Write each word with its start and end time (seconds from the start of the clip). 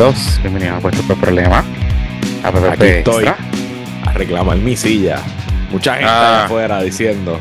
amiguitos, 0.00 0.38
bienvenidos 0.42 0.76
a 0.76 0.80
Puesto 0.80 1.02
por 1.04 1.16
Problema. 1.18 1.64
A 2.44 2.52
PPP 2.52 2.70
Aquí 2.72 2.84
estoy 2.86 3.24
Extra. 3.24 3.36
a 4.04 4.12
reclamar 4.12 4.56
mi 4.58 4.76
silla. 4.76 5.18
Mucha 5.70 5.94
gente 5.94 6.06
Ah. 6.08 6.28
allá 6.36 6.44
afuera 6.44 6.82
diciendo, 6.82 7.38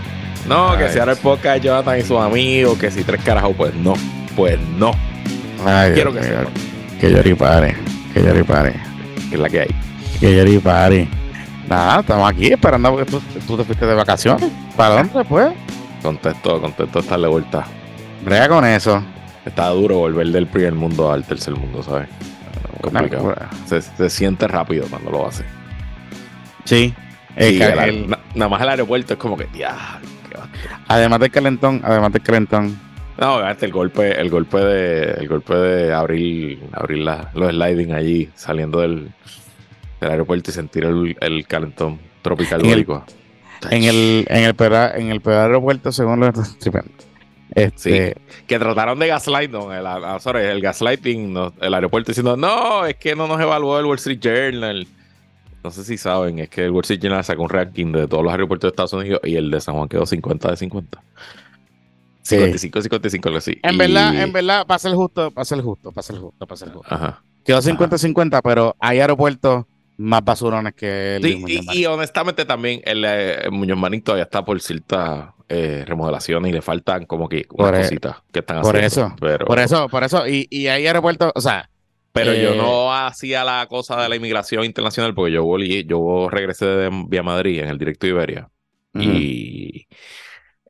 no, 0.47 0.77
que 0.77 0.89
si 0.89 0.99
ahora 0.99 1.11
el 1.13 1.17
podcast 1.17 1.55
de 1.61 1.67
Jonathan 1.67 1.99
y 1.99 2.01
sus 2.03 2.19
amigos, 2.19 2.77
que 2.77 2.91
si 2.91 3.03
tres 3.03 3.21
carajos, 3.23 3.55
pues 3.57 3.73
no, 3.75 3.93
pues 4.35 4.57
no, 4.77 4.91
Ay, 5.65 5.93
quiero 5.93 6.11
Dios 6.11 6.23
que 6.25 6.31
sepan 6.31 6.47
Que 6.99 7.11
llori 7.11 7.33
pare, 7.33 7.75
que 8.13 8.21
llori 8.23 8.43
pare, 8.43 8.73
que 9.29 9.35
es 9.35 9.41
la 9.41 9.49
que 9.49 9.59
hay. 9.61 9.75
que 10.19 10.35
llori 10.35 10.57
pare. 10.59 11.07
Nada, 11.67 11.99
estamos 12.01 12.29
aquí 12.29 12.53
esperando 12.53 12.95
que 12.95 13.05
tú, 13.05 13.19
tú 13.47 13.57
te 13.57 13.63
fuiste 13.63 13.85
de 13.85 13.95
vacaciones. 13.95 14.49
¿Para 14.77 15.03
dónde 15.03 15.25
pues? 15.25 15.51
Contexto, 16.01 16.61
contexto 16.61 16.99
estar 16.99 17.19
de 17.19 17.27
vuelta. 17.27 17.65
Brega 18.23 18.47
con 18.47 18.63
eso. 18.65 19.01
Está 19.45 19.69
duro 19.69 19.97
volver 19.97 20.27
del 20.27 20.47
primer 20.47 20.73
mundo 20.73 21.11
al 21.11 21.23
tercer 21.23 21.55
mundo, 21.55 21.81
¿sabes? 21.83 22.07
Complicado. 22.91 23.35
Se, 23.65 23.81
se 23.81 24.09
siente 24.09 24.47
rápido 24.47 24.85
cuando 24.89 25.11
lo 25.11 25.27
hace. 25.27 25.43
Sí. 26.63 26.93
El 27.35 27.61
el- 27.61 27.79
el- 27.79 28.09
na- 28.09 28.19
nada 28.33 28.49
más 28.49 28.61
el 28.61 28.69
aeropuerto 28.69 29.13
es 29.13 29.19
como 29.19 29.35
que, 29.37 29.47
ya, 29.53 29.99
además 30.87 31.19
del 31.19 31.31
calentón, 31.31 31.81
además 31.83 32.11
del 32.13 32.21
calentón. 32.21 32.79
No, 33.17 33.39
el 33.49 33.71
golpe, 33.71 34.19
el 34.19 34.29
golpe 34.29 34.57
de, 34.59 35.11
el 35.21 35.27
golpe 35.27 35.55
de 35.55 35.93
abrir, 35.93 36.61
abrir 36.73 36.99
la- 36.99 37.29
los 37.33 37.49
sliding 37.51 37.93
allí, 37.93 38.29
saliendo 38.35 38.81
del, 38.81 39.11
del 40.01 40.11
aeropuerto 40.11 40.51
y 40.51 40.53
sentir 40.53 40.85
el, 40.85 41.15
el 41.21 41.47
calentón 41.47 41.99
tropical 42.21 42.61
En 42.65 42.71
el-. 42.71 42.85
En 43.71 43.83
el, 43.83 44.25
en 44.29 44.43
el, 44.43 44.55
en 44.95 45.07
el 45.11 45.21
peor 45.21 45.37
aeropuerto, 45.41 45.91
según 45.91 46.19
los 46.19 46.33
tripulantes. 46.59 47.07
Este, 47.55 48.15
Que 48.47 48.59
trataron 48.59 48.99
de 48.99 49.07
gaslight, 49.07 49.49
no, 49.49 49.73
el, 49.73 49.85
ah, 49.87 50.17
sorry, 50.19 50.41
el 50.43 50.61
gaslighting, 50.61 51.31
no, 51.33 51.53
el 51.61 51.73
aeropuerto 51.73 52.11
diciendo, 52.11 52.35
no, 52.37 52.85
es 52.85 52.95
que 52.97 53.15
no 53.15 53.27
nos 53.27 53.39
evaluó 53.39 53.79
el 53.79 53.85
Wall 53.85 53.95
Street 53.97 54.19
Journal. 54.19 54.85
No 55.63 55.71
sé 55.71 55.83
si 55.83 55.97
saben, 55.97 56.37
es 56.39 56.49
que 56.49 56.65
el 56.65 56.71
Wall 56.71 56.81
Street 56.83 56.99
Journal 57.01 57.23
sacó 57.23 57.41
un 57.43 57.49
ranking 57.49 57.91
de 57.93 58.07
todos 58.07 58.23
los 58.23 58.31
aeropuertos 58.31 58.67
de 58.67 58.71
Estados 58.73 58.93
Unidos 58.93 59.21
y 59.23 59.35
el 59.35 59.49
de 59.49 59.59
San 59.61 59.73
Juan 59.75 59.87
quedó 59.87 60.05
50 60.05 60.51
de 60.51 60.57
50. 60.57 61.01
Sí. 62.21 62.35
55, 62.35 62.81
55, 62.81 63.29
algo 63.29 63.37
así. 63.37 63.57
En 63.63 63.75
Y- 63.75 63.77
verdad, 63.77 64.21
en 64.21 64.33
verdad, 64.33 64.65
para 64.67 64.79
ser 64.79 64.93
justo, 64.93 65.31
para 65.31 65.45
ser 65.45 65.61
justo, 65.61 65.91
para 65.91 66.03
ser 66.03 66.17
justo, 66.17 66.45
para 66.45 66.57
ser 66.57 66.69
justo. 66.71 66.93
Ajá. 66.93 67.21
Quedó 67.45 67.61
50-50, 67.61 68.41
pero 68.43 68.75
hay 68.79 68.99
aeropuertos 68.99 69.65
más 69.97 70.25
basurones 70.25 70.73
que 70.73 71.17
el 71.17 71.23
Sí, 71.23 71.29
de 71.29 71.35
Muñoz 71.37 71.51
y, 71.51 71.65
Marín. 71.67 71.81
y 71.81 71.85
honestamente 71.85 72.43
también 72.45 72.81
el, 72.83 73.05
eh, 73.07 73.47
Muñoz 73.51 73.77
Marín 73.77 74.01
todavía 74.01 74.23
está 74.23 74.43
por 74.43 74.59
ciertas 74.59 75.25
eh, 75.49 75.83
remodelaciones 75.87 76.49
y 76.51 76.53
le 76.53 76.61
faltan 76.61 77.05
como 77.05 77.29
que 77.29 77.45
unas 77.51 77.73
e- 77.73 77.73
cositas 77.73 78.17
que 78.31 78.39
están 78.39 78.57
por 78.59 78.77
haciendo. 78.77 78.85
eso, 78.85 79.15
pero, 79.19 79.45
Por 79.45 79.59
eso, 79.59 79.89
por 79.89 80.03
eso, 80.03 80.27
y, 80.27 80.47
y 80.49 80.67
hay 80.67 80.87
aeropuertos, 80.87 81.31
o 81.35 81.41
sea, 81.41 81.69
pero 82.11 82.33
yo 82.33 82.55
eh, 82.55 82.55
no 82.55 82.93
hacía 82.93 83.43
la 83.43 83.67
cosa 83.69 84.01
de 84.01 84.09
la 84.09 84.15
inmigración 84.15 84.63
internacional 84.65 85.13
porque 85.13 85.33
yo 85.33 85.43
volví, 85.43 85.85
yo 85.85 86.29
regresé 86.29 86.65
de 86.65 86.89
vía 87.07 87.23
Madrid 87.23 87.59
en 87.59 87.69
el 87.69 87.77
directo 87.77 88.07
de 88.07 88.11
Iberia 88.13 88.49
y 88.97 89.87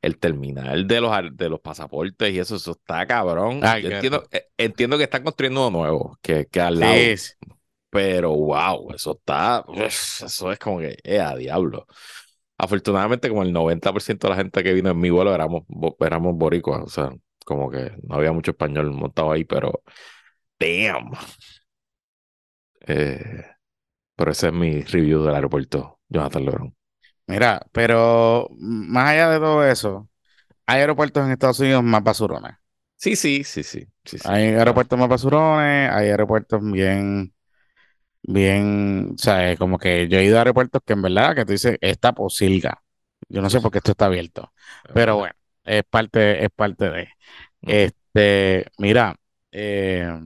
el 0.01 0.17
terminal 0.19 0.87
de 0.87 1.01
los 1.01 1.11
de 1.37 1.49
los 1.49 1.59
pasaportes 1.61 2.33
y 2.33 2.39
eso, 2.39 2.55
eso 2.57 2.71
está 2.73 3.05
cabrón. 3.07 3.61
Ay, 3.61 3.83
Yo 3.83 3.89
qué- 3.89 3.95
entiendo, 3.95 4.23
eh, 4.31 4.47
entiendo 4.57 4.97
que 4.97 5.03
están 5.05 5.23
construyendo 5.23 5.67
uno 5.67 5.79
nuevo, 5.79 6.19
que, 6.21 6.47
que 6.47 6.61
al 6.61 6.79
lado. 6.79 7.15
sí. 7.17 7.35
Pero 7.89 8.31
wow, 8.35 8.91
eso 8.93 9.13
está, 9.13 9.65
eso 10.25 10.51
es 10.51 10.59
como 10.59 10.79
que, 10.79 10.97
eh, 11.03 11.19
a 11.19 11.35
diablo. 11.35 11.87
Afortunadamente, 12.57 13.29
como 13.29 13.43
el 13.43 13.51
90% 13.53 14.27
de 14.27 14.31
la 14.31 14.37
gente 14.37 14.63
que 14.63 14.73
vino 14.73 14.89
en 14.89 14.99
mi 14.99 15.09
vuelo 15.09 15.33
éramos, 15.35 15.63
éramos 15.99 16.35
boricuas, 16.35 16.83
o 16.83 16.87
sea, 16.87 17.11
como 17.45 17.69
que 17.69 17.91
no 18.03 18.15
había 18.15 18.31
mucho 18.31 18.51
español 18.51 18.91
montado 18.91 19.31
ahí, 19.31 19.43
pero 19.43 19.83
damn. 20.59 21.11
Eh, 22.87 23.45
pero 24.15 24.31
ese 24.31 24.47
es 24.47 24.53
mi 24.53 24.81
review 24.81 25.23
del 25.23 25.35
aeropuerto, 25.35 25.99
Jonathan 26.09 26.45
Lebron. 26.45 26.75
Mira, 27.27 27.65
pero 27.71 28.49
más 28.59 29.09
allá 29.09 29.29
de 29.31 29.39
todo 29.39 29.65
eso, 29.65 30.09
hay 30.67 30.81
aeropuertos 30.81 31.25
en 31.25 31.33
Estados 31.33 31.61
Unidos 31.61 31.83
más 31.83 32.03
basurones. 32.03 32.53
Sí, 32.97 33.17
sí, 33.17 33.43
sí, 33.45 33.63
sí, 33.63 33.87
sí, 34.05 34.19
sí. 34.19 34.29
Hay 34.29 34.45
aeropuertos 34.45 34.99
más 34.99 35.09
basurones, 35.09 35.91
hay 35.91 36.09
aeropuertos 36.09 36.61
bien, 36.63 37.34
bien, 38.27 39.11
o 39.15 39.17
sea, 39.17 39.51
es 39.51 39.59
como 39.59 39.77
que 39.77 40.07
yo 40.07 40.17
he 40.19 40.25
ido 40.25 40.37
a 40.37 40.39
aeropuertos 40.39 40.81
que 40.85 40.93
en 40.93 41.01
verdad 41.01 41.35
que 41.35 41.45
tú 41.45 41.51
dices, 41.51 41.77
esta 41.81 42.13
posilga. 42.13 42.81
Yo 43.27 43.41
no 43.41 43.49
sé 43.49 43.59
por 43.61 43.71
qué 43.71 43.79
esto 43.79 43.91
está 43.91 44.05
abierto, 44.05 44.51
pero 44.93 45.17
bueno, 45.17 45.33
es 45.63 45.83
parte, 45.89 46.43
es 46.43 46.49
parte 46.55 46.89
de. 46.89 47.07
Este, 47.61 48.67
mira, 48.77 49.15
eh, 49.51 50.19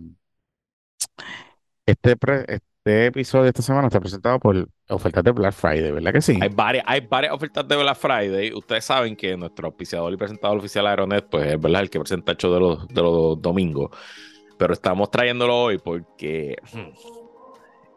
este, 1.85 2.17
pre- 2.17 2.45
este 2.47 3.05
episodio 3.05 3.43
de 3.43 3.49
esta 3.49 3.61
semana 3.61 3.87
está 3.87 3.99
presentado 3.99 4.39
por 4.39 4.67
ofertas 4.89 5.23
de 5.23 5.31
Black 5.31 5.53
Friday, 5.53 5.91
¿verdad 5.91 6.11
que 6.11 6.21
sí? 6.21 6.39
Hay 6.41 6.49
varias, 6.49 6.83
hay 6.87 7.01
varias 7.01 7.33
ofertas 7.33 7.67
de 7.67 7.75
Black 7.77 7.97
Friday. 7.97 8.51
Ustedes 8.53 8.83
saben 8.83 9.15
que 9.15 9.37
nuestro 9.37 9.67
auspiciador 9.67 10.11
y 10.11 10.17
presentador 10.17 10.57
oficial 10.57 10.87
Aeronet, 10.87 11.27
pues 11.29 11.53
es 11.53 11.59
verdad 11.59 11.81
el 11.81 11.89
que 11.89 11.99
presenta 11.99 12.31
el 12.31 12.37
show 12.37 12.53
de 12.53 12.59
los, 12.59 12.87
de 12.87 13.01
los 13.01 13.41
domingos. 13.41 13.91
Pero 14.57 14.73
estamos 14.73 15.09
trayéndolo 15.09 15.55
hoy 15.55 15.77
porque 15.77 16.57
hmm, 16.73 16.89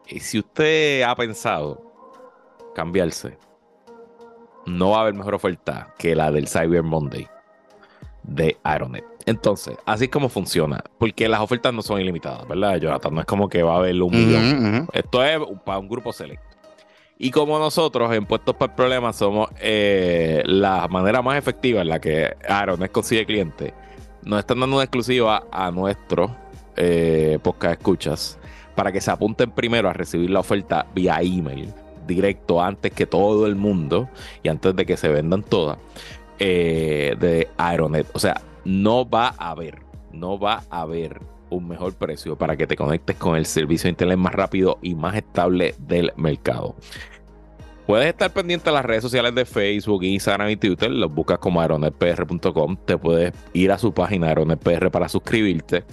y 0.07 0.19
si 0.19 0.39
usted 0.39 1.03
ha 1.03 1.15
pensado 1.15 1.81
cambiarse, 2.75 3.37
no 4.65 4.91
va 4.91 4.97
a 4.97 5.01
haber 5.01 5.13
mejor 5.13 5.35
oferta 5.35 5.93
que 5.97 6.15
la 6.15 6.31
del 6.31 6.47
Cyber 6.47 6.83
Monday 6.83 7.27
de 8.23 8.57
Aeronet. 8.63 9.05
Entonces, 9.25 9.77
así 9.85 10.05
es 10.05 10.09
como 10.09 10.29
funciona, 10.29 10.83
porque 10.97 11.29
las 11.29 11.39
ofertas 11.39 11.73
no 11.73 11.81
son 11.81 12.01
ilimitadas, 12.01 12.47
¿verdad, 12.47 12.77
Jonathan? 12.77 13.13
No 13.13 13.21
es 13.21 13.25
como 13.25 13.47
que 13.47 13.63
va 13.63 13.75
a 13.75 13.77
haber 13.77 14.01
un 14.01 14.11
millón. 14.11 14.87
Esto 14.91 15.23
es 15.23 15.39
para 15.65 15.79
un 15.79 15.87
grupo 15.87 16.11
selecto. 16.11 16.57
Y 17.17 17.31
como 17.31 17.57
nosotros 17.59 18.13
en 18.13 18.25
Puestos 18.25 18.55
para 18.55 18.71
el 18.71 18.75
Problema 18.75 19.13
somos 19.13 19.49
eh, 19.61 20.41
la 20.45 20.87
manera 20.89 21.21
más 21.21 21.37
efectiva 21.37 21.81
en 21.81 21.87
la 21.87 21.99
que 21.99 22.35
Aeronet 22.47 22.91
consigue 22.91 23.25
clientes, 23.25 23.73
nos 24.23 24.39
están 24.39 24.59
dando 24.59 24.75
una 24.75 24.83
exclusiva 24.83 25.43
a 25.51 25.71
nuestro 25.71 26.35
eh, 26.75 27.39
podcast 27.41 27.79
escuchas 27.79 28.39
para 28.75 28.91
que 28.91 29.01
se 29.01 29.11
apunten 29.11 29.51
primero 29.51 29.89
a 29.89 29.93
recibir 29.93 30.29
la 30.29 30.39
oferta 30.39 30.85
vía 30.93 31.17
email 31.21 31.73
directo 32.07 32.61
antes 32.61 32.91
que 32.91 33.05
todo 33.05 33.45
el 33.45 33.55
mundo 33.55 34.09
y 34.41 34.49
antes 34.49 34.75
de 34.75 34.85
que 34.85 34.97
se 34.97 35.09
vendan 35.09 35.43
todas 35.43 35.77
eh, 36.39 37.15
de 37.19 37.49
Aeronet. 37.57 38.07
O 38.13 38.19
sea, 38.19 38.41
no 38.65 39.09
va 39.09 39.33
a 39.37 39.51
haber, 39.51 39.81
no 40.11 40.39
va 40.39 40.63
a 40.69 40.81
haber 40.81 41.21
un 41.49 41.67
mejor 41.67 41.95
precio 41.95 42.37
para 42.37 42.57
que 42.57 42.67
te 42.67 42.75
conectes 42.75 43.15
con 43.15 43.35
el 43.35 43.45
servicio 43.45 43.87
de 43.87 43.91
internet 43.91 44.17
más 44.17 44.33
rápido 44.33 44.79
y 44.81 44.95
más 44.95 45.15
estable 45.15 45.75
del 45.77 46.11
mercado. 46.15 46.75
Puedes 47.85 48.07
estar 48.07 48.31
pendiente 48.31 48.69
de 48.69 48.75
las 48.75 48.85
redes 48.85 49.03
sociales 49.03 49.35
de 49.35 49.43
Facebook, 49.45 50.03
Instagram 50.03 50.49
y 50.49 50.55
Twitter. 50.55 50.89
Los 50.89 51.13
buscas 51.13 51.37
como 51.39 51.59
aeronetpr.com. 51.59 52.77
Te 52.85 52.97
puedes 52.97 53.33
ir 53.51 53.73
a 53.73 53.77
su 53.77 53.93
página 53.93 54.27
aeronetpr 54.27 54.89
para 54.89 55.09
suscribirte. 55.09 55.83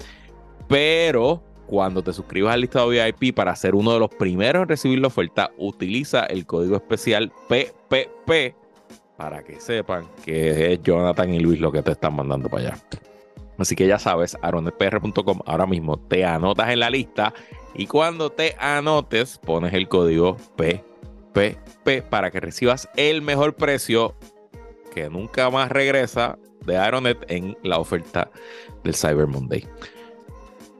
Pero 0.69 1.43
cuando 1.71 2.03
te 2.03 2.13
suscribas 2.13 2.53
al 2.53 2.63
listado 2.63 2.89
VIP 2.89 3.33
para 3.33 3.55
ser 3.55 3.77
uno 3.77 3.93
de 3.93 4.01
los 4.01 4.11
primeros 4.11 4.65
en 4.65 4.69
recibir 4.69 4.99
la 4.99 5.07
oferta, 5.07 5.53
utiliza 5.57 6.27
el 6.27 6.45
código 6.45 6.75
especial 6.75 7.31
PPP 7.47 8.57
para 9.17 9.45
que 9.45 9.61
sepan 9.61 10.09
que 10.25 10.73
es 10.73 10.83
Jonathan 10.83 11.33
y 11.33 11.39
Luis 11.39 11.61
lo 11.61 11.71
que 11.71 11.81
te 11.81 11.93
están 11.93 12.17
mandando 12.17 12.49
para 12.49 12.71
allá. 12.71 12.79
Así 13.57 13.77
que 13.77 13.87
ya 13.87 14.01
sabes, 14.01 14.37
aronetpr.com 14.43 15.43
ahora 15.47 15.65
mismo 15.65 15.97
te 15.97 16.25
anotas 16.25 16.71
en 16.71 16.81
la 16.81 16.91
lista 16.91 17.33
y 17.73 17.87
cuando 17.87 18.31
te 18.31 18.57
anotes 18.59 19.39
pones 19.39 19.73
el 19.73 19.87
código 19.87 20.39
PPP 20.57 22.03
para 22.11 22.33
que 22.33 22.41
recibas 22.41 22.89
el 22.97 23.23
mejor 23.23 23.55
precio 23.55 24.17
que 24.93 25.09
nunca 25.09 25.49
más 25.51 25.71
regresa 25.71 26.37
de 26.67 26.77
Aeronet 26.77 27.25
en 27.29 27.57
la 27.63 27.79
oferta 27.79 28.29
del 28.83 28.97
Cyber 28.97 29.29
Monday. 29.29 29.65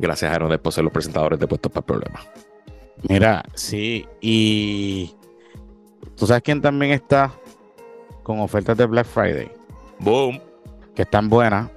Gracias 0.01 0.33
Aeronet 0.33 0.61
por 0.61 0.73
ser 0.73 0.83
los 0.85 0.93
presentadores 0.93 1.39
de 1.39 1.47
Puestos 1.47 1.71
para 1.71 1.85
Problemas. 1.87 2.27
Mira, 3.09 3.45
sí, 3.55 4.07
y 4.21 5.15
tú 6.17 6.27
sabes 6.27 6.43
quién 6.43 6.61
también 6.61 6.93
está 6.93 7.31
con 8.23 8.41
ofertas 8.41 8.77
de 8.77 8.87
Black 8.87 9.07
Friday, 9.07 9.51
Boom. 9.99 10.41
que 10.95 11.03
están 11.03 11.29
buenas, 11.29 11.71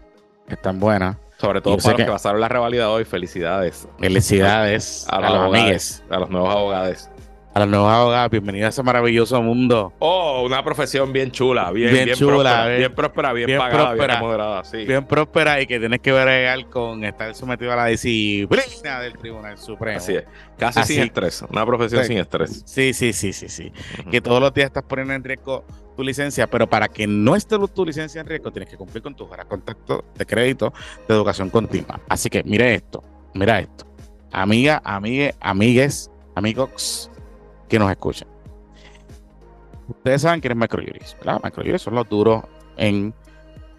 que 0.48 0.54
están 0.56 0.80
buenas. 0.80 1.18
Sobre 1.38 1.60
todo 1.62 1.76
para 1.78 1.90
los 1.90 1.98
que- 1.98 2.06
que 2.06 2.12
pasaron 2.12 2.40
la 2.40 2.48
revalida 2.48 2.90
hoy. 2.90 3.04
Felicidades 3.04 3.88
Felicidades 4.00 5.06
a, 5.10 5.18
a, 5.18 5.20
los 5.22 5.32
amigues, 5.56 6.00
abogados, 6.00 6.12
a 6.16 6.20
los 6.20 6.30
nuevos 6.30 6.50
abogados. 6.56 7.10
A 7.56 7.60
los 7.60 7.68
nuevos 7.70 7.92
abogados, 7.92 8.32
bienvenidos 8.32 8.66
a 8.66 8.70
ese 8.70 8.82
maravilloso 8.82 9.40
mundo. 9.40 9.94
Oh, 10.00 10.42
una 10.44 10.64
profesión 10.64 11.14
bien 11.14 11.30
chula, 11.30 11.70
bien, 11.72 11.92
Bien 11.94 12.06
bien, 12.06 12.18
chula, 12.18 12.34
próspera, 12.34 12.66
bien- 12.68 12.78
bien 12.80 12.96
próspera, 12.96 13.34
bien, 13.34 13.46
bien 13.46 13.60
pagada, 13.60 13.84
próspera. 13.90 14.14
bien 14.16 14.26
moderada, 14.26 14.64
sí. 14.64 14.86
Bien 14.86 15.06
próspera 15.06 15.62
y 15.62 15.68
que 15.68 15.80
tienes 15.80 16.00
que 16.00 16.12
bregar 16.12 16.66
con 16.72 17.04
estar 17.04 17.36
sometido 17.36 17.72
a 17.72 17.76
la 17.76 17.86
disciplina 17.86 19.00
del 19.02 19.14
Tribunal 19.20 19.60
Supremo. 19.60 19.98
Así 19.98 20.16
es. 20.16 20.24
Casi 20.58 20.80
Así- 20.80 20.94
sin 20.96 21.04
estrés. 21.04 21.44
Una 21.48 21.64
profesión 21.64 22.02
Sí. 22.02 22.08
sin 22.08 22.18
estrés. 22.18 22.64
Sí, 22.66 22.92
sí, 22.92 23.14
sí, 23.14 23.32
sí, 23.34 23.48
sí. 23.50 23.72
Que 24.10 24.20
todos 24.20 24.42
los 24.42 24.52
días 24.52 24.68
estás 24.68 24.84
poniendo 24.84 25.14
en 25.14 25.24
riesgo 25.24 25.64
tu 25.96 26.02
licencia, 26.02 26.48
pero 26.48 26.68
para 26.68 26.88
que 26.88 27.06
no 27.06 27.36
esté 27.36 27.58
tu 27.72 27.86
licencia 27.86 28.20
en 28.22 28.26
riesgo, 28.28 28.50
tienes 28.52 28.68
que 28.68 28.78
cumplir 28.78 29.04
con 29.04 29.14
tus 29.16 29.30
horas 29.30 29.46
de 29.46 29.50
contacto 29.50 30.06
de 30.18 30.26
crédito 30.26 30.74
de 31.08 31.14
educación 31.14 31.52
continua. 31.52 32.00
Así 32.10 32.32
que 32.32 32.44
mire 32.44 32.74
esto, 32.74 33.04
mira 33.36 33.60
esto. 33.60 33.86
amiga, 34.32 34.82
amigue, 34.84 35.36
amigues, 35.40 36.10
amigos 36.36 37.12
que 37.74 37.80
nos 37.80 37.90
escuchan. 37.90 38.28
Ustedes 39.88 40.22
saben 40.22 40.40
quién 40.42 40.52
es 40.52 40.58
Microjuris, 40.58 41.18
¿verdad? 41.18 41.42
Microjuris 41.44 41.82
son 41.82 41.96
los 41.96 42.08
duros 42.08 42.44
en, 42.78 43.16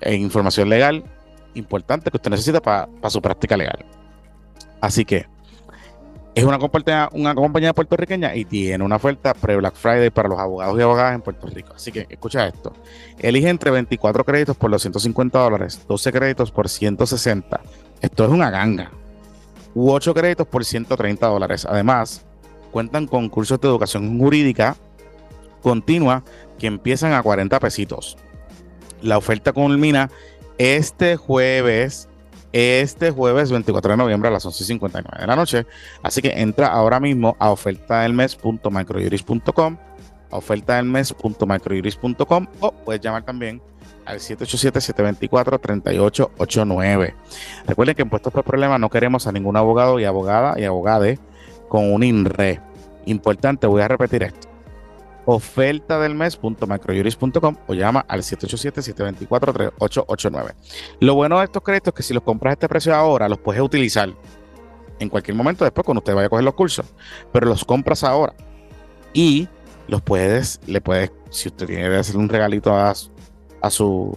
información 0.05 0.69
legal 0.69 1.05
importante 1.55 2.11
que 2.11 2.17
usted 2.17 2.33
necesita 2.33 2.61
para 2.61 2.89
su 3.09 3.23
práctica 3.23 3.57
legal. 3.57 3.87
Así 4.81 5.05
que 5.05 5.27
es 6.35 6.43
una 6.43 6.59
compañía, 6.59 7.09
una 7.13 7.37
compañía 7.37 7.73
puertorriqueña 7.73 8.35
y 8.35 8.45
tiene 8.45 8.83
una 8.83 8.97
oferta 8.97 9.33
pre-Black 9.33 9.77
Friday 9.77 10.11
para 10.11 10.29
los 10.29 10.41
abogados 10.41 10.77
y 10.77 10.83
abogadas 10.83 11.15
en 11.15 11.23
Puerto 11.23 11.47
Rico. 11.47 11.75
Así 11.77 11.93
que 11.93 12.09
escucha 12.11 12.49
esto. 12.49 12.73
Elige 13.21 13.49
entre 13.49 13.71
24 13.71 14.25
créditos 14.25 14.57
por 14.57 14.73
los 14.73 14.83
150 14.83 15.39
dólares, 15.39 15.85
12 15.87 16.13
créditos 16.13 16.51
por 16.51 16.69
160. 16.69 17.61
Esto 18.01 18.25
es 18.25 18.31
una 18.31 18.51
ganga. 18.51 18.91
U 19.73 19.93
8 19.93 20.13
créditos 20.13 20.49
por 20.49 20.65
130 20.65 21.25
dólares. 21.29 21.65
Además, 21.65 22.27
cuentan 22.75 23.07
con 23.07 23.29
cursos 23.29 23.61
de 23.61 23.69
educación 23.69 24.19
jurídica 24.19 24.77
continua 25.63 26.25
que 26.59 26.67
empiezan 26.67 27.13
a 27.13 27.23
40 27.23 27.61
pesitos. 27.61 28.17
La 29.01 29.17
oferta 29.17 29.53
culmina 29.53 30.11
este 30.59 31.15
jueves, 31.15 32.09
este 32.53 33.13
jueves 33.13 33.53
24 33.53 33.93
de 33.93 33.97
noviembre 33.97 34.29
a 34.29 34.33
las 34.33 34.45
11.59 34.45 35.21
de 35.21 35.27
la 35.29 35.37
noche. 35.37 35.67
Así 36.03 36.21
que 36.21 36.41
entra 36.41 36.67
ahora 36.67 36.99
mismo 36.99 37.37
a 37.39 37.53
ofertadelmes.microjuris.com, 37.53 39.77
a 40.33 40.37
ofertadelmes.microjuris.com 40.37 42.47
o 42.59 42.73
puedes 42.73 43.01
llamar 43.01 43.23
también 43.23 43.63
al 44.05 44.19
787-724-3889. 44.19 47.15
Recuerden 47.69 47.95
que 47.95 48.03
en 48.03 48.11
puestos 48.11 48.33
por 48.33 48.43
problemas 48.43 48.81
no 48.81 48.91
queremos 48.91 49.29
a 49.29 49.33
ningún 49.33 49.57
abogado 49.57 50.01
y 50.01 50.05
abogada 50.05 50.59
y 50.59 50.65
abogade 50.65 51.21
con 51.75 51.93
un 51.93 52.03
INRE. 52.05 52.61
Importante, 53.07 53.67
voy 53.67 53.83
a 53.83 53.89
repetir 53.89 54.23
esto 54.23 54.49
oferta 55.27 55.99
del 55.99 56.15
mes.macrojuris.com 56.15 57.57
o 57.67 57.75
llama 57.75 58.05
al 58.07 58.21
787-724-3889. 58.21 60.55
Lo 61.01 61.17
bueno 61.17 61.41
de 61.41 61.47
estos 61.47 61.65
créditos 61.65 61.93
es 61.93 61.97
que 61.97 62.05
si 62.05 62.15
los 62.15 62.23
compras 62.23 62.51
a 62.51 62.53
este 62.53 62.69
precio 62.69 62.95
ahora, 62.95 63.29
los 63.29 63.39
puedes 63.39 63.61
utilizar 63.61 64.09
en 65.01 65.09
cualquier 65.09 65.37
momento 65.37 65.65
después 65.65 65.85
cuando 65.85 65.99
usted 65.99 66.15
vaya 66.15 66.27
a 66.27 66.29
coger 66.29 66.45
los 66.45 66.55
cursos, 66.55 66.87
pero 67.33 67.49
los 67.49 67.65
compras 67.65 68.05
ahora 68.05 68.35
y 69.13 69.49
los 69.89 70.01
puedes, 70.01 70.61
le 70.67 70.81
puedes, 70.81 71.11
si 71.31 71.49
usted 71.49 71.67
tiene 71.67 71.89
que 71.89 71.97
hacer 71.97 72.17
un 72.17 72.29
regalito 72.29 72.73
a, 72.73 72.95
a 73.63 73.71
su 73.71 74.17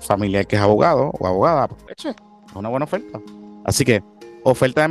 familia 0.00 0.44
que 0.44 0.56
es 0.56 0.62
abogado 0.62 1.12
o 1.18 1.26
abogada, 1.26 1.66
pues 1.68 2.04
es 2.04 2.14
una 2.54 2.68
buena 2.68 2.84
oferta. 2.84 3.22
Así 3.64 3.86
que 3.86 4.02
oferta 4.42 4.84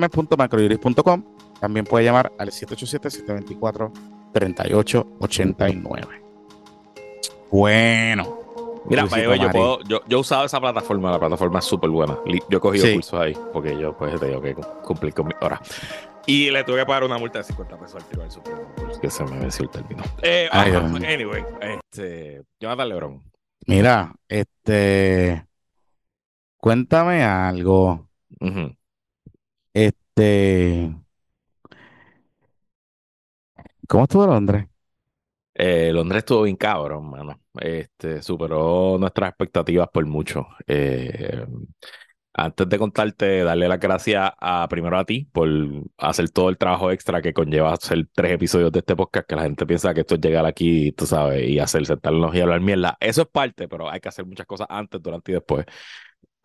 también 1.64 1.86
puede 1.86 2.04
llamar 2.04 2.30
al 2.38 2.52
787 2.52 3.10
724 3.10 3.94
3889. 4.34 6.22
Bueno. 7.50 8.84
Mira, 8.90 9.04
yo, 9.04 9.50
puedo, 9.50 9.80
yo, 9.84 10.02
yo, 10.06 10.18
he 10.18 10.20
usado 10.20 10.44
esa 10.44 10.60
plataforma, 10.60 11.10
la 11.10 11.20
plataforma 11.20 11.60
es 11.60 11.66
súper 11.66 11.90
buena. 11.90 12.20
Yo 12.50 12.58
he 12.58 12.60
cogido 12.60 12.94
cursos 12.96 13.18
ahí, 13.18 13.34
porque 13.54 13.80
yo 13.80 13.96
pues 13.96 14.20
te 14.20 14.28
digo 14.28 14.42
que 14.42 14.56
cumplí 14.84 15.14
con 15.14 15.28
mi 15.28 15.34
hora. 15.40 15.62
Y 16.26 16.52
le 16.52 16.66
tuve 16.66 16.80
que 16.80 16.86
pagar 16.86 17.06
una 17.06 17.18
multa 17.18 17.38
de 17.38 17.46
50 17.46 17.80
pesos 17.80 17.96
al 17.96 18.10
tiro 18.10 18.24
del 18.24 18.32
Supremo, 18.32 18.60
que 19.02 19.10
se 19.10 19.24
me 19.24 19.40
venció 19.40 19.64
el 19.64 19.70
término. 19.70 20.04
Eh, 20.22 20.50
anyway, 20.52 21.46
este, 21.62 22.44
Jonathan 22.60 22.90
Lebron. 22.90 23.24
Mira, 23.68 24.14
este, 24.28 25.46
cuéntame 26.58 27.24
algo. 27.24 28.10
Este, 29.74 30.94
¿Cómo 33.88 34.04
estuvo 34.04 34.26
Londres? 34.26 34.66
Eh, 35.56 35.92
Londres 35.94 36.20
estuvo 36.20 36.44
bien 36.44 36.56
cabrón, 36.56 37.10
mano. 37.10 37.40
Este, 37.60 38.22
superó 38.22 38.98
nuestras 39.00 39.30
expectativas 39.30 39.88
por 39.94 40.06
mucho. 40.06 40.48
Eh, 40.68 41.46
antes 42.36 42.68
de 42.68 42.80
contarte, 42.80 43.44
darle 43.44 43.68
las 43.68 43.80
gracias 43.80 44.32
a, 44.40 44.68
primero 44.68 44.98
a 44.98 45.06
ti 45.06 45.30
por 45.32 45.48
hacer 45.98 46.30
todo 46.32 46.50
el 46.50 46.58
trabajo 46.58 46.90
extra 46.92 47.22
que 47.22 47.32
conlleva 47.34 47.74
hacer 47.74 48.08
tres 48.12 48.32
episodios 48.32 48.72
de 48.72 48.80
este 48.80 48.96
podcast, 48.96 49.28
que 49.28 49.36
la 49.36 49.44
gente 49.44 49.68
piensa 49.68 49.94
que 49.94 50.02
esto 50.02 50.16
es 50.16 50.22
llegar 50.22 50.46
aquí, 50.48 50.92
tú 50.94 51.06
sabes, 51.06 51.48
y 51.48 51.60
hacer 51.60 51.86
sentarnos 51.86 52.34
y 52.34 52.42
hablar 52.42 52.60
mierda. 52.62 52.98
Eso 53.00 53.22
es 53.22 53.28
parte, 53.28 53.68
pero 53.68 53.88
hay 53.90 54.00
que 54.00 54.10
hacer 54.10 54.26
muchas 54.26 54.48
cosas 54.48 54.66
antes, 54.70 55.00
durante 55.02 55.32
y 55.32 55.36
después. 55.36 55.66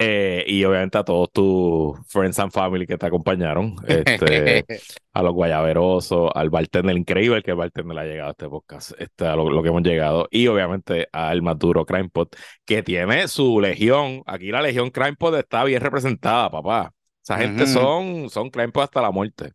Eh, 0.00 0.44
y 0.46 0.62
obviamente 0.62 0.96
a 0.96 1.02
todos 1.02 1.32
tus 1.32 1.98
friends 2.06 2.38
and 2.38 2.52
family 2.52 2.86
que 2.86 2.96
te 2.96 3.06
acompañaron, 3.06 3.74
este, 3.84 4.64
a 5.12 5.22
los 5.22 5.34
guayaberosos, 5.34 6.30
al 6.32 6.50
bartender 6.50 6.96
increíble 6.96 7.42
que 7.42 7.50
el 7.50 7.56
bartender 7.56 7.98
ha 7.98 8.04
llegado 8.04 8.28
a 8.28 8.30
este 8.30 8.48
podcast, 8.48 8.92
este, 9.00 9.26
a 9.26 9.34
lo, 9.34 9.60
que 9.60 9.68
hemos 9.68 9.82
llegado, 9.82 10.28
y 10.30 10.46
obviamente 10.46 11.08
al 11.10 11.42
Maduro 11.42 11.84
CrimePod, 11.84 12.28
que 12.64 12.84
tiene 12.84 13.26
su 13.26 13.60
legión. 13.60 14.22
Aquí 14.26 14.52
la 14.52 14.62
legión 14.62 14.90
CrimePod 14.90 15.36
está 15.36 15.64
bien 15.64 15.80
representada, 15.80 16.48
papá. 16.48 16.92
Esa 17.20 17.38
gente 17.38 17.66
son, 17.66 18.30
son 18.30 18.50
CrimePod 18.50 18.84
hasta 18.84 19.02
la 19.02 19.10
muerte. 19.10 19.52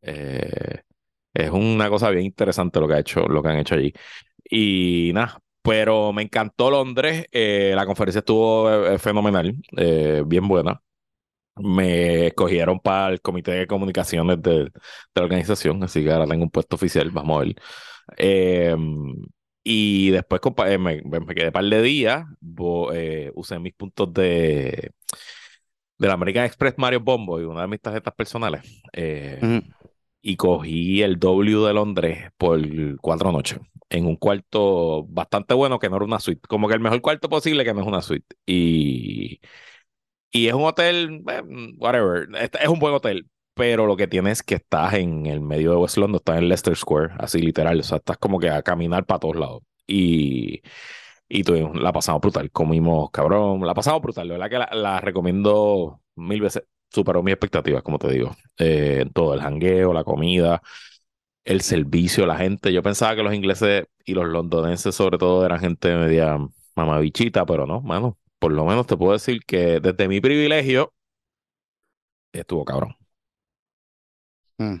Eh, 0.00 0.82
es 1.34 1.50
una 1.50 1.88
cosa 1.88 2.10
bien 2.10 2.24
interesante 2.24 2.78
lo 2.78 2.86
que 2.86 2.94
ha 2.94 3.00
hecho, 3.00 3.26
lo 3.26 3.42
que 3.42 3.48
han 3.48 3.58
hecho 3.58 3.74
allí. 3.74 3.92
Y 4.48 5.10
nada, 5.12 5.40
pero 5.64 6.12
me 6.12 6.22
encantó 6.22 6.70
Londres. 6.70 7.26
Eh, 7.32 7.72
la 7.74 7.86
conferencia 7.86 8.20
estuvo 8.20 8.70
eh, 8.86 8.98
fenomenal, 8.98 9.56
eh, 9.78 10.22
bien 10.26 10.46
buena. 10.48 10.82
Me 11.56 12.28
escogieron 12.28 12.80
para 12.80 13.12
el 13.14 13.20
comité 13.22 13.52
de 13.52 13.66
comunicaciones 13.66 14.42
de, 14.42 14.70
la 15.14 15.22
organización, 15.22 15.82
así 15.84 16.04
que 16.04 16.12
ahora 16.12 16.26
tengo 16.26 16.44
un 16.44 16.50
puesto 16.50 16.76
oficial, 16.76 17.10
vamos 17.10 17.38
a 17.38 17.44
ver. 17.44 17.56
Em, 18.18 19.16
y 19.62 20.10
después 20.10 20.40
me, 20.80 21.02
quedé 21.34 21.46
un 21.48 21.52
par 21.52 21.64
de 21.64 21.82
días, 21.82 22.24
usé 23.34 23.58
mis 23.60 23.74
puntos 23.74 24.12
de, 24.12 24.92
de 25.98 26.08
la 26.08 26.14
American 26.14 26.44
Express 26.44 26.74
Mario 26.76 27.00
Bombo 27.00 27.40
y 27.40 27.44
una 27.44 27.62
de 27.62 27.68
mis 27.68 27.80
tarjetas 27.80 28.14
personales 28.14 28.62
y 30.22 30.36
cogí 30.36 31.02
el 31.02 31.18
W 31.18 31.66
de 31.66 31.74
Londres 31.74 32.30
por 32.38 32.60
cuatro 33.00 33.32
noches 33.32 33.60
en 33.94 34.06
un 34.06 34.16
cuarto 34.16 35.04
bastante 35.08 35.54
bueno 35.54 35.78
que 35.78 35.88
no 35.90 35.96
era 35.96 36.04
una 36.04 36.20
suite, 36.20 36.40
como 36.48 36.68
que 36.68 36.74
el 36.74 36.80
mejor 36.80 37.00
cuarto 37.00 37.28
posible 37.28 37.64
que 37.64 37.74
no 37.74 37.80
es 37.82 37.86
una 37.86 38.02
suite. 38.02 38.36
Y, 38.46 39.40
y 40.32 40.48
es 40.48 40.54
un 40.54 40.64
hotel, 40.64 41.22
eh, 41.30 41.42
whatever, 41.78 42.28
es 42.60 42.68
un 42.68 42.78
buen 42.78 42.94
hotel, 42.94 43.28
pero 43.54 43.86
lo 43.86 43.96
que 43.96 44.08
tienes 44.08 44.38
es 44.40 44.42
que 44.42 44.56
estás 44.56 44.94
en 44.94 45.26
el 45.26 45.40
medio 45.40 45.70
de 45.72 45.76
West 45.78 45.96
London, 45.98 46.16
estás 46.16 46.38
en 46.38 46.48
Leicester 46.48 46.76
Square, 46.76 47.14
así 47.18 47.40
literal, 47.40 47.78
o 47.80 47.82
sea, 47.82 47.98
estás 47.98 48.18
como 48.18 48.38
que 48.40 48.50
a 48.50 48.62
caminar 48.62 49.06
para 49.06 49.20
todos 49.20 49.36
lados. 49.36 49.62
Y, 49.86 50.62
y 51.28 51.42
la 51.78 51.92
pasamos 51.92 52.20
brutal, 52.22 52.50
comimos 52.50 53.10
cabrón, 53.10 53.66
la 53.66 53.74
pasamos 53.74 54.02
brutal, 54.02 54.28
la 54.28 54.34
verdad 54.34 54.50
que 54.50 54.58
la, 54.58 54.80
la 54.82 55.00
recomiendo 55.00 56.00
mil 56.16 56.40
veces 56.40 56.64
superó 56.90 57.22
mis 57.22 57.32
expectativas, 57.32 57.82
como 57.82 57.98
te 57.98 58.10
digo. 58.12 58.36
Eh, 58.58 59.06
todo 59.14 59.34
el 59.34 59.40
jangueo, 59.40 59.92
la 59.92 60.04
comida, 60.04 60.62
el 61.44 61.60
servicio, 61.60 62.26
la 62.26 62.36
gente. 62.36 62.72
Yo 62.72 62.82
pensaba 62.82 63.14
que 63.14 63.22
los 63.22 63.34
ingleses 63.34 63.86
y 64.04 64.14
los 64.14 64.26
londonenses, 64.26 64.94
sobre 64.94 65.18
todo, 65.18 65.44
eran 65.44 65.60
gente 65.60 65.94
media 65.94 66.38
mamabichita, 66.74 67.44
pero 67.46 67.66
no, 67.66 67.80
mano. 67.80 68.18
Por 68.38 68.52
lo 68.52 68.64
menos 68.64 68.86
te 68.86 68.96
puedo 68.96 69.12
decir 69.12 69.40
que 69.46 69.80
desde 69.80 70.08
mi 70.08 70.20
privilegio 70.20 70.92
estuvo 72.32 72.64
cabrón. 72.64 72.96
Mm. 74.58 74.76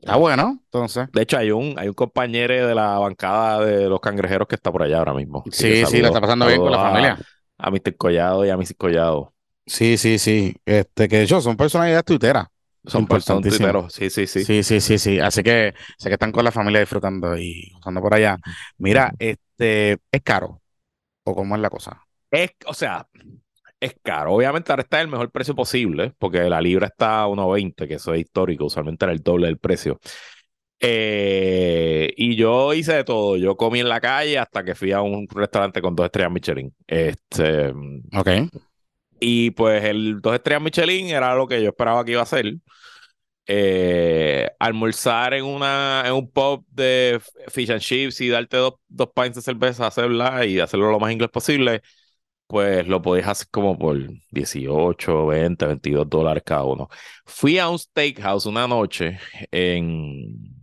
Está 0.00 0.16
bueno, 0.16 0.58
entonces. 0.64 1.08
De 1.12 1.22
hecho, 1.22 1.36
hay 1.36 1.50
un, 1.50 1.78
hay 1.78 1.88
un 1.88 1.94
compañero 1.94 2.66
de 2.66 2.74
la 2.74 2.98
bancada 2.98 3.64
de 3.64 3.88
los 3.88 4.00
cangrejeros 4.00 4.48
que 4.48 4.54
está 4.54 4.72
por 4.72 4.82
allá 4.82 4.98
ahora 4.98 5.12
mismo. 5.12 5.44
Sí, 5.50 5.84
sí, 5.86 6.00
lo 6.00 6.06
está 6.06 6.20
pasando 6.20 6.46
bien 6.46 6.58
con 6.58 6.72
la 6.72 6.78
familia. 6.78 7.18
A 7.58 7.70
Mr. 7.70 7.96
Collado 7.96 8.46
y 8.46 8.48
a 8.48 8.56
Mr. 8.56 8.76
Collado. 8.76 9.34
Sí, 9.66 9.98
sí, 9.98 10.18
sí. 10.18 10.56
Este, 10.64 11.06
que 11.06 11.18
de 11.18 11.22
hecho 11.24 11.42
son 11.42 11.56
personalidades 11.56 12.04
tuiteras. 12.04 12.46
Son 12.84 13.06
personas 13.06 13.54
sí, 13.90 14.08
sí, 14.10 14.26
sí. 14.26 14.44
Sí, 14.44 14.62
sí, 14.62 14.80
sí, 14.80 14.98
sí. 14.98 15.18
Así 15.18 15.42
que 15.42 15.74
sé 15.98 16.08
que 16.08 16.14
están 16.14 16.32
con 16.32 16.44
la 16.44 16.52
familia 16.52 16.80
disfrutando 16.80 17.36
y 17.36 17.72
usando 17.78 18.00
por 18.00 18.14
allá. 18.14 18.38
Mira, 18.78 19.12
este, 19.18 19.98
¿es 20.10 20.22
caro? 20.22 20.60
¿O 21.24 21.34
cómo 21.34 21.54
es 21.56 21.60
la 21.60 21.70
cosa? 21.70 22.02
Es, 22.30 22.52
o 22.66 22.74
sea, 22.74 23.06
es 23.78 23.94
caro. 24.02 24.34
Obviamente 24.34 24.72
ahora 24.72 24.82
está 24.82 25.00
el 25.00 25.08
mejor 25.08 25.30
precio 25.30 25.54
posible, 25.54 26.14
porque 26.18 26.48
la 26.48 26.60
libra 26.60 26.86
está 26.86 27.22
a 27.22 27.28
1.20, 27.28 27.86
que 27.86 27.94
eso 27.94 28.14
es 28.14 28.20
histórico. 28.20 28.66
Usualmente 28.66 29.04
era 29.04 29.12
el 29.12 29.20
doble 29.22 29.46
del 29.46 29.58
precio. 29.58 29.98
Eh, 30.82 32.12
y 32.16 32.36
yo 32.36 32.72
hice 32.72 32.94
de 32.94 33.04
todo. 33.04 33.36
Yo 33.36 33.56
comí 33.56 33.80
en 33.80 33.88
la 33.88 34.00
calle 34.00 34.38
hasta 34.38 34.64
que 34.64 34.74
fui 34.74 34.92
a 34.92 35.02
un 35.02 35.28
restaurante 35.28 35.82
con 35.82 35.94
dos 35.94 36.06
estrellas 36.06 36.32
Michelin. 36.32 36.74
Este, 36.86 37.68
ok. 38.16 38.28
Y 39.20 39.50
pues 39.52 39.84
el 39.84 40.20
dos 40.20 40.34
estrellas 40.34 40.62
Michelin 40.62 41.08
era 41.08 41.34
lo 41.34 41.46
que 41.46 41.62
yo 41.62 41.68
esperaba 41.70 42.04
que 42.04 42.12
iba 42.12 42.20
a 42.20 42.24
hacer. 42.24 42.54
Eh, 43.46 44.48
almorzar 44.60 45.34
en, 45.34 45.44
una, 45.44 46.04
en 46.06 46.12
un 46.12 46.30
pub 46.30 46.64
de 46.70 47.20
fish 47.48 47.70
and 47.72 47.80
chips 47.80 48.20
y 48.20 48.28
darte 48.28 48.56
dos, 48.56 48.74
dos 48.88 49.08
pints 49.14 49.36
de 49.36 49.42
cerveza, 49.42 49.86
hacerla 49.88 50.46
y 50.46 50.60
hacerlo 50.60 50.90
lo 50.90 51.00
más 51.00 51.12
inglés 51.12 51.30
posible, 51.30 51.82
pues 52.46 52.86
lo 52.88 53.02
podías 53.02 53.28
hacer 53.28 53.48
como 53.50 53.78
por 53.78 53.98
18, 54.30 55.26
20, 55.26 55.66
22 55.66 56.08
dólares 56.08 56.42
cada 56.46 56.64
uno. 56.64 56.88
Fui 57.26 57.58
a 57.58 57.68
un 57.68 57.78
steakhouse 57.78 58.46
una 58.46 58.66
noche 58.68 59.18
en... 59.50 60.60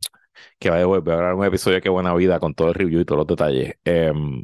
Que 0.59 0.69
va 0.69 0.77
a 0.77 0.81
haber 0.83 1.33
un 1.35 1.45
episodio 1.45 1.81
Qué 1.81 1.89
Buena 1.89 2.13
Vida 2.15 2.39
con 2.39 2.53
todo 2.53 2.69
el 2.69 2.73
review 2.75 3.01
y 3.01 3.05
todos 3.05 3.19
los 3.19 3.27
detalles. 3.27 3.75
Em, 3.83 4.43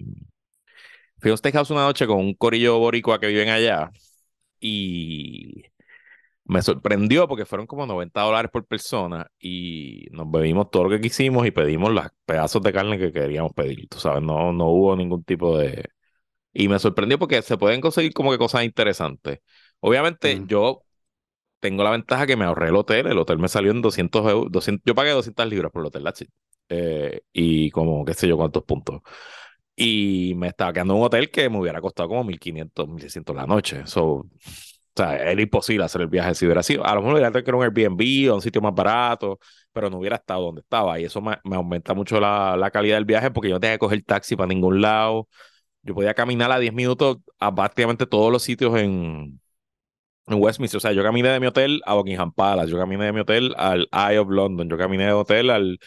fui 1.19 1.29
a 1.29 1.33
un 1.33 1.37
steakhouse 1.37 1.71
una 1.71 1.83
noche 1.85 2.05
con 2.07 2.17
un 2.19 2.33
corillo 2.33 2.77
boricua 2.79 3.19
que 3.19 3.27
viven 3.27 3.49
allá 3.49 3.91
y 4.63 5.63
me 6.45 6.61
sorprendió 6.61 7.27
porque 7.27 7.45
fueron 7.45 7.67
como 7.67 7.85
90 7.85 8.21
dólares 8.21 8.51
por 8.51 8.65
persona 8.65 9.27
y 9.39 10.07
nos 10.11 10.29
bebimos 10.31 10.69
todo 10.71 10.85
lo 10.85 10.89
que 10.89 11.01
quisimos 11.01 11.47
y 11.47 11.51
pedimos 11.51 11.91
los 11.91 12.07
pedazos 12.25 12.61
de 12.63 12.73
carne 12.73 12.99
que 12.99 13.11
queríamos 13.13 13.53
pedir. 13.53 13.87
Tú 13.89 13.99
sabes, 13.99 14.21
no, 14.23 14.53
no 14.53 14.67
hubo 14.69 14.95
ningún 14.95 15.23
tipo 15.23 15.57
de... 15.57 15.85
Y 16.53 16.67
me 16.69 16.79
sorprendió 16.79 17.19
porque 17.19 17.41
se 17.43 17.57
pueden 17.57 17.81
conseguir 17.81 18.13
como 18.13 18.31
que 18.31 18.37
cosas 18.39 18.63
interesantes. 18.65 19.39
Obviamente 19.81 20.43
Mm. 20.43 20.47
yo 20.47 20.85
tengo 21.59 21.83
la 21.83 21.91
ventaja 21.91 22.27
que 22.27 22.35
me 22.37 22.45
ahorré 22.45 22.69
el 22.69 22.75
hotel. 22.75 23.07
El 23.07 23.17
hotel 23.17 23.39
me 23.39 23.47
salió 23.49 23.71
en 23.71 23.81
200 23.81 24.29
euros. 24.29 24.51
200, 24.51 24.83
yo 24.85 24.95
pagué 24.95 25.11
200 25.11 25.47
libras 25.47 25.71
por 25.71 25.81
el 25.81 25.87
hotel, 25.87 26.07
it. 26.21 26.29
Eh, 26.69 27.21
y 27.33 27.69
como 27.71 28.05
qué 28.05 28.13
sé 28.13 28.27
yo 28.27 28.37
cuántos 28.37 28.63
puntos. 28.63 29.01
Y 29.75 30.33
me 30.35 30.47
estaba 30.47 30.71
quedando 30.71 30.93
en 30.93 30.99
un 30.99 31.05
hotel 31.05 31.31
que 31.31 31.49
me 31.49 31.59
hubiera 31.59 31.81
costado 31.81 32.09
como 32.09 32.23
1500, 32.23 32.87
1600 32.87 33.35
la 33.35 33.47
noche. 33.47 33.81
So, 33.87 34.03
o 34.05 34.27
sea, 34.95 35.17
era 35.17 35.41
imposible 35.41 35.83
hacer 35.83 36.01
el 36.01 36.07
viaje 36.07 36.35
si 36.35 36.45
hubiera 36.45 36.61
sido. 36.61 36.85
A 36.85 36.93
lo 36.93 37.01
mejor 37.01 37.13
hubiera 37.15 37.31
tenido 37.31 37.43
que 37.45 37.49
ir 37.49 37.55
a 37.55 37.57
un 37.57 37.63
Airbnb 37.63 38.31
o 38.31 38.35
un 38.35 38.41
sitio 38.41 38.61
más 38.61 38.75
barato, 38.75 39.39
pero 39.71 39.89
no 39.89 39.97
hubiera 39.97 40.17
estado 40.17 40.43
donde 40.43 40.61
estaba. 40.61 40.99
Y 40.99 41.05
eso 41.05 41.21
me, 41.21 41.37
me 41.43 41.55
aumenta 41.55 41.93
mucho 41.95 42.19
la, 42.19 42.55
la 42.55 42.69
calidad 42.69 42.97
del 42.97 43.05
viaje 43.05 43.31
porque 43.31 43.49
yo 43.49 43.55
no 43.55 43.59
tenía 43.59 43.75
que 43.75 43.79
coger 43.79 44.03
taxi 44.03 44.35
para 44.35 44.47
ningún 44.47 44.81
lado. 44.81 45.27
Yo 45.83 45.95
podía 45.95 46.13
caminar 46.13 46.51
a 46.51 46.59
10 46.59 46.73
minutos 46.73 47.17
a 47.39 47.53
prácticamente 47.55 48.05
todos 48.05 48.31
los 48.31 48.43
sitios 48.43 48.77
en, 48.79 49.39
en 50.27 50.41
Westminster. 50.41 50.77
O 50.77 50.81
sea, 50.81 50.91
yo 50.93 51.03
caminé 51.03 51.29
de 51.29 51.39
mi 51.39 51.47
hotel 51.47 51.81
a 51.85 51.95
Buckingham 51.95 52.31
Palace, 52.33 52.71
yo 52.71 52.77
caminé 52.77 53.05
de 53.05 53.13
mi 53.13 53.19
hotel 53.21 53.53
al 53.57 53.87
Eye 53.91 54.19
of 54.19 54.29
London, 54.29 54.69
yo 54.69 54.77
caminé 54.77 55.05
de 55.05 55.13
hotel 55.13 55.49
al, 55.49 55.79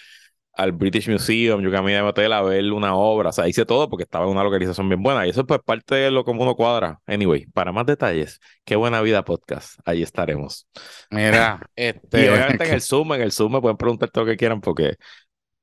al 0.57 0.73
British 0.73 1.09
Museum, 1.09 1.61
yo 1.63 1.71
caminé 1.71 1.97
de 1.97 2.03
hotel 2.03 2.33
a 2.33 2.43
ver 2.43 2.73
una 2.73 2.95
obra. 2.97 3.29
O 3.31 3.33
sea, 3.33 3.49
hice 3.49 3.67
todo 3.67 3.89
porque 3.89 4.05
estaba 4.05 4.25
en 4.25 4.33
una 4.33 4.43
localización 4.43 4.89
bien 4.89 5.03
buena. 5.03 5.27
Y 5.27 5.31
eso 5.31 5.41
es 5.43 5.47
pues 5.47 5.61
parte 5.65 5.95
de 5.95 6.11
lo 6.11 6.25
como 6.25 6.43
uno 6.43 6.55
cuadra. 6.57 7.01
Anyway, 7.07 7.47
para 7.47 7.73
más 7.73 7.87
detalles, 7.87 8.41
qué 8.65 8.77
buena 8.77 9.01
vida 9.03 9.25
podcast. 9.25 9.79
Ahí 9.85 10.03
estaremos. 10.03 10.67
Mira, 11.11 11.61
Y 11.77 11.83
este. 11.87 12.31
obviamente 12.31 12.65
en 12.65 12.73
el 12.73 12.81
Zoom, 12.81 13.13
en 13.15 13.21
el 13.23 13.33
Zoom 13.33 13.53
me 13.53 13.61
pueden 13.61 13.77
preguntar 13.77 14.11
todo 14.11 14.25
lo 14.25 14.31
que 14.31 14.37
quieran 14.37 14.61
porque 14.61 14.97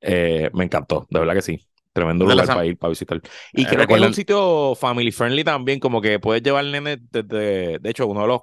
eh, 0.02 0.50
me 0.54 0.66
encantó, 0.66 1.08
de 1.10 1.20
verdad 1.20 1.34
que 1.34 1.42
sí. 1.42 1.68
Tremendo 1.94 2.26
lugar 2.26 2.48
para 2.48 2.66
ir, 2.66 2.78
para 2.78 2.90
visitar. 2.90 3.22
Y 3.52 3.64
Eh, 3.64 3.68
creo 3.68 3.86
que 3.88 3.94
es 3.94 4.02
un 4.02 4.14
sitio 4.16 4.74
family 4.76 5.12
friendly 5.12 5.44
también, 5.44 5.80
como 5.80 6.02
que 6.02 6.20
puedes 6.20 6.42
llevar 6.42 6.66
nene 6.66 6.98
desde, 7.12 7.78
de 7.80 7.90
hecho, 7.90 8.08
uno 8.08 8.22
de 8.22 8.28
los, 8.28 8.42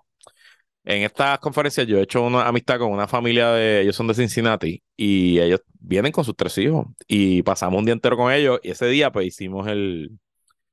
en 0.90 1.02
estas 1.02 1.38
conferencias 1.38 1.86
yo 1.86 1.98
he 1.98 2.02
hecho 2.02 2.22
una 2.22 2.46
amistad 2.46 2.78
con 2.78 2.90
una 2.90 3.06
familia 3.06 3.52
de, 3.52 3.82
ellos 3.82 3.94
son 3.94 4.08
de 4.08 4.14
Cincinnati 4.14 4.82
y 4.96 5.38
ellos 5.38 5.60
vienen 5.78 6.12
con 6.12 6.24
sus 6.24 6.36
tres 6.36 6.58
hijos 6.58 6.86
y 7.06 7.42
pasamos 7.42 7.78
un 7.78 7.84
día 7.84 7.94
entero 7.94 8.16
con 8.16 8.32
ellos 8.32 8.58
y 8.62 8.70
ese 8.70 8.86
día 8.86 9.12
pues 9.12 9.26
hicimos 9.26 9.68
el, 9.68 10.18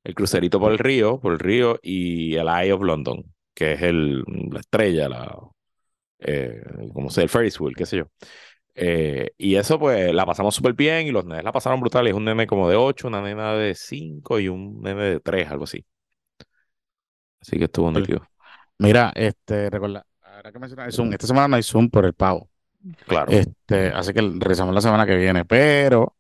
el 0.04 0.16
crucerito 0.16 0.60
por 0.60 0.72
el 0.72 0.80
río, 0.80 1.20
por 1.20 1.34
el 1.34 1.40
río 1.40 1.80
y 1.84 2.36
el 2.36 2.48
Eye 2.48 2.74
of 2.74 2.82
London, 2.82 3.24
que 3.54 3.74
es 3.74 3.82
el, 3.84 4.24
la 4.52 4.60
estrella, 4.60 5.08
la, 5.08 5.38
eh, 6.20 6.64
como 6.94 7.10
sea, 7.10 7.24
el 7.24 7.30
Ferris 7.30 7.60
wheel, 7.60 7.76
qué 7.76 7.86
sé 7.86 7.98
yo. 7.98 8.06
Eh, 8.74 9.32
y 9.38 9.56
eso, 9.56 9.80
pues, 9.80 10.14
la 10.14 10.26
pasamos 10.26 10.56
súper 10.56 10.74
bien 10.74 11.08
y 11.08 11.12
los 11.12 11.26
nenes 11.26 11.44
la 11.44 11.52
pasaron 11.52 11.80
brutal. 11.80 12.08
Es 12.08 12.14
un 12.14 12.26
nene 12.26 12.48
como 12.48 12.70
de 12.70 12.76
8, 12.76 13.08
una 13.08 13.22
nena 13.22 13.54
de 13.54 13.76
5 13.76 14.40
y 14.40 14.48
un 14.50 14.82
nene 14.82 15.04
de 15.04 15.20
3, 15.20 15.50
algo 15.50 15.64
así. 15.66 15.86
Así 17.42 17.58
que 17.58 17.66
estuvo 17.66 17.92
nítido. 17.92 18.28
Mira, 18.80 19.12
este, 19.16 19.70
recuerda, 19.70 20.06
ahora 20.22 20.52
que 20.52 20.60
mencionas 20.60 20.88
el 20.88 20.94
Zoom, 20.94 21.12
esta 21.14 21.28
semana 21.28 21.48
no 21.48 21.56
hay 21.56 21.64
Zoom 21.64 21.90
por 21.90 22.06
el 22.06 22.14
pavo. 22.14 22.50
Claro. 23.06 23.32
Este, 23.32 23.88
así 23.88 24.14
que 24.14 24.22
regresamos 24.22 24.74
la 24.74 24.82
semana 24.82 25.06
que 25.06 25.16
viene, 25.16 25.46
pero, 25.46 26.16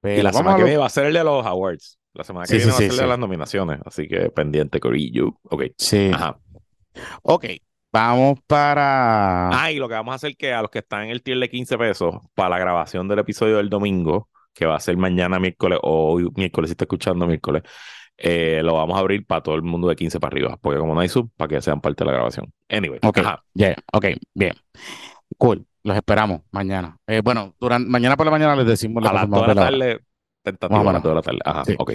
pero 0.00 0.20
y 0.20 0.22
la 0.22 0.32
semana 0.32 0.56
que 0.56 0.64
viene 0.64 0.78
va 0.78 0.86
a 0.86 0.90
ser 0.90 1.06
el 1.06 1.14
de 1.14 1.24
los 1.24 1.44
awards. 1.44 1.98
La 2.14 2.24
semana 2.24 2.46
que 2.46 2.52
Sí, 2.52 2.56
viene 2.58 2.64
sí, 2.64 2.70
va 2.70 2.74
a 2.74 2.78
sí, 2.78 2.84
ser 2.84 2.92
el 2.92 3.00
de 3.00 3.06
las 3.08 3.18
nominaciones. 3.18 3.80
Así 3.84 4.08
que 4.08 4.30
pendiente, 4.30 4.80
Corillo. 4.80 5.38
Ok. 5.44 5.64
Sí. 5.76 6.10
Ajá. 6.14 6.38
Ok, 7.22 7.44
vamos 7.92 8.38
para. 8.46 9.48
Ah, 9.50 9.70
y 9.70 9.76
lo 9.76 9.88
que 9.88 9.94
vamos 9.94 10.12
a 10.12 10.16
hacer 10.16 10.36
que 10.36 10.52
a 10.52 10.62
los 10.62 10.70
que 10.70 10.78
están 10.78 11.04
en 11.04 11.10
el 11.10 11.22
tier 11.22 11.38
de 11.38 11.50
15 11.50 11.76
pesos 11.76 12.14
para 12.34 12.50
la 12.50 12.58
grabación 12.58 13.08
del 13.08 13.18
episodio 13.18 13.58
del 13.58 13.68
domingo, 13.68 14.30
que 14.54 14.66
va 14.66 14.76
a 14.76 14.80
ser 14.80 14.96
mañana 14.96 15.38
miércoles 15.38 15.78
o 15.82 16.12
hoy 16.14 16.28
miércoles, 16.36 16.70
si 16.70 16.72
está 16.72 16.84
escuchando 16.84 17.26
miércoles, 17.26 17.62
eh, 18.18 18.60
lo 18.64 18.74
vamos 18.74 18.96
a 18.96 19.00
abrir 19.00 19.26
para 19.26 19.42
todo 19.42 19.54
el 19.54 19.62
mundo 19.62 19.88
de 19.88 19.96
15 19.96 20.18
para 20.20 20.32
arriba, 20.34 20.56
porque 20.60 20.78
como 20.78 20.94
no 20.94 21.00
hay 21.00 21.08
sub, 21.08 21.30
para 21.36 21.48
que 21.48 21.60
sean 21.62 21.80
parte 21.80 22.02
de 22.04 22.10
la 22.10 22.16
grabación. 22.16 22.52
Anyway, 22.68 23.00
Ok, 23.02 23.18
ajá. 23.18 23.44
yeah, 23.54 23.76
ok, 23.92 24.06
bien. 24.34 24.54
Cool, 25.38 25.66
los 25.82 25.96
esperamos 25.96 26.40
mañana. 26.50 26.98
Eh, 27.06 27.20
bueno, 27.22 27.54
durante, 27.60 27.88
mañana 27.88 28.16
por 28.16 28.26
la 28.26 28.32
mañana 28.32 28.56
les 28.56 28.66
decimos 28.66 29.02
la 29.02 29.10
A 29.10 29.12
las 29.12 29.22
confirmamos 29.26 29.46
2 29.46 29.54
de 29.56 29.60
la 29.60 29.70
tarde, 29.70 30.00
tentativa, 30.42 30.80
a 30.80 30.84
las 30.84 30.92
menos. 30.92 31.02
2 31.02 31.10
de 31.10 31.14
la 31.14 31.22
tarde. 31.22 31.38
Ajá, 31.44 31.64
Sí. 31.64 31.74
ok. 31.78 31.92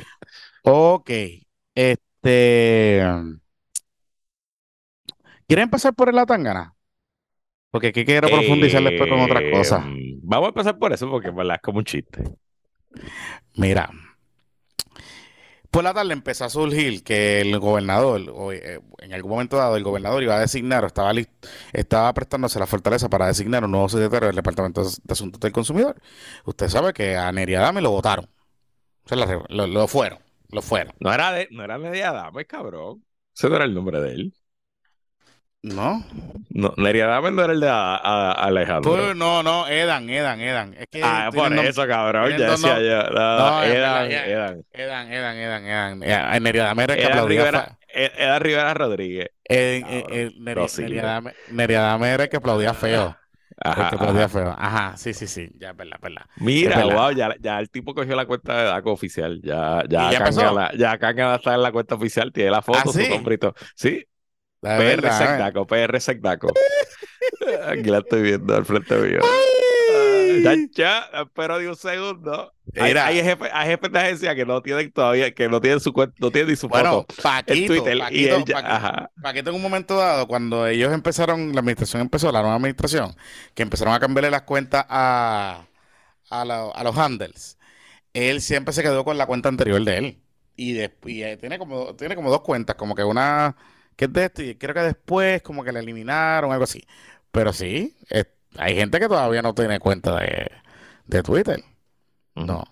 Ok, 0.64 1.10
este. 1.76 3.04
¿Quieren 5.48 5.64
empezar 5.64 5.94
por 5.94 6.14
la 6.14 6.26
tangana? 6.26 6.74
Porque 7.72 7.88
aquí 7.88 8.06
quiero 8.06 8.28
profundizar 8.30 8.84
después 8.84 9.10
con 9.10 9.20
otras 9.22 9.44
cosas. 9.52 9.86
Eh, 9.88 10.18
Vamos 10.24 10.48
a 10.48 10.50
empezar 10.50 10.78
por 10.78 10.94
eso, 10.94 11.10
porque 11.10 11.30
en 11.30 11.36
verdad 11.36 11.56
es 11.56 11.62
como 11.62 11.80
un 11.80 11.86
chiste. 11.86 12.24
Mira, 13.56 13.90
por 15.72 15.86
la 15.86 15.94
tarde 15.94 16.12
empezó 16.12 16.44
a 16.44 16.50
surgir 16.50 17.02
que 17.02 17.40
el 17.40 17.58
gobernador, 17.58 18.30
o, 18.34 18.52
eh, 18.52 18.82
en 19.00 19.14
algún 19.14 19.32
momento 19.32 19.56
dado, 19.56 19.78
el 19.78 19.84
gobernador 19.84 20.22
iba 20.22 20.36
a 20.36 20.40
designar, 20.40 20.84
o 20.84 20.88
estaba, 20.88 21.14
estaba 21.72 22.14
prestándose 22.14 22.60
la 22.60 22.68
fortaleza 22.68 23.10
para 23.10 23.28
designar 23.28 23.64
un 23.64 23.72
nuevo 23.72 23.88
secretario 23.88 24.28
del 24.28 24.36
Departamento 24.36 24.84
de 24.84 24.90
Asuntos 25.14 25.40
del 25.40 25.54
Consumidor. 25.54 25.96
Usted 26.46 26.68
sabe 26.68 26.92
que 26.92 27.16
a 27.16 27.32
Neri 27.32 27.56
Adame 27.56 27.82
lo 27.82 27.92
votaron. 27.92 28.30
O 29.10 29.16
lo, 29.16 29.88
fueron, 29.88 30.20
lo 30.50 30.62
fueron. 30.62 30.94
No 31.00 31.14
era 31.14 31.32
de, 31.32 31.48
no 31.52 31.64
era 31.64 31.78
cabrón. 32.48 33.04
Ese 33.34 33.50
no 33.50 33.56
era 33.56 33.66
el 33.66 33.74
nombre 33.74 34.02
de 34.02 34.14
él. 34.14 34.34
¿No? 35.64 36.04
No, 36.50 36.74
Adame 36.76 37.32
no 37.32 37.44
era 37.44 37.54
el 37.54 37.60
de 37.60 37.70
a- 37.70 37.96
a- 37.96 38.32
Alejandro. 38.32 38.92
Pues, 38.94 39.16
no, 39.16 39.44
no, 39.44 39.68
Edan, 39.68 40.10
Edan, 40.10 40.42
Edan. 40.42 40.74
Es 40.74 40.88
que 40.90 41.02
Ah, 41.04 41.30
por 41.34 41.54
eso, 41.54 41.88
cabrón. 41.88 42.32
Ya 42.36 42.52
decía 42.52 42.80
yo. 42.80 43.10
No, 43.12 43.64
en 43.64 43.72
Edan, 43.72 44.12
Edan. 44.12 44.64
Edan, 44.74 45.12
Edan, 45.12 45.38
Edan, 45.38 45.66
Edan. 45.66 46.04
Eh, 46.04 46.40
Neri 46.40 46.60
Adame 46.60 46.84
era 46.86 46.94
el 46.96 47.00
que 47.00 47.06
Edan 47.06 47.18
aplaudía. 47.20 47.40
Rivera, 47.46 47.78
E- 47.94 48.12
Edan 48.18 48.42
Rivera 48.42 48.74
Rodríguez. 48.74 49.28
Eh, 49.48 49.84
eh, 49.88 50.04
eh, 50.10 50.32
Neri- 50.40 50.62
no 50.62 50.68
sirve. 50.68 50.90
Neri 50.96 51.00
Adame- 51.08 51.34
Neri 51.52 51.76
Adame 51.76 52.10
era 52.10 52.24
el 52.24 52.30
que 52.30 52.38
aplaudía 52.38 52.74
feo. 52.74 53.16
Ajá, 53.64 53.84
El 53.84 53.90
que 53.90 53.96
aplaudía 53.96 54.26
ajá. 54.26 54.30
feo. 54.40 54.56
Ajá, 54.58 54.98
sí, 54.98 55.14
sí, 55.14 55.28
sí. 55.28 55.48
Ya, 55.60 55.70
es 55.70 55.78
verdad, 55.78 55.98
verdad. 56.02 56.24
Mira, 56.38 56.78
verdad. 56.78 56.96
wow, 56.96 57.12
ya, 57.12 57.36
ya 57.40 57.60
el 57.60 57.70
tipo 57.70 57.94
cogió 57.94 58.16
la 58.16 58.26
cuenta 58.26 58.58
de 58.58 58.64
DACO 58.66 58.92
oficial. 58.92 59.40
Ya, 59.44 59.84
ya, 59.88 60.10
¿Y 60.10 60.14
ya 60.14 60.52
la- 60.52 60.72
ya 60.76 60.98
Kanga 60.98 61.36
está 61.36 61.54
en 61.54 61.62
la 61.62 61.72
cuenta 61.72 61.94
oficial, 61.94 62.32
tiene 62.34 62.50
la 62.50 62.64
foto, 62.64 62.80
¿Ah, 62.80 62.84
su 62.86 62.94
sí? 62.94 63.08
todo. 63.40 63.54
Sí, 63.76 64.04
La 64.62 64.78
PR 64.78 64.84
verdad, 65.02 65.18
Sec 65.18 65.30
eh. 65.30 65.38
DACO, 65.38 65.68
PR 65.68 66.00
Sec 66.00 66.22
DACO. 66.22 66.54
Aquí 67.68 67.84
la 67.90 68.00
estoy 68.00 68.22
viendo 68.22 68.56
al 68.56 68.66
frente 68.66 68.96
mío. 68.96 69.20
Ya, 70.44 70.56
ya, 70.72 71.10
espero 71.24 71.58
de 71.60 71.68
un 71.68 71.76
segundo. 71.76 72.54
Hay, 72.78 72.84
Mira. 72.90 73.08
hay 73.08 73.22
jefes, 73.22 73.50
hay 73.54 73.68
jefes 73.70 73.92
de 73.92 74.00
agencia 74.00 74.36
que 74.36 74.46
no 74.46 74.62
tienen 74.62 74.92
todavía, 74.92 75.34
que 75.34 75.50
no 75.50 75.60
tienen 75.60 75.80
su 75.82 75.92
cuenta, 75.92 76.16
no 76.20 76.32
tienen 76.32 76.52
ni 76.52 76.56
su 76.56 76.70
Bueno, 76.70 77.06
foto 77.08 77.16
Paquito, 77.22 77.54
en 77.54 77.68
Twitter. 77.68 77.98
y 77.98 78.00
Paquito, 78.00 78.36
él 78.38 78.46
ya- 78.46 78.56
Paquito, 78.56 78.74
ajá. 78.74 79.12
Paquito 79.22 79.50
en 79.50 79.56
un 79.58 79.62
momento 79.62 79.98
dado, 79.98 80.28
cuando 80.28 80.66
ellos 80.68 80.94
empezaron, 80.94 81.52
la 81.54 81.60
administración 81.60 82.02
empezó, 82.02 82.32
la 82.32 82.40
nueva 82.42 82.56
administración, 82.56 83.14
que 83.54 83.64
empezaron 83.64 83.94
a 83.94 84.00
cambiarle 84.00 84.32
las 84.32 84.44
cuentas 84.44 84.86
a, 84.88 85.66
a, 86.30 86.46
la- 86.46 86.70
a 86.74 86.84
los 86.84 86.98
handles, 86.98 87.58
él 88.14 88.42
siempre 88.42 88.74
se 88.74 88.84
quedó 88.84 89.04
con 89.04 89.18
la 89.18 89.26
cuenta 89.26 89.50
anterior 89.50 89.84
de 89.84 89.98
él. 89.98 90.18
Y, 90.56 90.74
de- 90.74 90.96
y, 91.08 91.24
eh, 91.24 91.36
tiene 91.38 91.58
como, 91.60 91.94
tiene 91.96 92.16
como 92.16 92.30
dos 92.30 92.42
cuentas, 92.42 92.78
como 92.78 92.96
que 92.96 93.04
una 93.04 93.56
que 93.96 94.06
es 94.06 94.14
de 94.14 94.26
esto 94.26 94.42
y 94.44 94.56
creo 94.56 94.74
que 94.76 94.82
después 94.82 95.42
como 95.42 95.64
que 95.64 95.72
la 95.72 95.80
eliminaron, 95.80 96.52
algo 96.52 96.64
así. 96.66 96.86
Pero 97.32 97.54
sí, 97.54 97.98
hay 98.58 98.76
gente 98.76 99.00
que 99.00 99.08
todavía 99.08 99.42
no 99.42 99.54
tiene 99.54 99.80
cuenta 99.80 100.18
de, 100.20 100.52
de 101.08 101.24
Twitter. 101.24 101.64
No. 102.36 102.64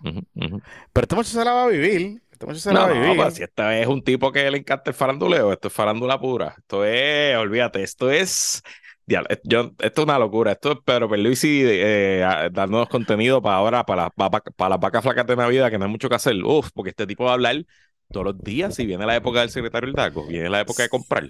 Pero 0.94 1.06
este 1.06 1.16
muchacho 1.16 1.40
se 1.40 1.46
la 1.46 1.54
va 1.54 1.64
a 1.66 1.68
vivir. 1.68 2.22
Este 2.32 2.46
muchacho 2.46 2.62
se 2.62 2.74
la 2.74 2.80
No, 2.80 2.82
va 2.82 2.88
a 2.88 2.90
no, 2.94 3.16
vivir. 3.16 3.16
pues 3.16 3.34
si 3.36 3.44
esta 3.44 3.78
es 3.80 3.88
un 3.88 4.04
tipo 4.04 4.32
que 4.32 4.50
le 4.52 4.60
encanta 4.60 4.92
el 4.92 4.96
faranduleo, 4.96 5.52
esto 5.52 5.70
es 5.70 5.74
farándula 5.74 6.20
pura. 6.20 6.54
Esto 6.60 6.86
es, 6.86 7.36
olvídate, 7.36 7.82
esto 7.82 8.12
es. 8.12 8.62
eh, 9.08 9.40
yo, 9.44 9.72
esto 9.80 10.02
es 10.02 10.06
una 10.06 10.20
locura. 10.20 10.52
Esto 10.52 10.74
es 10.74 10.78
Pedro 10.86 11.10
Perluisi 11.10 11.64
eh, 11.66 12.50
dándonos 12.52 12.88
contenido 12.90 13.42
para 13.42 13.56
ahora, 13.58 13.84
para, 13.86 14.04
las 14.04 14.12
vacas- 14.16 14.54
para 14.56 14.70
las 14.72 14.80
vacas 14.80 15.02
flacas 15.04 15.26
de 15.26 15.36
Navidad, 15.36 15.72
que 15.72 15.80
no 15.80 15.86
hay 15.86 15.92
mucho 15.92 16.10
que 16.10 16.16
hacer. 16.16 16.36
Uf, 16.44 16.70
porque 16.74 16.92
este 16.92 17.08
tipo 17.08 17.24
va 17.24 17.32
a 17.32 17.34
hablar 17.34 17.66
todos 18.12 18.26
los 18.26 18.44
días. 18.44 18.76
Si 18.76 18.86
viene 18.86 19.06
la 19.06 19.16
época 19.16 19.42
del 19.42 19.50
secretario 19.50 19.88
del 19.88 19.96
DACO, 19.96 20.26
viene 20.28 20.50
la 20.50 20.62
época 20.62 20.84
de 20.84 20.90
comprar. 20.90 21.30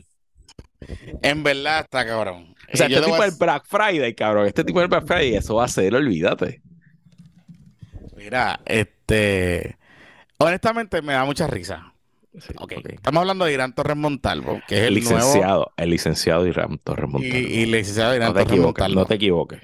En 1.21 1.43
verdad 1.43 1.81
está 1.81 2.05
cabrón. 2.05 2.55
O 2.73 2.77
sea, 2.77 2.87
Eh, 2.87 2.93
este 2.93 3.05
tipo 3.05 3.21
a- 3.21 3.25
del 3.25 3.35
Black 3.37 3.65
Friday, 3.67 4.15
cabrón. 4.15 4.47
Este 4.47 4.63
tipo 4.63 4.79
del 4.79 4.87
Black 4.87 5.05
Friday, 5.05 5.35
eso 5.35 5.55
va 5.55 5.65
a 5.65 5.67
ser, 5.67 5.93
olvídate. 5.93 6.61
Mira, 8.15 8.59
este. 8.65 9.77
Honestamente 10.37 11.01
me 11.01 11.13
da 11.13 11.25
mucha 11.25 11.47
risa. 11.47 11.93
Estamos 12.31 13.21
hablando 13.21 13.45
de 13.45 13.53
Irán 13.53 13.73
Torres 13.73 13.97
Montalvo, 13.97 14.61
que 14.67 14.77
es 14.77 14.83
el, 14.83 14.93
licenciado, 14.93 15.73
el 15.75 15.89
licenciado 15.89 16.45
Irán 16.47 16.77
Torres 16.77 17.09
Montalvo. 17.09 17.37
Y, 17.37 17.63
el 17.63 17.71
licenciado 17.71 18.15
Irán 18.15 18.33
no 18.33 18.39
Torres 18.43 18.59
Montalvo. 18.59 18.95
No 18.95 19.05
te 19.05 19.15
equivoques. 19.15 19.61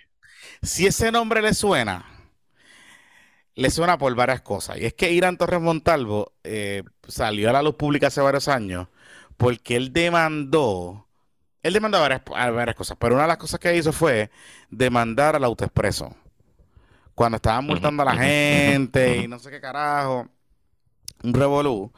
Si 0.62 0.88
ese 0.88 1.12
nombre 1.12 1.41
le 1.41 1.53
suena, 1.53 2.05
le 3.53 3.69
suena 3.69 3.98
por 3.98 4.13
varias 4.15 4.41
cosas. 4.41 4.79
Y 4.79 4.86
es 4.86 4.93
que 4.93 5.12
Irán 5.12 5.38
Torres 5.38 5.62
Montalvo 5.62 6.34
eh, 6.43 6.84
salió 7.07 7.50
a 7.50 7.53
la 7.53 7.62
luz 7.62 7.75
pública 7.75 8.07
hace 8.07 8.21
varios 8.21 8.47
años 8.47 8.88
porque 9.38 9.75
él 9.75 9.91
demandó, 9.91 11.07
él 11.62 11.74
demandó 11.74 12.00
varias, 12.00 12.24
varias 12.25 12.75
cosas, 12.75 12.97
pero 13.00 13.15
una 13.15 13.24
de 13.24 13.29
las 13.29 13.38
cosas 13.38 13.59
que 13.59 13.75
hizo 13.75 13.91
fue 13.91 14.29
demandar 14.69 15.35
al 15.35 15.43
autoexpreso. 15.43 16.15
Cuando 17.13 17.38
estaban 17.38 17.65
multando 17.65 18.03
a 18.03 18.05
la 18.05 18.17
gente 18.17 19.17
y 19.17 19.27
no 19.27 19.39
sé 19.39 19.50
qué 19.50 19.62
carajo, 19.62 20.27
un 21.24 21.33
revolú. 21.33 21.91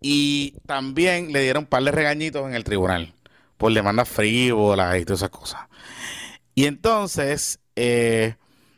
Y 0.00 0.56
también 0.66 1.32
le 1.32 1.42
dieron 1.42 1.64
un 1.64 1.68
par 1.68 1.84
de 1.84 1.92
regañitos 1.92 2.46
en 2.46 2.54
el 2.54 2.64
tribunal 2.64 3.14
por 3.56 3.72
demandas 3.72 4.08
frívolas 4.08 4.98
y 4.98 5.04
todas 5.04 5.20
esas 5.20 5.30
cosas. 5.30 5.60
Y 6.54 6.64
entonces, 6.64 7.60
eh, 7.76 8.34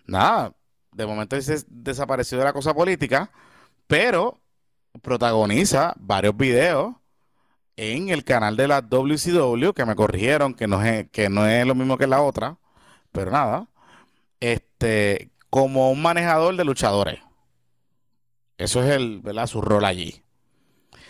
nada, 0.06 0.52
de 0.92 1.06
momento 1.06 1.40
se 1.40 1.64
desapareció 1.68 2.38
de 2.38 2.44
la 2.44 2.52
cosa 2.52 2.74
política, 2.74 3.30
pero 3.86 4.41
protagoniza 5.00 5.94
varios 5.98 6.36
videos 6.36 6.94
en 7.76 8.10
el 8.10 8.24
canal 8.24 8.56
de 8.56 8.68
la 8.68 8.82
WCW, 8.82 9.72
que 9.72 9.86
me 9.86 9.96
corrigieron, 9.96 10.54
que 10.54 10.66
no 10.66 10.82
es, 10.82 11.08
que 11.10 11.28
no 11.28 11.46
es 11.46 11.66
lo 11.66 11.74
mismo 11.74 11.96
que 11.96 12.06
la 12.06 12.20
otra, 12.20 12.58
pero 13.12 13.30
nada, 13.30 13.68
este, 14.40 15.30
como 15.50 15.90
un 15.90 16.02
manejador 16.02 16.56
de 16.56 16.64
luchadores. 16.64 17.20
Eso 18.58 18.82
es 18.82 18.90
el, 18.90 19.20
¿verdad? 19.20 19.46
su 19.46 19.60
rol 19.60 19.84
allí. 19.84 20.22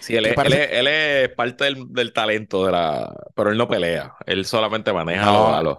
Sí, 0.01 0.17
él 0.17 0.27
es, 0.27 0.35
parte 0.35 1.65
del, 1.65 2.12
talento 2.12 2.67
de 2.67 2.73
la. 2.73 3.15
Pero 3.37 3.51
él 3.51 3.59
no 3.59 3.69
pelea. 3.69 4.17
Él 4.27 4.45
solamente 4.45 4.93
maneja 4.93 5.59
a 5.59 5.62
los. 5.62 5.79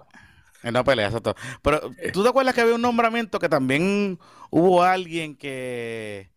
Él 0.62 0.72
no 0.72 0.82
pelea, 0.82 1.06
exacto. 1.06 1.34
Pero, 1.60 1.90
eh. 1.98 2.10
¿tú 2.10 2.22
te 2.22 2.30
acuerdas 2.30 2.54
que 2.54 2.62
había 2.62 2.74
un 2.74 2.80
nombramiento 2.80 3.38
que 3.38 3.50
también 3.50 4.18
hubo 4.48 4.82
alguien 4.82 5.36
que 5.36 6.30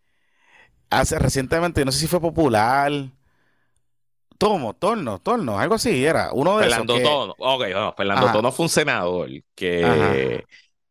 hace 0.90 1.18
recientemente, 1.18 1.84
no 1.84 1.92
sé 1.92 2.00
si 2.00 2.06
fue 2.06 2.20
popular. 2.20 2.92
Tomo, 4.38 4.74
Torno, 4.74 5.18
Torno, 5.18 5.58
algo 5.58 5.74
así 5.74 6.04
era. 6.04 6.30
Uno 6.32 6.58
de 6.58 6.64
Fernando 6.64 6.96
esos 6.96 7.08
Tono. 7.08 7.34
Ok, 7.38 7.64
no, 7.72 7.92
Fernando 7.92 8.32
Tono 8.32 8.52
fue 8.52 8.64
un 8.64 8.70
senador 8.70 9.28
que 9.54 10.44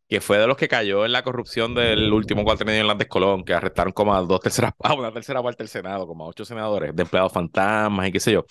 que 0.10 0.22
fue 0.22 0.38
de 0.38 0.48
los 0.48 0.56
que 0.56 0.68
cayó 0.68 1.06
en 1.06 1.12
la 1.12 1.22
corrupción 1.22 1.76
del 1.76 2.12
último 2.14 2.44
cuatrenio 2.44 2.80
en 2.80 2.88
Landes 2.88 3.08
Colón, 3.08 3.44
que 3.44 3.54
arrestaron 3.54 3.92
como 3.92 4.16
a 4.16 4.22
dos 4.22 4.40
terceras, 4.40 4.72
a 4.84 4.94
una 4.94 5.12
tercera 5.12 5.44
parte 5.44 5.64
del 5.64 5.70
Senado, 5.70 6.08
como 6.08 6.26
a 6.26 6.28
ocho 6.28 6.46
senadores 6.46 6.96
de 6.96 7.04
empleados 7.04 7.34
fantasmas 7.34 8.08
y 8.08 8.12
qué 8.12 8.20
sé 8.20 8.32
yo. 8.32 8.46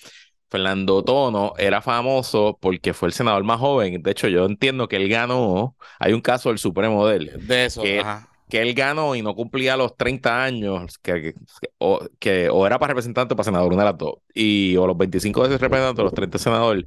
Fernando 0.48 1.02
Tono 1.02 1.54
era 1.58 1.82
famoso 1.82 2.56
porque 2.60 2.94
fue 2.94 3.08
el 3.08 3.12
senador 3.14 3.42
más 3.42 3.58
joven. 3.58 4.00
De 4.00 4.10
hecho, 4.12 4.28
yo 4.28 4.44
entiendo 4.44 4.86
que 4.86 4.94
él 4.94 5.08
ganó. 5.08 5.74
Hay 5.98 6.12
un 6.12 6.20
caso 6.20 6.50
del 6.50 6.58
Supremo 6.58 7.04
de 7.06 7.16
él. 7.16 7.46
De 7.48 7.64
eso, 7.64 7.82
que, 7.82 8.00
que 8.48 8.62
él 8.62 8.74
ganó 8.74 9.14
y 9.14 9.22
no 9.22 9.34
cumplía 9.34 9.76
los 9.76 9.96
30 9.96 10.44
años, 10.44 10.98
que, 10.98 11.34
o, 11.78 12.00
que, 12.18 12.48
o 12.48 12.66
era 12.66 12.78
para 12.78 12.92
representante 12.92 13.34
o 13.34 13.36
para 13.36 13.44
senador, 13.44 13.72
una 13.72 13.82
de 13.82 13.90
las 13.90 13.98
dos. 13.98 14.14
Y, 14.34 14.76
o 14.76 14.86
los 14.86 14.96
25 14.96 15.42
veces 15.42 15.60
representante, 15.60 16.00
o 16.02 16.04
los 16.04 16.14
30 16.14 16.38
senadores 16.38 16.84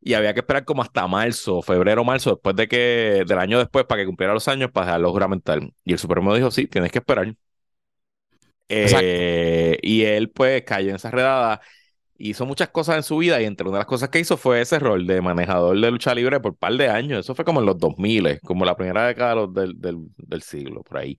y 0.00 0.14
había 0.14 0.32
que 0.34 0.40
esperar 0.40 0.64
como 0.64 0.82
hasta 0.82 1.06
marzo, 1.06 1.62
febrero, 1.62 2.04
marzo, 2.04 2.30
después 2.30 2.56
de 2.56 2.68
que, 2.68 3.24
del 3.26 3.38
año 3.38 3.58
después, 3.58 3.84
para 3.84 4.02
que 4.02 4.06
cumpliera 4.06 4.32
los 4.34 4.48
años, 4.48 4.70
para 4.72 4.86
dejarlo 4.86 5.12
juramentar. 5.12 5.60
Y 5.84 5.92
el 5.92 5.98
Supremo 5.98 6.34
dijo, 6.34 6.50
sí, 6.50 6.66
tienes 6.66 6.90
que 6.90 6.98
esperar. 6.98 7.34
Eh, 8.68 9.78
y 9.82 10.02
él, 10.04 10.30
pues, 10.30 10.62
cayó 10.62 10.90
en 10.90 10.96
esa 10.96 11.10
redada. 11.10 11.60
Hizo 12.22 12.44
muchas 12.44 12.68
cosas 12.68 12.96
en 12.96 13.02
su 13.02 13.16
vida 13.16 13.40
y 13.40 13.46
entre 13.46 13.66
una 13.66 13.78
de 13.78 13.80
las 13.80 13.86
cosas 13.86 14.10
que 14.10 14.18
hizo 14.20 14.36
fue 14.36 14.60
ese 14.60 14.78
rol 14.78 15.06
de 15.06 15.22
manejador 15.22 15.80
de 15.80 15.90
lucha 15.90 16.14
libre 16.14 16.38
por 16.40 16.52
un 16.52 16.58
par 16.58 16.74
de 16.74 16.88
años. 16.88 17.20
Eso 17.20 17.34
fue 17.34 17.46
como 17.46 17.60
en 17.60 17.66
los 17.66 17.78
2000, 17.78 18.40
como 18.42 18.64
la 18.66 18.76
primera 18.76 19.06
década 19.06 19.46
del, 19.46 19.80
del, 19.80 19.98
del 20.18 20.42
siglo, 20.42 20.82
por 20.84 20.98
ahí. 20.98 21.16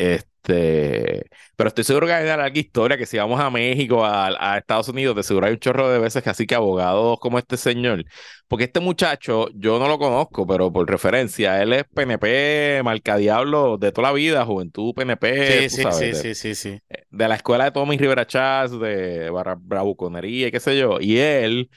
Este, 0.00 1.26
pero 1.56 1.68
estoy 1.68 1.84
seguro 1.84 2.06
que 2.06 2.14
hay 2.14 2.24
una 2.24 2.38
larga 2.38 2.58
historia 2.58 2.96
que 2.96 3.04
si 3.04 3.18
vamos 3.18 3.38
a 3.38 3.50
México, 3.50 4.02
a, 4.02 4.56
Estados 4.56 4.88
Unidos, 4.88 5.14
de 5.14 5.22
seguro 5.22 5.46
hay 5.46 5.52
un 5.52 5.58
chorro 5.58 5.90
de 5.90 5.98
veces 5.98 6.22
que 6.22 6.30
así 6.30 6.46
que 6.46 6.54
abogados 6.54 7.18
como 7.20 7.38
este 7.38 7.58
señor, 7.58 8.06
porque 8.48 8.64
este 8.64 8.80
muchacho 8.80 9.50
yo 9.54 9.78
no 9.78 9.88
lo 9.88 9.98
conozco, 9.98 10.46
pero 10.46 10.72
por 10.72 10.88
referencia, 10.88 11.60
él 11.60 11.74
es 11.74 11.84
PNP, 11.84 12.80
marcadiablo 12.82 13.76
de 13.76 13.92
toda 13.92 14.08
la 14.08 14.14
vida, 14.14 14.46
juventud 14.46 14.94
PNP, 14.94 15.68
sí, 15.68 15.82
sí, 15.82 15.92
sí, 15.92 16.14
sí, 16.14 16.34
sí, 16.34 16.54
sí, 16.54 16.80
de 17.10 17.28
la 17.28 17.34
escuela 17.34 17.64
de 17.64 17.72
Tommy 17.72 17.98
Rivera 17.98 18.26
Chávez, 18.26 18.70
de 18.80 19.30
Bravuconería 19.58 20.48
y 20.48 20.50
qué 20.50 20.60
sé 20.60 20.78
yo, 20.78 20.96
y 20.98 21.18
él 21.18 21.68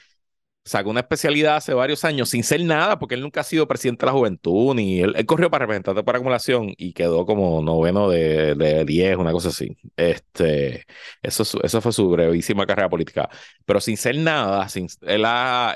sacó 0.64 0.90
una 0.90 1.00
especialidad 1.00 1.56
hace 1.56 1.74
varios 1.74 2.04
años 2.04 2.30
sin 2.30 2.42
ser 2.42 2.64
nada, 2.64 2.98
porque 2.98 3.14
él 3.14 3.20
nunca 3.20 3.40
ha 3.40 3.44
sido 3.44 3.68
presidente 3.68 4.06
de 4.06 4.06
la 4.06 4.18
juventud, 4.18 4.74
ni 4.74 5.00
él, 5.00 5.14
corrió 5.26 5.50
para 5.50 5.66
representante 5.66 6.02
para 6.02 6.18
acumulación 6.18 6.72
y 6.76 6.92
quedó 6.94 7.26
como 7.26 7.62
noveno 7.62 8.08
de, 8.08 8.54
de 8.54 8.84
10, 8.84 9.18
una 9.18 9.32
cosa 9.32 9.50
así. 9.50 9.76
Este, 9.96 10.86
eso, 11.22 11.42
eso 11.62 11.80
fue 11.80 11.92
su 11.92 12.08
brevísima 12.08 12.66
carrera 12.66 12.88
política. 12.88 13.28
Pero 13.66 13.80
sin 13.80 13.96
ser 13.96 14.16
nada, 14.16 14.68
sin, 14.68 14.88
él, 15.02 15.26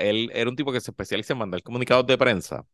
él 0.01 0.31
era 0.35 0.49
un 0.49 0.57
tipo 0.57 0.73
que 0.73 0.81
se 0.81 0.91
especializa 0.91 1.35
en 1.35 1.41
mandar 1.41 1.63
comunicados 1.63 2.07
de 2.07 2.17
prensa. 2.17 2.65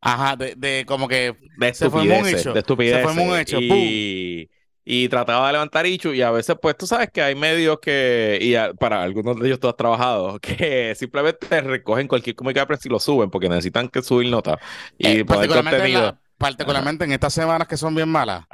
Ajá, 0.00 0.36
de, 0.36 0.54
de 0.56 0.84
como 0.86 1.08
que 1.08 1.36
de 1.58 1.74
se 1.74 1.90
fue 1.90 2.02
un 2.02 2.26
hecho. 2.26 2.52
De 2.52 2.60
estupidez. 2.60 3.06
Se 3.06 3.14
fue 3.14 3.22
un 3.22 3.38
hecho. 3.38 3.58
Y, 3.60 4.48
y 4.90 5.06
trataba 5.10 5.48
de 5.48 5.52
levantar 5.52 5.86
Ichu 5.86 6.14
y 6.14 6.22
a 6.22 6.30
veces 6.30 6.56
pues 6.62 6.74
tú 6.74 6.86
sabes 6.86 7.10
que 7.12 7.20
hay 7.20 7.34
medios 7.34 7.78
que, 7.78 8.38
y 8.40 8.54
para 8.78 9.02
algunos 9.02 9.38
de 9.38 9.46
ellos 9.46 9.60
tú 9.60 9.68
has 9.68 9.76
trabajado, 9.76 10.38
que 10.40 10.94
simplemente 10.94 11.60
recogen 11.60 12.08
cualquier 12.08 12.34
comunicado 12.34 12.66
y 12.82 12.88
lo 12.88 12.98
suben 12.98 13.28
porque 13.28 13.50
necesitan 13.50 13.90
que 13.90 14.00
subir 14.00 14.30
nota 14.30 14.58
y 14.96 15.18
eh, 15.18 15.24
particularmente 15.26 16.14
particularmente 16.38 17.04
en 17.04 17.12
estas 17.12 17.34
semanas 17.34 17.68
que 17.68 17.76
son 17.76 17.94
bien 17.94 18.08
malas, 18.08 18.44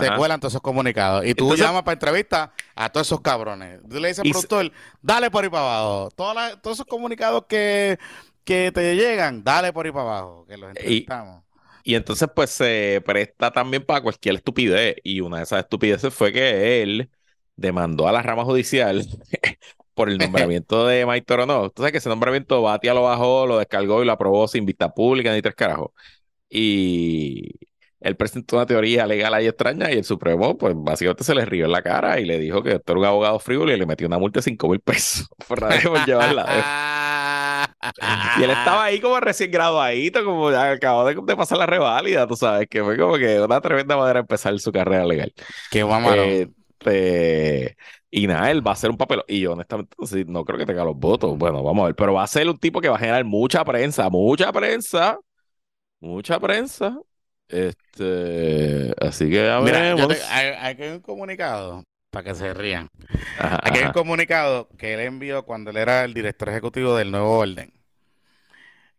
se 0.00 0.10
cuelan 0.16 0.40
todos 0.40 0.54
esos 0.54 0.62
comunicados. 0.62 1.24
Y 1.24 1.34
tú 1.34 1.54
llamas 1.54 1.82
para 1.82 1.92
entrevista 1.92 2.52
a 2.74 2.88
todos 2.88 3.06
esos 3.06 3.20
cabrones. 3.20 3.78
Tú 3.88 4.00
le 4.00 4.08
dices 4.08 4.24
al 4.24 4.30
productor, 4.30 4.72
dale 5.02 5.30
por 5.30 5.44
ahí 5.44 5.50
para 5.50 5.62
abajo. 5.62 6.08
todos 6.16 6.74
esos 6.74 6.86
comunicados 6.86 7.44
que, 7.46 7.98
que 8.42 8.72
te 8.72 8.96
llegan, 8.96 9.44
dale 9.44 9.72
por 9.72 9.86
ahí 9.86 9.92
para 9.92 10.04
abajo, 10.04 10.46
que 10.48 10.56
los 10.56 10.70
entrevistamos. 10.70 11.42
Y 11.42 11.45
entonces, 11.94 12.28
pues 12.34 12.50
se 12.50 13.02
presta 13.06 13.52
también 13.52 13.84
para 13.84 14.00
cualquier 14.00 14.36
estupidez. 14.36 14.96
Y 15.04 15.20
una 15.20 15.38
de 15.38 15.44
esas 15.44 15.60
estupideces 15.60 16.12
fue 16.12 16.32
que 16.32 16.82
él 16.82 17.10
demandó 17.56 18.08
a 18.08 18.12
la 18.12 18.22
rama 18.22 18.44
judicial 18.44 19.06
por 19.94 20.10
el 20.10 20.18
nombramiento 20.18 20.86
de 20.86 21.06
Mike 21.06 21.26
Toro. 21.26 21.70
Tú 21.70 21.82
sabes 21.82 21.92
que 21.92 21.98
ese 21.98 22.08
nombramiento 22.08 22.62
Batia 22.62 22.94
lo 22.94 23.02
bajó, 23.02 23.46
lo 23.46 23.58
descargó 23.58 24.02
y 24.02 24.06
lo 24.06 24.12
aprobó 24.12 24.48
sin 24.48 24.66
vista 24.66 24.92
pública 24.92 25.32
ni 25.34 25.42
tres 25.42 25.54
carajos. 25.54 25.92
Y 26.48 27.52
él 28.00 28.16
presentó 28.16 28.56
una 28.56 28.66
teoría 28.66 29.06
legal 29.06 29.42
y 29.42 29.46
extraña 29.46 29.90
y 29.92 29.98
el 29.98 30.04
Supremo, 30.04 30.56
pues 30.56 30.74
básicamente 30.76 31.24
se 31.24 31.34
le 31.34 31.44
rió 31.44 31.66
en 31.66 31.72
la 31.72 31.82
cara 31.82 32.20
y 32.20 32.24
le 32.24 32.38
dijo 32.38 32.62
que 32.62 32.74
esto 32.74 32.92
era 32.92 33.00
un 33.00 33.06
abogado 33.06 33.38
frívolo 33.38 33.72
y 33.72 33.78
le 33.78 33.86
metió 33.86 34.06
una 34.06 34.18
multa 34.18 34.40
de 34.40 34.44
5 34.44 34.68
mil 34.68 34.80
pesos 34.80 35.28
por, 35.48 35.60
por 35.60 36.04
llevarla. 36.04 36.46
Y 38.38 38.42
él 38.42 38.50
estaba 38.50 38.84
ahí 38.84 39.00
como 39.00 39.18
recién 39.20 39.50
graduadito, 39.50 40.24
como 40.24 40.48
acabó 40.48 41.04
de, 41.04 41.36
pasar 41.36 41.58
la 41.58 41.66
reválida, 41.66 42.26
tú 42.26 42.36
sabes, 42.36 42.68
que 42.68 42.82
fue 42.82 42.96
como 42.96 43.16
que 43.16 43.40
una 43.40 43.60
tremenda 43.60 43.96
manera 43.96 44.14
de 44.14 44.20
empezar 44.20 44.58
su 44.58 44.72
carrera 44.72 45.04
legal. 45.04 45.32
Qué 45.70 45.84
mamá. 45.84 46.14
Este, 46.16 47.76
y 48.10 48.26
nada, 48.26 48.50
él 48.50 48.66
va 48.66 48.72
a 48.72 48.76
ser 48.76 48.90
un 48.90 48.96
papel. 48.96 49.22
Y 49.28 49.40
yo, 49.40 49.52
honestamente, 49.52 49.94
no 50.26 50.44
creo 50.44 50.58
que 50.58 50.66
tenga 50.66 50.84
los 50.84 50.96
votos. 50.96 51.36
Bueno, 51.36 51.62
vamos 51.62 51.82
a 51.82 51.86
ver. 51.86 51.94
Pero 51.96 52.14
va 52.14 52.22
a 52.22 52.26
ser 52.26 52.48
un 52.48 52.58
tipo 52.58 52.80
que 52.80 52.88
va 52.88 52.96
a 52.96 53.00
generar 53.00 53.24
mucha 53.24 53.64
prensa, 53.64 54.08
mucha 54.08 54.52
prensa, 54.52 55.18
mucha 56.00 56.38
prensa. 56.40 56.98
Este, 57.48 58.92
así 59.00 59.30
que 59.30 59.48
a 59.48 59.60
Mira, 59.60 59.94
hay, 60.30 60.46
hay, 60.58 60.76
que 60.76 60.92
un 60.92 61.00
comunicado 61.00 61.84
para 62.10 62.24
que 62.24 62.34
se 62.34 62.52
rían. 62.54 62.88
Aquí 63.38 63.78
hay 63.78 63.84
un 63.86 63.92
comunicado 63.92 64.68
que 64.78 64.94
él 64.94 65.00
envió 65.00 65.44
cuando 65.44 65.70
él 65.70 65.76
era 65.76 66.04
el 66.04 66.14
director 66.14 66.48
ejecutivo 66.48 66.96
del 66.96 67.10
Nuevo 67.10 67.38
Orden, 67.38 67.72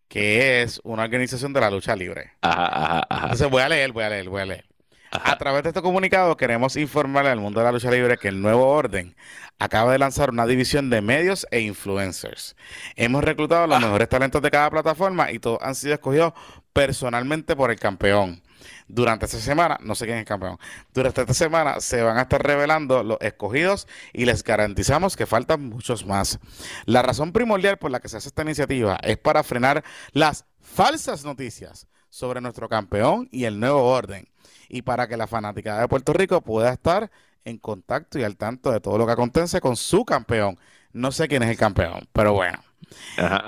que 0.08 0.62
es 0.62 0.80
una 0.84 1.04
organización 1.04 1.54
de 1.54 1.62
la 1.62 1.70
lucha 1.70 1.96
libre. 1.96 2.32
Entonces 2.42 3.50
voy 3.50 3.62
a 3.62 3.70
leer, 3.70 3.92
voy 3.92 4.04
a 4.04 4.10
leer, 4.10 4.30
voy 4.30 4.42
a 4.42 4.46
leer. 4.46 4.66
A 5.12 5.38
través 5.38 5.64
de 5.64 5.70
este 5.70 5.82
comunicado 5.82 6.36
queremos 6.36 6.76
informarle 6.76 7.32
al 7.32 7.40
mundo 7.40 7.60
de 7.60 7.66
la 7.66 7.72
lucha 7.72 7.90
libre 7.90 8.18
que 8.18 8.28
el 8.28 8.42
Nuevo 8.42 8.68
Orden 8.68 9.16
acaba 9.58 9.92
de 9.92 10.00
lanzar 10.00 10.30
una 10.30 10.46
división 10.46 10.90
de 10.90 11.02
medios 11.02 11.48
e 11.50 11.62
influencers. 11.62 12.56
Hemos 12.96 13.24
reclutado 13.24 13.68
los 13.68 13.78
ah. 13.78 13.80
mejores 13.80 14.10
talentos 14.10 14.42
de 14.42 14.52
cada 14.52 14.70
plataforma 14.70 15.32
y 15.32 15.40
todos 15.40 15.60
han 15.62 15.76
sido 15.76 15.94
escogidos 15.94 16.34
personalmente 16.74 17.56
por 17.56 17.72
el 17.72 17.80
campeón 17.80 18.42
durante 18.88 19.26
esta 19.26 19.40
semana, 19.40 19.78
no 19.82 19.96
sé 19.96 20.06
quién 20.06 20.18
es 20.18 20.22
el 20.22 20.28
campeón, 20.28 20.58
durante 20.94 21.22
esta 21.22 21.34
semana 21.34 21.80
se 21.80 22.02
van 22.02 22.18
a 22.18 22.24
estar 22.24 22.42
revelando 22.42 23.04
los 23.04 23.18
escogidos 23.22 23.88
y 24.14 24.26
les 24.26 24.44
garantizamos 24.44 25.16
que 25.16 25.26
faltan 25.26 25.70
muchos 25.70 26.06
más. 26.06 26.40
La 26.86 27.02
razón 27.02 27.32
primordial 27.32 27.78
por 27.78 27.92
la 27.92 28.00
que 28.00 28.10
se 28.10 28.18
hace 28.18 28.30
esta 28.30 28.44
iniciativa 28.44 28.98
es 29.04 29.18
para 29.18 29.44
frenar 29.44 29.84
las 30.12 30.46
falsas 30.60 31.24
noticias 31.24 31.88
sobre 32.10 32.42
nuestro 32.42 32.70
campeón 32.70 33.28
y 33.32 33.46
el 33.46 33.60
nuevo 33.60 33.84
orden 33.84 34.28
y 34.70 34.82
para 34.82 35.08
que 35.08 35.18
la 35.18 35.28
fanática 35.28 35.80
de 35.80 35.88
Puerto 35.88 36.14
Rico 36.14 36.42
pueda 36.42 36.74
estar 36.74 37.12
en 37.46 37.58
contacto 37.58 38.20
y 38.20 38.24
al 38.24 38.36
tanto 38.36 38.72
de 38.72 38.82
todo 38.82 38.98
lo 38.98 39.06
que 39.06 39.14
acontece 39.14 39.62
con 39.62 39.76
su 39.76 40.04
campeón. 40.04 40.60
No 40.92 41.12
sé 41.12 41.28
quién 41.28 41.44
es 41.44 41.50
el 41.50 41.58
campeón, 41.58 42.08
pero 42.12 42.34
bueno. 42.34 42.60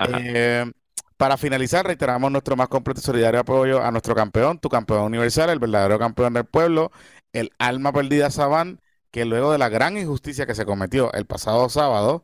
Eh, 0.10 0.72
para 1.20 1.36
finalizar, 1.36 1.86
reiteramos 1.86 2.32
nuestro 2.32 2.56
más 2.56 2.70
completo 2.70 3.02
y 3.02 3.04
solidario 3.04 3.42
apoyo 3.42 3.84
a 3.84 3.92
nuestro 3.92 4.16
campeón, 4.16 4.58
tu 4.58 4.70
campeón 4.70 5.02
universal, 5.04 5.50
el 5.50 5.60
verdadero 5.60 6.00
campeón 6.00 6.34
del 6.34 6.46
pueblo, 6.46 6.94
el 7.34 7.52
alma 7.60 7.92
perdida 7.92 8.32
Saban, 8.32 8.80
que 9.12 9.26
luego 9.26 9.52
de 9.52 9.58
la 9.58 9.68
gran 9.68 9.98
injusticia 9.98 10.46
que 10.46 10.56
se 10.56 10.66
cometió 10.66 11.12
el 11.12 11.26
pasado 11.26 11.68
sábado, 11.68 12.24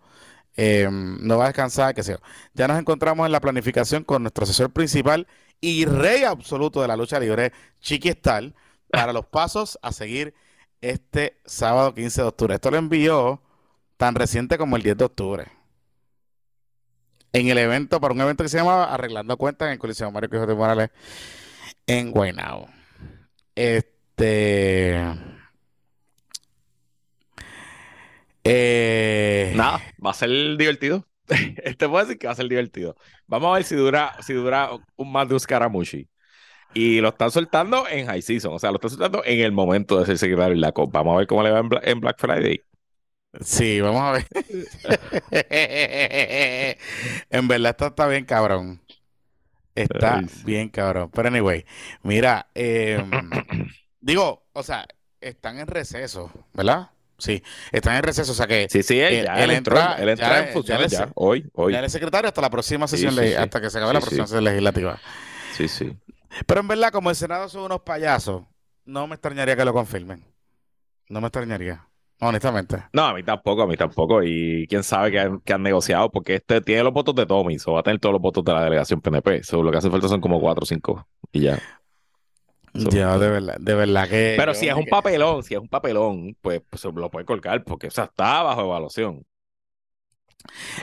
eh, 0.56 0.88
no 0.90 1.38
va 1.38 1.44
a 1.44 1.48
descansar, 1.48 1.94
que 1.94 2.04
sea. 2.04 2.22
Ya 2.54 2.70
nos 2.70 2.80
encontramos 2.80 3.26
en 3.26 3.34
la 3.34 3.42
planificación 3.42 4.06
con 4.06 4.24
nuestro 4.24 4.46
asesor 4.46 4.72
principal 4.72 5.28
y 5.60 5.84
rey 5.84 6.24
absoluto 6.24 6.82
de 6.82 6.88
la 6.88 6.96
lucha 6.96 7.20
libre, 7.20 7.52
Chiqui 7.82 8.12
Stal, 8.12 8.56
para 8.90 9.12
los 9.12 9.26
pasos 9.26 9.78
a 9.82 9.92
seguir 9.92 10.34
este 10.80 11.42
sábado 11.46 11.94
15 11.94 12.22
de 12.22 12.28
octubre. 12.30 12.56
Esto 12.56 12.72
lo 12.72 12.78
envió 12.78 13.42
tan 13.98 14.16
reciente 14.16 14.58
como 14.58 14.78
el 14.78 14.84
10 14.84 14.98
de 14.98 15.04
octubre. 15.04 15.65
En 17.36 17.50
el 17.50 17.58
evento, 17.58 18.00
para 18.00 18.14
un 18.14 18.22
evento 18.22 18.46
que 18.46 18.50
se 18.50 18.56
llamaba 18.56 18.94
Arreglando 18.94 19.36
Cuentas 19.36 19.66
en 19.66 19.74
el 19.74 19.78
Coliseo 19.78 20.10
Mario 20.10 20.30
Quijote 20.30 20.56
Morales 20.56 20.90
en 21.86 22.12
Guaynabo. 22.12 22.70
Este. 23.54 25.02
Eh, 28.42 29.52
Nada, 29.54 29.82
va 30.04 30.12
a 30.12 30.14
ser 30.14 30.30
divertido. 30.56 31.06
este 31.28 31.90
puede 31.90 32.06
decir 32.06 32.20
que 32.20 32.28
va 32.28 32.32
a 32.32 32.38
ser 32.38 32.48
divertido. 32.48 32.96
Vamos 33.28 33.52
a 33.52 33.56
ver 33.56 33.66
si 33.66 33.76
dura, 33.76 34.16
si 34.22 34.32
dura 34.32 34.70
un 34.96 35.12
más 35.12 35.28
de 35.28 35.34
un 35.34 35.40
Scaramucci. 35.42 36.08
Y 36.74 37.02
lo 37.02 37.10
están 37.10 37.32
soltando 37.32 37.86
en 37.90 38.06
High 38.08 38.22
Season, 38.22 38.54
o 38.54 38.60
sea, 38.60 38.70
lo 38.72 38.78
están 38.78 38.92
soltando 38.92 39.26
en 39.26 39.42
el 39.42 39.52
momento 39.52 40.00
de 40.00 40.06
ser 40.06 40.18
secretario 40.18 40.54
en 40.54 40.62
la 40.62 40.72
COP. 40.72 40.90
Vamos 40.94 41.16
a 41.16 41.18
ver 41.18 41.28
cómo 41.28 41.44
le 41.44 41.52
va 41.52 41.62
en, 41.84 42.00
Black 42.00 42.18
Friday. 42.18 42.62
Sí, 43.42 43.82
vamos 43.82 44.02
a 44.02 44.12
ver. 44.12 44.28
en 47.30 47.48
verdad, 47.48 47.72
esto 47.72 47.88
está 47.88 48.08
bien 48.08 48.26
cabrón. 48.26 48.82
Está 49.76 50.22
bien 50.46 50.70
cabrón. 50.70 51.12
Pero 51.14 51.28
anyway, 51.28 51.66
mira, 52.04 52.48
em, 52.54 53.12
digo, 54.00 54.46
o 54.54 54.64
sea, 54.64 54.88
están 55.20 55.60
en 55.60 55.68
receso, 55.68 56.32
¿verdad? 56.54 56.90
Sí, 57.18 57.42
están 57.72 57.96
en 57.96 58.04
receso, 58.04 58.32
o 58.34 58.36
sea 58.36 58.48
que 58.48 58.68
sí, 58.70 58.84
sí, 58.84 59.00
él, 59.00 59.24
ya, 59.24 59.42
él, 59.42 59.52
entra, 59.52 59.96
él 60.00 60.10
entra 60.10 60.48
en 60.48 60.54
funciones 60.54 60.92
ya, 60.92 61.10
hoy, 61.16 61.50
hoy. 61.54 61.72
Ya 61.72 61.80
el 61.80 61.90
secretario 61.90 62.28
hasta 62.28 62.42
la 62.42 62.50
próxima 62.50 62.88
sesión, 62.88 63.18
hasta 63.38 63.62
que 63.62 63.70
se 63.70 63.78
acabe 63.78 63.94
la 63.94 64.02
próxima 64.02 64.28
sesión 64.28 64.44
legislativa. 64.44 65.00
Sí, 65.54 65.68
sí. 65.68 65.96
Pero 66.46 66.60
en 66.60 66.68
verdad, 66.68 66.92
como 66.92 67.10
el 67.10 67.16
Senado 67.16 67.48
son 67.48 67.64
unos 67.64 67.82
payasos, 67.82 68.44
no 68.84 69.08
me 69.08 69.16
extrañaría 69.16 69.56
que 69.56 69.64
lo 69.64 69.74
confirmen. 69.74 70.26
No 71.08 71.22
me 71.22 71.28
extrañaría, 71.28 71.88
honestamente. 72.20 72.84
No, 72.94 73.06
a 73.06 73.14
mí 73.14 73.24
tampoco, 73.24 73.64
a 73.64 73.68
mí 73.68 73.76
tampoco. 73.78 74.24
Y 74.24 74.68
quién 74.68 74.84
sabe 74.84 75.12
qué 75.12 75.20
han, 75.20 75.42
han 75.46 75.64
negociado, 75.64 76.12
porque 76.12 76.36
este 76.36 76.62
tiene 76.62 76.84
los 76.84 76.94
votos 76.94 77.16
de 77.16 77.26
Tommy, 77.26 77.58
o 77.66 77.74
va 77.74 77.80
a 77.80 77.84
tener 77.84 78.00
todos 78.00 78.14
los 78.14 78.22
votos 78.22 78.44
de 78.44 78.54
la 78.54 78.64
delegación 78.64 79.02
PNP. 79.02 79.44
So, 79.44 79.64
lo 79.64 79.72
que 79.72 79.78
hace 79.78 79.90
falta 79.90 80.08
son 80.08 80.22
como 80.22 80.40
cuatro 80.40 80.64
o 80.64 80.66
cinco 80.66 81.08
y 81.32 81.42
ya. 81.42 81.60
Ya, 82.74 83.18
de 83.18 83.30
verdad, 83.30 83.56
de 83.60 83.74
verdad 83.74 84.10
que. 84.10 84.36
Pero 84.38 84.54
si 84.54 84.68
es 84.68 84.76
un 84.76 84.86
papelón, 84.86 85.44
si 85.44 85.54
es 85.54 85.62
un 85.62 85.70
papelón, 85.70 86.36
pues, 86.42 86.62
pues 86.70 86.84
lo 86.84 87.10
puede 87.10 87.26
colgar, 87.26 87.64
porque 87.64 87.88
o 87.88 87.92
sea, 87.92 88.06
está 88.06 88.44
bajo 88.44 88.62
evaluación 88.62 89.26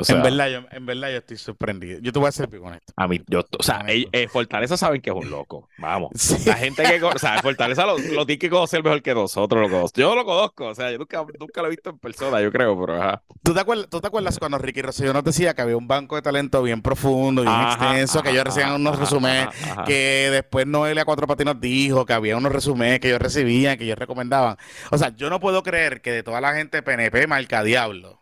en, 0.08 0.22
verdad, 0.22 0.48
yo, 0.48 0.60
en 0.70 0.86
verdad, 0.86 1.10
yo 1.10 1.18
estoy 1.18 1.36
sorprendido. 1.36 1.98
Yo 2.00 2.12
te 2.12 2.18
voy 2.18 2.28
a 2.28 2.32
ser 2.32 2.48
con 2.48 2.74
esto. 2.74 2.92
A 2.96 3.08
mí, 3.08 3.20
yo, 3.28 3.44
o 3.58 3.62
sea, 3.62 3.84
eh, 3.88 4.28
Fortaleza 4.28 4.76
saben 4.76 5.00
que 5.00 5.10
es 5.10 5.16
un 5.16 5.30
loco. 5.30 5.68
Vamos. 5.78 6.10
La 6.46 6.54
gente 6.54 6.82
que, 6.82 7.02
o 7.02 7.18
sea, 7.18 7.40
Fortaleza 7.42 7.86
lo, 7.86 7.98
lo, 7.98 8.26
tiene 8.26 8.38
que 8.38 8.50
conocer 8.50 8.82
mejor 8.82 9.02
que 9.02 9.14
nosotros. 9.14 9.70
Lo 9.70 9.86
yo 9.94 10.14
lo 10.14 10.24
conozco, 10.24 10.66
o 10.66 10.74
sea, 10.74 10.90
yo 10.90 10.98
nunca, 10.98 11.24
nunca 11.38 11.60
lo 11.60 11.68
he 11.68 11.70
visto 11.70 11.90
en 11.90 11.98
persona, 11.98 12.40
yo 12.40 12.50
creo, 12.50 12.78
pero 12.78 13.00
ajá. 13.00 13.22
¿Tú 13.42 13.54
te 13.54 13.60
acuerdas, 13.60 13.88
¿tú 13.90 14.00
te 14.00 14.06
acuerdas 14.06 14.38
cuando 14.38 14.58
Ricky 14.58 14.82
Rosselló 14.82 15.12
nos 15.12 15.24
decía 15.24 15.54
que 15.54 15.62
había 15.62 15.76
un 15.76 15.88
banco 15.88 16.16
de 16.16 16.22
talento 16.22 16.62
bien 16.62 16.82
profundo, 16.82 17.42
bien 17.42 17.60
extenso, 17.60 18.22
que 18.22 18.30
ellos 18.30 18.44
recibían 18.44 18.72
unos 18.72 18.98
resúmenes, 18.98 19.48
que 19.86 20.28
después 20.30 20.66
Noelia 20.66 21.04
Cuatro 21.04 21.26
Patinos 21.26 21.60
dijo 21.60 22.06
que 22.06 22.12
había 22.12 22.36
unos 22.36 22.52
resúmenes 22.52 23.00
que 23.00 23.08
ellos 23.08 23.20
recibían, 23.20 23.78
que 23.78 23.84
ellos 23.84 23.98
recomendaban? 23.98 24.56
O 24.90 24.98
sea, 24.98 25.14
yo 25.14 25.28
no 25.30 25.40
puedo 25.40 25.62
creer 25.62 26.00
que 26.02 26.12
de 26.12 26.22
toda 26.22 26.40
la 26.40 26.54
gente 26.54 26.82
PNP 26.82 27.26
marca 27.26 27.62
diablo 27.62 28.21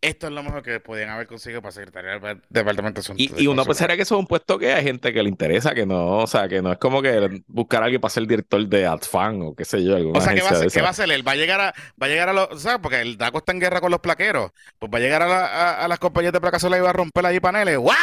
esto 0.00 0.28
es 0.28 0.32
lo 0.32 0.42
mejor 0.42 0.62
que 0.62 0.78
podían 0.78 1.08
haber 1.10 1.26
conseguido 1.26 1.60
para 1.60 1.72
secretario 1.72 2.20
del 2.20 2.40
departamento 2.48 3.00
de 3.00 3.14
Y, 3.16 3.42
y 3.42 3.46
uno 3.48 3.64
pensaría 3.64 3.96
que 3.96 4.02
eso 4.02 4.14
es 4.14 4.20
un 4.20 4.26
puesto 4.26 4.58
que 4.58 4.72
hay 4.72 4.84
gente 4.84 5.12
que 5.12 5.22
le 5.22 5.28
interesa, 5.28 5.74
que 5.74 5.86
no, 5.86 6.18
o 6.18 6.26
sea, 6.26 6.48
que 6.48 6.62
no 6.62 6.72
es 6.72 6.78
como 6.78 7.02
que 7.02 7.42
buscar 7.48 7.82
a 7.82 7.86
alguien 7.86 8.00
para 8.00 8.10
ser 8.10 8.26
director 8.26 8.64
de 8.64 8.86
AdFan 8.86 9.42
o 9.42 9.54
qué 9.56 9.64
sé 9.64 9.82
yo. 9.82 9.96
O 10.10 10.20
sea, 10.20 10.34
¿qué 10.34 10.42
va, 10.42 10.50
a 10.50 10.52
hacer, 10.52 10.70
¿qué 10.70 10.80
va 10.80 10.88
a 10.88 10.90
hacer 10.90 11.10
él? 11.10 11.26
Va 11.26 11.32
a 11.32 11.36
llegar 11.36 11.60
a, 11.60 11.74
va 12.00 12.06
a 12.06 12.08
llegar 12.08 12.28
a 12.28 12.32
los, 12.32 12.62
¿sabes? 12.62 12.78
Porque 12.80 13.00
el 13.00 13.18
DACO 13.18 13.38
está 13.38 13.52
en 13.52 13.60
guerra 13.60 13.80
con 13.80 13.90
los 13.90 14.00
plaqueros. 14.00 14.52
Pues 14.78 14.92
va 14.92 14.98
a 14.98 15.00
llegar 15.00 15.22
a, 15.22 15.84
a, 15.84 15.88
las 15.88 15.98
compañías 15.98 16.32
de 16.32 16.40
placas 16.40 16.62
solar 16.62 16.78
y 16.78 16.82
va 16.82 16.90
a 16.90 16.94
romper 16.94 17.26
ahí 17.26 17.40
paneles. 17.40 17.76
¡Guau! 17.78 17.96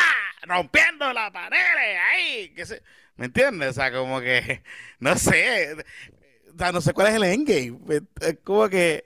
Rompiendo 0.44 1.14
las 1.14 1.32
paneles 1.32 2.00
ahí. 2.14 2.54
¿Me 3.16 3.28
entiendes? 3.28 3.70
O 3.70 3.74
sea, 3.74 3.92
como 3.92 4.20
que, 4.20 4.62
no 5.00 5.16
sé. 5.18 5.76
O 6.54 6.58
sea, 6.58 6.72
no 6.74 6.82
sé 6.82 6.94
cuál 6.94 7.08
es 7.08 7.16
el 7.16 7.24
endgame. 7.24 8.02
Es 8.20 8.38
como 8.44 8.68
que 8.68 9.06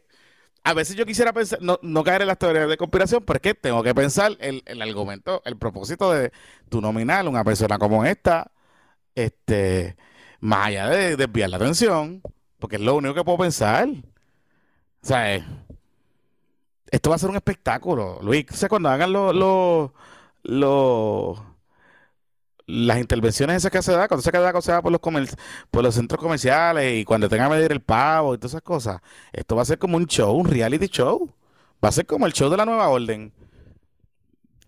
a 0.69 0.73
veces 0.73 0.95
yo 0.95 1.05
quisiera 1.05 1.33
pensar, 1.33 1.59
no, 1.61 1.79
no 1.81 2.03
caer 2.03 2.21
en 2.21 2.27
las 2.27 2.37
teorías 2.37 2.69
de 2.69 2.77
conspiración, 2.77 3.23
pero 3.25 3.37
es 3.37 3.41
que 3.41 3.55
tengo 3.55 3.81
que 3.81 3.95
pensar 3.95 4.37
el, 4.39 4.61
el 4.65 4.81
argumento, 4.81 5.41
el 5.45 5.57
propósito 5.57 6.11
de 6.11 6.31
tu 6.69 6.79
nominal, 6.79 7.27
una 7.27 7.43
persona 7.43 7.79
como 7.79 8.05
esta, 8.05 8.51
este, 9.15 9.97
más 10.39 10.67
allá 10.67 10.87
de 10.89 11.17
desviar 11.17 11.49
la 11.49 11.57
atención, 11.57 12.21
porque 12.59 12.75
es 12.75 12.81
lo 12.83 12.95
único 12.95 13.15
que 13.15 13.23
puedo 13.23 13.39
pensar. 13.39 13.89
O 13.89 15.07
sea, 15.07 15.35
eh, 15.35 15.43
esto 16.91 17.09
va 17.09 17.15
a 17.15 17.19
ser 17.19 17.29
un 17.31 17.35
espectáculo, 17.37 18.19
Luis. 18.21 18.45
O 18.51 18.55
sea, 18.55 18.69
cuando 18.69 18.89
hagan 18.89 19.11
los, 19.11 19.35
los 20.43 21.39
las 22.69 22.99
intervenciones 22.99 23.57
esas 23.57 23.71
que 23.71 23.81
se 23.81 23.91
da, 23.91 24.07
cuando 24.07 24.21
se 24.21 24.31
da 24.31 24.61
se 24.61 24.71
da 24.71 24.81
por 24.81 24.91
los, 24.91 25.01
por 25.71 25.83
los 25.83 25.95
centros 25.95 26.21
comerciales 26.21 26.99
y 26.99 27.03
cuando 27.03 27.27
tenga 27.27 27.45
que 27.45 27.55
medir 27.55 27.71
el 27.71 27.81
pavo 27.81 28.35
y 28.35 28.37
todas 28.37 28.51
esas 28.51 28.61
cosas, 28.61 29.01
esto 29.33 29.55
va 29.55 29.63
a 29.63 29.65
ser 29.65 29.79
como 29.79 29.97
un 29.97 30.05
show, 30.05 30.35
un 30.35 30.47
reality 30.47 30.87
show. 30.87 31.33
Va 31.83 31.89
a 31.89 31.91
ser 31.91 32.05
como 32.05 32.27
el 32.27 32.33
show 32.33 32.49
de 32.49 32.57
la 32.57 32.65
nueva 32.65 32.89
orden. 32.89 33.33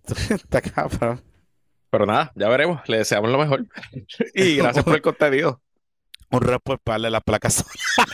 Está 0.29 0.61
cabrón. 0.61 1.21
Pero 1.91 2.05
nada, 2.05 2.31
ya 2.35 2.47
veremos. 2.47 2.81
Le 2.87 2.97
deseamos 2.99 3.29
lo 3.29 3.37
mejor. 3.37 3.67
y 4.33 4.55
gracias 4.55 4.83
por 4.83 4.95
el 4.95 5.01
contenido. 5.01 5.61
Un 6.31 6.41
rap 6.41 6.63
por 6.63 6.79
de 7.01 7.09
las 7.09 7.23
placas. 7.23 7.65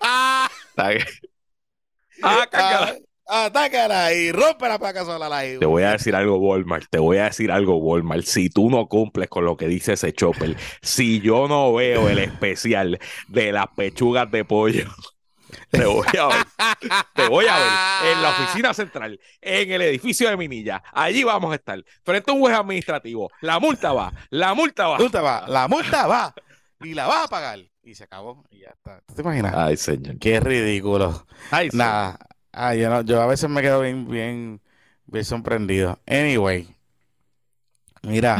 ah, 0.00 0.48
ah, 2.22 2.46
cagada. 2.50 2.96
Atácala 3.34 4.12
y 4.12 4.30
rompe 4.30 4.68
la 4.68 4.78
placa 4.78 5.06
sola 5.06 5.26
la 5.26 5.40
Te 5.40 5.64
voy 5.64 5.84
a 5.84 5.92
decir 5.92 6.14
algo, 6.14 6.36
Walmart. 6.36 6.84
Te 6.90 6.98
voy 6.98 7.16
a 7.16 7.24
decir 7.24 7.50
algo, 7.50 7.76
Walmart. 7.76 8.24
Si 8.24 8.50
tú 8.50 8.68
no 8.68 8.88
cumples 8.88 9.30
con 9.30 9.46
lo 9.46 9.56
que 9.56 9.68
dice 9.68 9.94
ese 9.94 10.12
chopper, 10.12 10.54
si 10.82 11.18
yo 11.22 11.48
no 11.48 11.72
veo 11.72 12.10
el 12.10 12.18
especial 12.18 12.98
de 13.28 13.52
las 13.52 13.68
pechugas 13.74 14.30
de 14.30 14.44
pollo, 14.44 14.84
te 15.70 15.86
voy 15.86 16.06
a 16.20 16.26
ver. 16.26 16.46
Te 17.14 17.28
voy 17.28 17.46
a 17.46 17.56
ver 17.56 18.12
en 18.12 18.22
la 18.22 18.30
oficina 18.32 18.74
central, 18.74 19.18
en 19.40 19.72
el 19.72 19.80
edificio 19.80 20.28
de 20.28 20.36
Minilla. 20.36 20.82
Allí 20.92 21.24
vamos 21.24 21.52
a 21.52 21.54
estar, 21.54 21.82
frente 22.04 22.30
a 22.30 22.34
un 22.34 22.40
juez 22.40 22.54
administrativo. 22.54 23.30
La 23.40 23.58
multa 23.58 23.94
va, 23.94 24.12
la 24.28 24.52
multa 24.52 24.88
va. 24.88 24.98
La 24.98 25.02
multa 25.04 25.22
va, 25.22 25.44
la 25.48 25.68
multa 25.68 26.06
va. 26.06 26.34
Y 26.82 26.92
la 26.92 27.06
vas 27.06 27.24
a 27.24 27.28
pagar. 27.28 27.60
Y 27.82 27.94
se 27.94 28.04
acabó. 28.04 28.44
Y 28.50 28.60
ya 28.60 28.68
está. 28.68 29.02
te 29.14 29.22
imaginas? 29.22 29.54
Ay, 29.56 29.78
señor. 29.78 30.18
Qué 30.18 30.38
ridículo. 30.38 31.26
Ay, 31.50 31.70
Nada. 31.72 32.18
Ah, 32.52 32.74
yo, 32.74 32.90
no, 32.90 33.00
yo 33.02 33.20
a 33.22 33.26
veces 33.26 33.48
me 33.48 33.62
quedo 33.62 33.80
bien, 33.80 34.08
bien, 34.08 34.60
bien 35.06 35.24
sorprendido. 35.24 35.98
Anyway, 36.06 36.68
mira, 38.02 38.38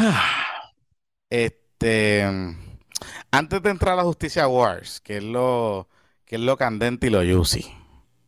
este, 1.31 2.25
antes 3.31 3.63
de 3.63 3.71
entrar 3.71 3.95
a 3.95 3.97
la 3.97 4.03
Justicia 4.03 4.47
Wars, 4.49 5.01
que 5.01 5.17
es 5.17 5.25
lo, 5.25 5.89
que 6.27 6.37
es 6.37 6.43
lo 6.43 6.57
candente 6.59 7.07
y 7.07 7.11
lo 7.11 7.21
juicy. 7.21 7.73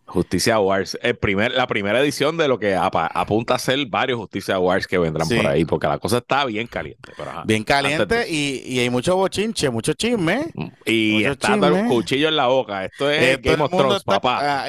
Justicia 0.07 0.61
Wars, 0.61 0.99
el 1.03 1.17
primer, 1.17 1.53
la 1.53 1.67
primera 1.67 2.01
edición 2.01 2.37
de 2.37 2.47
lo 2.47 2.59
que 2.59 2.77
apunta 2.77 3.55
a 3.55 3.59
ser 3.59 3.85
varios 3.87 4.19
Justicia 4.19 4.59
Wars 4.59 4.87
que 4.87 4.97
vendrán 4.97 5.29
por 5.29 5.47
ahí, 5.47 5.65
porque 5.65 5.87
la 5.87 5.99
cosa 5.99 6.19
está 6.19 6.45
bien 6.45 6.67
caliente. 6.67 7.13
bien 7.45 7.65
caliente 7.65 8.31
y, 8.31 8.79
hay 8.79 8.91
mucho 8.91 9.17
bochinche, 9.17 9.71
mucho 9.71 9.93
chisme. 9.95 10.47
Mm, 10.55 10.67
y 10.85 11.25
está 11.25 11.55
el 11.55 11.87
cuchillo 11.89 12.29
en 12.29 12.37
la 12.37 12.47
boca. 12.47 12.85
Esto 12.85 13.11
es 13.11 13.23
eh, 13.23 13.41
Game 13.43 13.63
of 13.63 13.71
Thrones, 13.71 14.05
papá. 14.05 14.65
Ah, 14.65 14.69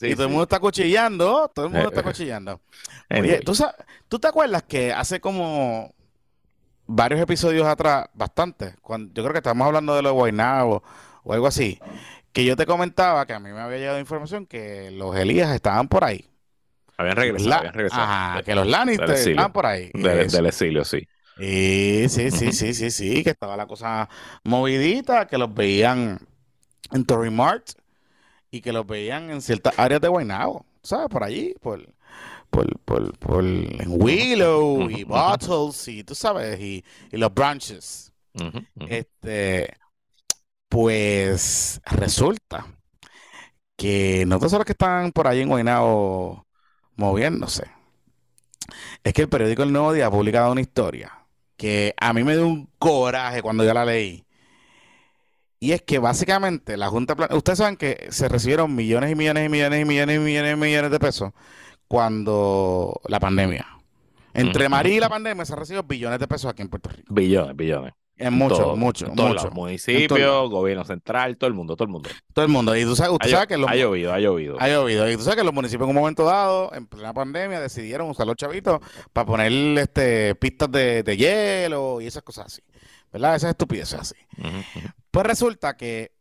y 0.00 0.14
todo 0.14 0.24
el 0.24 0.28
mundo 0.28 0.44
está 0.44 0.60
cuchillando, 0.60 1.50
todo 1.54 1.66
el 1.66 1.72
mundo 1.72 1.88
está 1.88 2.00
eh, 2.00 2.04
cuchillando. 2.04 2.60
Oye, 3.10 3.40
¿tú, 4.08 4.18
te 4.18 4.28
acuerdas 4.28 4.62
que 4.62 4.92
hace 4.92 5.20
como 5.20 5.92
varios 6.86 7.20
episodios 7.20 7.66
atrás, 7.66 8.06
bastante, 8.14 8.74
cuando 8.80 9.12
yo 9.12 9.22
creo 9.22 9.32
que 9.32 9.38
estábamos 9.38 9.66
hablando 9.66 9.94
de 9.94 10.02
lo 10.02 10.10
de 10.10 10.14
Guaynabo 10.14 10.82
o 11.24 11.32
algo 11.32 11.46
así, 11.46 11.80
que 12.32 12.44
yo 12.44 12.56
te 12.56 12.66
comentaba 12.66 13.26
que 13.26 13.32
a 13.32 13.40
mí 13.40 13.50
me 13.50 13.60
había 13.60 13.78
llegado 13.78 13.98
información 13.98 14.46
que 14.46 14.90
los 14.92 15.16
Elías 15.16 15.54
estaban 15.54 15.88
por 15.88 16.04
ahí. 16.04 16.28
Habían 16.96 17.16
regresado, 17.16 17.54
habían 17.54 17.74
regresado. 17.74 18.02
Ajá, 18.02 18.42
que 18.42 18.54
los 18.54 18.66
Lannister 18.66 19.10
estaban 19.10 19.52
por 19.52 19.66
ahí. 19.66 19.90
del 19.94 20.46
exilio, 20.46 20.84
sí. 20.84 21.06
Y 21.38 22.08
sí, 22.08 22.32
sí, 22.32 22.52
sí, 22.52 22.74
sí, 22.74 22.90
sí, 22.90 23.22
que 23.22 23.30
estaba 23.30 23.56
la 23.56 23.66
cosa 23.66 24.08
movidita, 24.42 25.28
que 25.28 25.38
los 25.38 25.54
veían 25.54 26.18
en 26.90 27.04
Torrey 27.04 27.30
Mart 27.30 27.77
y 28.50 28.60
que 28.60 28.72
los 28.72 28.86
veían 28.86 29.30
en 29.30 29.42
ciertas 29.42 29.78
áreas 29.78 30.00
de 30.00 30.08
Guaynabo, 30.08 30.66
¿sabes? 30.82 31.08
Por 31.08 31.24
allí, 31.24 31.54
por, 31.60 31.94
por, 32.50 32.78
por, 32.80 33.18
por 33.18 33.44
en 33.44 33.86
Willow 33.88 34.90
y 34.90 35.04
Bottles 35.04 35.88
y 35.88 36.04
tú 36.04 36.14
sabes, 36.14 36.60
y, 36.60 36.84
y 37.12 37.16
los 37.16 37.32
branches. 37.34 38.12
Este, 38.86 39.76
pues 40.68 41.80
resulta 41.86 42.66
que 43.76 44.24
no 44.26 44.38
todos 44.38 44.52
los 44.52 44.64
que 44.64 44.72
están 44.72 45.12
por 45.12 45.26
ahí 45.28 45.40
en 45.40 45.48
Guaynabo 45.48 46.46
moviéndose. 46.96 47.64
Es 49.04 49.12
que 49.12 49.22
el 49.22 49.28
periódico 49.28 49.62
El 49.62 49.72
Nuevo 49.72 49.92
Día 49.92 50.06
ha 50.06 50.10
publicado 50.10 50.52
una 50.52 50.60
historia 50.60 51.26
que 51.56 51.94
a 51.98 52.12
mí 52.12 52.22
me 52.24 52.36
dio 52.36 52.46
un 52.46 52.70
coraje 52.78 53.42
cuando 53.42 53.64
yo 53.64 53.74
la 53.74 53.84
leí. 53.84 54.24
Y 55.60 55.72
es 55.72 55.82
que 55.82 55.98
básicamente 55.98 56.76
la 56.76 56.88
Junta, 56.88 57.16
Plan- 57.16 57.32
ustedes 57.34 57.58
saben 57.58 57.76
que 57.76 58.06
se 58.10 58.28
recibieron 58.28 58.74
millones 58.74 59.10
y 59.10 59.14
millones 59.16 59.46
y 59.46 59.48
millones 59.48 59.82
y 59.82 59.84
millones 59.84 60.16
y 60.16 60.18
millones 60.20 60.52
y 60.54 60.60
millones 60.60 60.90
de 60.90 60.98
pesos 61.00 61.32
cuando 61.88 63.00
la 63.08 63.18
pandemia. 63.18 63.66
Entre 64.34 64.68
María 64.68 64.94
y 64.94 65.00
la 65.00 65.08
pandemia 65.08 65.44
se 65.44 65.52
han 65.54 65.58
recibido 65.58 65.82
billones 65.82 66.20
de 66.20 66.28
pesos 66.28 66.50
aquí 66.50 66.62
en 66.62 66.68
Puerto 66.68 66.90
Rico. 66.90 67.12
Billones, 67.12 67.56
billones. 67.56 67.92
Es 68.14 68.32
mucho, 68.32 68.56
Todo, 68.56 68.76
mucho, 68.76 69.06
en 69.06 69.14
todos 69.14 69.28
mucho. 69.30 69.38
En 69.40 69.44
todos 69.50 69.54
municipios, 69.54 70.50
gobierno 70.50 70.84
central, 70.84 71.36
todo 71.36 71.46
el 71.48 71.54
mundo, 71.54 71.76
todo 71.76 71.84
el 71.86 71.90
mundo. 71.92 72.10
Todo 72.32 72.44
el 72.44 72.50
mundo. 72.50 72.76
Y 72.76 72.82
tú 72.82 72.96
sabes, 72.96 73.12
usted 73.12 73.28
Ha, 73.28 73.30
sabe 73.30 73.46
que 73.46 73.56
los, 73.56 73.70
ha 73.70 73.76
llovido, 73.76 74.12
ha 74.12 74.18
llovido. 74.18 74.56
ha 74.60 74.68
llovido. 74.68 75.08
Y 75.10 75.16
tú 75.16 75.22
sabes 75.22 75.36
que 75.38 75.44
los 75.44 75.54
municipios 75.54 75.88
en 75.88 75.96
un 75.96 76.02
momento 76.02 76.24
dado, 76.24 76.72
en 76.74 76.86
plena 76.86 77.14
pandemia, 77.14 77.60
decidieron 77.60 78.10
usar 78.10 78.26
los 78.26 78.34
chavitos 78.36 78.80
para 79.12 79.24
poner 79.24 79.52
este, 79.78 80.34
pistas 80.34 80.70
de, 80.72 81.04
de 81.04 81.16
hielo 81.16 82.00
y 82.00 82.06
esas 82.06 82.22
cosas 82.24 82.46
así. 82.46 82.62
¿Verdad? 83.12 83.36
Esas 83.36 83.50
estupideces 83.50 84.00
así. 84.00 84.16
Pues 85.18 85.26
resulta 85.26 85.76
que 85.76 86.12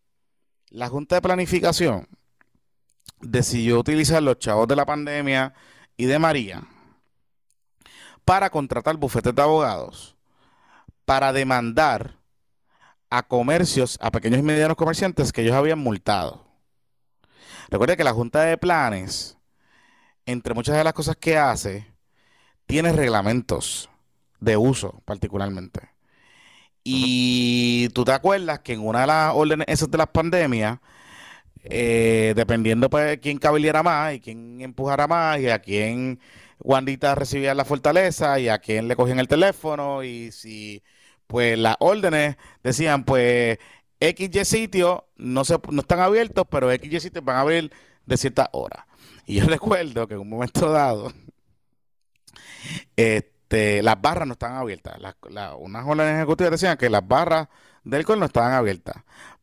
la 0.70 0.90
Junta 0.90 1.14
de 1.14 1.22
Planificación 1.22 2.08
decidió 3.22 3.78
utilizar 3.78 4.24
los 4.24 4.40
chavos 4.40 4.68
de 4.68 4.76
la 4.76 4.88
pandemia 4.88 5.54
y 5.98 6.06
de 6.06 6.18
María 6.18 6.64
para 8.26 8.50
contratar 8.50 8.98
bufetes 8.98 9.36
de 9.36 9.42
abogados 9.44 10.18
para 11.06 11.32
demandar 11.32 12.18
a 13.12 13.22
comercios, 13.22 14.00
a 14.02 14.10
pequeños 14.10 14.40
y 14.40 14.42
medianos 14.42 14.76
comerciantes 14.76 15.32
que 15.32 15.44
ellos 15.44 15.54
habían 15.54 15.78
multado. 15.78 16.48
Recuerde 17.70 17.98
que 17.98 18.04
la 18.04 18.14
Junta 18.14 18.42
de 18.42 18.58
Planes, 18.58 19.38
entre 20.26 20.56
muchas 20.56 20.76
de 20.76 20.84
las 20.84 20.94
cosas 20.94 21.18
que 21.18 21.38
hace, 21.38 21.86
tiene 22.66 22.92
reglamentos 22.94 23.92
de 24.40 24.58
uso 24.58 25.04
particularmente. 25.06 25.97
Y 26.89 27.89
tú 27.89 28.06
te 28.06 28.13
acuerdas 28.13 28.60
que 28.60 28.71
en 28.71 28.80
una 28.80 29.02
de 29.02 29.08
las 29.08 29.34
órdenes 29.36 29.67
esas 29.67 29.91
de 29.91 29.97
las 29.97 30.08
pandemias, 30.08 30.80
eh, 31.65 32.32
dependiendo 32.34 32.89
pues 32.89 33.19
quién 33.19 33.39
cabeliera 33.39 33.84
más 33.84 34.13
y 34.13 34.21
quién 34.21 34.62
empujara 34.62 35.06
más 35.06 35.38
y 35.41 35.50
a 35.50 35.60
quién 35.60 36.17
Wandita 36.60 37.13
recibía 37.13 37.54
la 37.54 37.65
fortaleza 37.65 38.39
y 38.39 38.47
a 38.47 38.60
quién 38.60 38.88
le 38.88 38.95
cogían 38.95 39.19
el 39.19 39.28
teléfono 39.28 40.02
y 40.02 40.32
si 40.32 40.82
pues 41.28 41.60
las 41.60 41.76
órdenes 41.80 42.38
decían 42.63 43.04
pues 43.04 43.60
XY 44.00 44.45
sitios 44.45 45.02
no 45.17 45.43
se, 45.43 45.60
no 45.69 45.82
están 45.82 46.00
abiertos, 46.00 46.47
pero 46.50 46.71
XY 46.71 47.02
sitios 47.02 47.26
van 47.26 47.36
a 47.36 47.41
abrir 47.41 47.69
de 48.06 48.15
cierta 48.15 48.50
hora. 48.54 48.88
Y 49.26 49.41
yo 49.41 49.45
recuerdo 49.47 50.08
que 50.08 50.13
en 50.13 50.21
un 50.21 50.30
momento 50.30 50.71
dado, 50.71 51.12
este, 52.95 53.37
las 53.50 54.02
barras 54.02 54.28
no 54.28 54.34
estaban 54.34 54.58
abiertas. 54.58 55.00
Las- 55.00 55.16
la- 55.30 55.56
unas 55.56 55.86
órdenes 55.86 56.16
ejecutivas 56.16 56.52
decían 56.52 56.78
que 56.78 56.90
las 56.90 57.08
barras 57.08 57.48
del 57.84 58.00
alcohol 58.00 58.20
no 58.20 58.26
estaban 58.26 58.54
abiertas. 58.54 58.98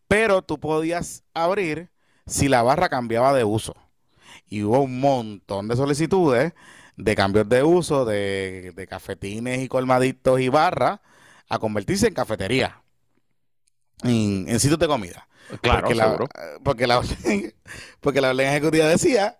Pero 0.08 0.42
tú 0.42 0.60
podías 0.60 1.24
abrir 1.32 1.90
si 2.26 2.48
la 2.48 2.62
barra 2.62 2.88
cambiaba 2.88 3.32
de 3.34 3.44
uso. 3.44 3.74
Y 4.48 4.62
hubo 4.62 4.80
un 4.80 5.00
montón 5.00 5.68
de 5.68 5.76
solicitudes 5.76 6.52
de 6.96 7.14
cambios 7.16 7.48
de 7.48 7.62
uso 7.64 8.04
de, 8.04 8.72
de 8.74 8.86
cafetines 8.86 9.62
y 9.62 9.68
colmaditos 9.68 10.40
y 10.40 10.48
barras 10.48 11.00
a 11.48 11.58
convertirse 11.58 12.06
en 12.06 12.14
cafetería. 12.14 12.82
En, 14.02 14.46
en 14.48 14.60
sitios 14.60 14.78
de 14.78 14.86
comida. 14.86 15.28
Claro, 15.60 15.80
porque 15.80 15.94
la, 15.94 16.04
seguro. 16.04 16.28
porque 16.62 16.86
la 16.86 16.98
orden, 16.98 17.54
porque 18.00 18.20
la 18.20 18.30
orden 18.30 18.48
ejecutiva 18.48 18.86
decía 18.86 19.38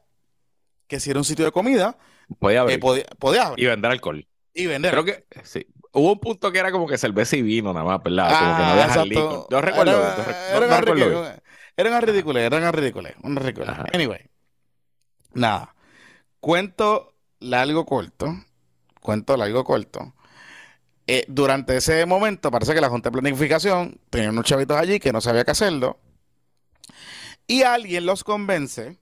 que 0.87 1.01
si 1.01 1.11
era 1.11 1.19
un 1.19 1.25
sitio 1.25 1.45
de 1.45 1.53
comida, 1.53 1.99
Podía 2.39 2.65
eh, 2.65 2.79
podía 2.79 3.47
abrir 3.47 3.65
y 3.65 3.69
vender 3.69 3.91
alcohol. 3.91 4.27
Y 4.55 4.67
vender. 4.67 4.93
Creo 4.93 5.05
que 5.05 5.27
sí. 5.43 5.67
Hubo 5.93 6.13
un 6.13 6.19
punto 6.19 6.51
que 6.51 6.59
era 6.59 6.73
como 6.73 6.87
que 6.89 6.99
cerveza 6.99 7.37
y 7.37 7.43
vino 7.43 7.73
nada 7.73 7.85
más, 7.85 8.03
¿verdad? 8.03 8.27
como 8.39 8.57
que 8.57 8.63
no 8.63 8.69
Ah, 8.71 8.75
dejan 8.77 8.91
exacto. 9.13 9.47
Yo 9.51 9.61
recuerdo, 9.61 9.93
Era- 10.01 10.17
yo 10.17 10.25
re- 10.25 10.33
era 10.51 10.61
no, 10.61 10.67
no 10.69 10.81
recuerdo 10.81 11.23
bien. 11.23 11.43
Era 11.77 11.91
una 11.91 12.01
ridícula, 12.01 12.41
era 12.41 12.57
una 12.59 12.73
ridícula, 12.73 13.15
una 13.23 13.41
ridícula. 13.41 13.73
Ajá. 13.73 13.85
Anyway, 13.93 14.21
nada. 15.35 15.75
Cuento 16.41 17.15
largo 17.41 17.85
corto. 17.87 18.35
Cuento 19.01 19.37
largo 19.37 19.65
corto. 19.65 20.15
Eh, 21.07 21.25
durante 21.29 21.77
ese 21.77 22.07
momento, 22.07 22.51
parece 22.51 22.75
que 22.75 22.81
la 22.81 22.89
Junta 22.89 23.11
de 23.11 23.13
Planificación 23.21 24.01
tenía 24.11 24.31
unos 24.31 24.47
chavitos 24.47 24.77
allí 24.77 24.99
que 24.99 25.13
no 25.13 25.21
sabía 25.21 25.45
qué 25.45 25.51
hacerlo. 25.51 25.99
Y 27.47 27.63
alguien 27.63 28.07
los 28.07 28.25
convence 28.25 28.99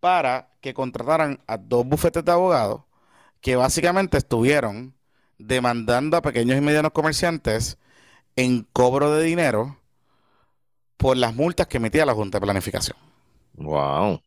para 0.00 0.50
que 0.60 0.74
contrataran 0.74 1.40
a 1.46 1.56
dos 1.56 1.86
bufetes 1.86 2.24
de 2.24 2.32
abogados 2.32 2.82
que 3.40 3.56
básicamente 3.56 4.18
estuvieron 4.18 4.94
demandando 5.38 6.16
a 6.16 6.22
pequeños 6.22 6.56
y 6.56 6.60
medianos 6.60 6.92
comerciantes 6.92 7.78
en 8.36 8.66
cobro 8.72 9.14
de 9.14 9.24
dinero 9.24 9.78
por 10.96 11.16
las 11.16 11.34
multas 11.34 11.66
que 11.66 11.76
emitía 11.76 12.06
la 12.06 12.14
Junta 12.14 12.38
de 12.38 12.44
Planificación. 12.44 12.96
Wow. 13.54 14.20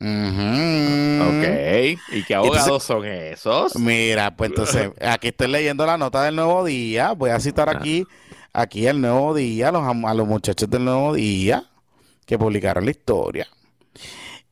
Ujú. 0.00 1.22
Ok. 1.28 1.98
¿Y 2.12 2.22
qué 2.24 2.34
abogados 2.34 2.84
son 2.84 3.04
esos? 3.04 3.76
Mira, 3.76 4.36
pues 4.36 4.50
entonces, 4.50 4.90
aquí 5.00 5.28
estoy 5.28 5.48
leyendo 5.48 5.84
la 5.86 5.98
nota 5.98 6.22
del 6.22 6.36
Nuevo 6.36 6.64
Día. 6.64 7.12
Voy 7.12 7.30
a 7.30 7.40
citar 7.40 7.68
aquí, 7.68 8.06
aquí 8.52 8.86
el 8.86 9.00
Nuevo 9.00 9.34
Día, 9.34 9.72
los, 9.72 9.82
a 9.82 10.14
los 10.14 10.26
muchachos 10.26 10.70
del 10.70 10.84
Nuevo 10.84 11.14
Día 11.14 11.64
que 12.26 12.38
publicaron 12.38 12.84
la 12.84 12.90
historia. 12.90 13.48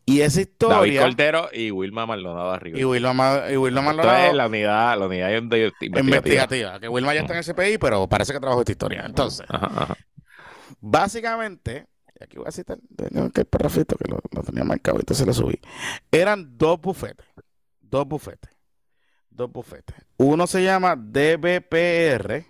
Y 0.09 0.21
esa 0.21 0.37
David 0.39 0.51
historia, 0.53 1.03
Cordero 1.03 1.49
y 1.53 1.71
Wilma 1.73 2.07
Maldonado 2.07 2.53
arriba. 2.53 2.79
y 2.79 2.85
Wilma, 2.85 3.13
Ma- 3.13 3.43
y 3.51 3.57
Wilma 3.57 3.81
Esto 3.81 3.93
Maldonado, 3.97 4.27
es 4.29 4.35
la 4.35 4.47
unidad, 4.47 4.99
la 4.99 5.07
unidad 5.07 5.31
investigativa. 5.33 6.01
investigativa, 6.01 6.79
que 6.81 6.89
Wilma 6.89 7.13
ya 7.13 7.21
está 7.23 7.33
en 7.33 7.39
el 7.41 7.45
CPI, 7.45 7.79
pero 7.79 8.07
parece 8.09 8.33
que 8.33 8.39
trabajó 8.39 8.61
esta 8.61 8.71
historia. 8.73 9.03
Entonces, 9.05 9.45
Ajá, 9.49 9.67
ajá. 9.67 9.97
Básicamente, 10.81 11.87
y 12.21 12.23
aquí 12.25 12.37
voy 12.39 12.47
a 12.47 12.53
citar, 12.53 12.79
tengo 12.97 13.31
que 13.31 13.41
el 13.41 13.47
parrafito 13.47 13.97
que 13.97 14.09
lo, 14.09 14.21
lo 14.31 14.43
tenía 14.43 14.63
marcado, 14.65 14.99
entonces 15.01 15.27
lo 15.27 15.33
subí. 15.33 15.59
Eran 16.13 16.57
dos 16.57 16.81
bufetes, 16.81 17.27
dos 17.81 18.07
bufetes, 18.07 18.51
dos 19.31 19.51
bufetes. 19.51 19.97
Uno 20.19 20.47
se 20.47 20.63
llama 20.63 20.95
DBPR. 20.97 22.45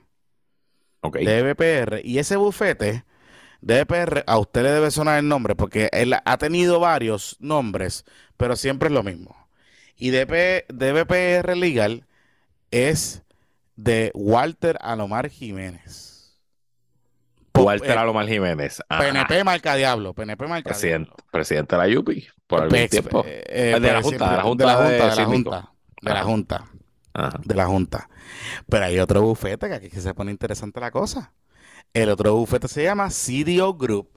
DBPR, 1.03 2.01
y 2.05 2.19
ese 2.19 2.37
bufete, 2.37 3.05
DBPR, 3.61 4.25
a 4.27 4.39
usted 4.39 4.63
le 4.63 4.71
debe 4.71 4.91
sonar 4.91 5.19
el 5.19 5.29
nombre, 5.29 5.55
porque 5.57 5.89
él 5.93 6.15
ha 6.25 6.39
tenido 6.39 6.79
varios 6.81 7.37
nombres, 7.41 8.05
pero 8.37 8.57
siempre 8.57 8.89
es 8.89 8.93
lo 8.95 9.03
mismo. 9.03 9.37
Y 9.97 10.11
DP 10.11 10.67
DBPR 10.69 11.57
Legal 11.57 12.07
es 12.71 13.23
de 13.77 14.11
Walter 14.15 14.79
Alomar 14.81 15.29
Jiménez. 15.31 16.39
Walter 17.55 17.91
eh, 17.93 17.99
Alomar 17.99 18.27
Jiménez. 18.29 18.83
Ajá. 18.89 19.03
PNP 19.03 19.43
marca 19.45 19.75
diablo, 19.75 20.13
PNP 20.13 20.47
marca 20.47 20.71
Presidente, 20.71 21.11
diablo. 21.11 21.25
presidente 21.31 21.77
de 21.77 21.89
la 21.89 21.99
UPI 22.01 22.29
por 22.47 22.63
algún 22.63 22.71
Pues, 22.79 22.91
tiempo. 22.91 23.25
eh, 23.27 23.43
eh, 23.47 23.81
de 23.81 23.93
la 23.93 24.01
pues, 24.03 24.05
Junta, 24.05 24.31
de 24.31 24.37
la 24.37 24.43
Junta 24.43 24.65
de 24.65 24.73
la 24.73 24.77
de 24.79 24.85
Junta, 24.85 25.09
de 25.09 25.17
la 25.17 25.27
Síndico. 25.27 25.51
Junta, 25.51 25.73
de 26.03 26.13
la. 26.15 26.23
Junta, 26.25 26.67
Ajá. 27.15 27.41
de 27.45 27.55
la 27.55 27.67
Junta. 27.67 28.11
Pero 28.69 28.85
hay 28.85 28.99
otro 28.99 29.23
bufete 29.23 29.69
que 29.69 29.75
aquí 29.75 29.89
se 29.91 30.13
pone 30.15 30.31
interesante 30.31 30.81
la 30.81 30.91
cosa. 30.91 31.33
El 31.97 32.11
otro 32.11 32.35
bufete 32.35 32.69
se 32.69 32.83
llama 32.83 33.09
CDO 33.09 33.73
Group. 33.75 34.11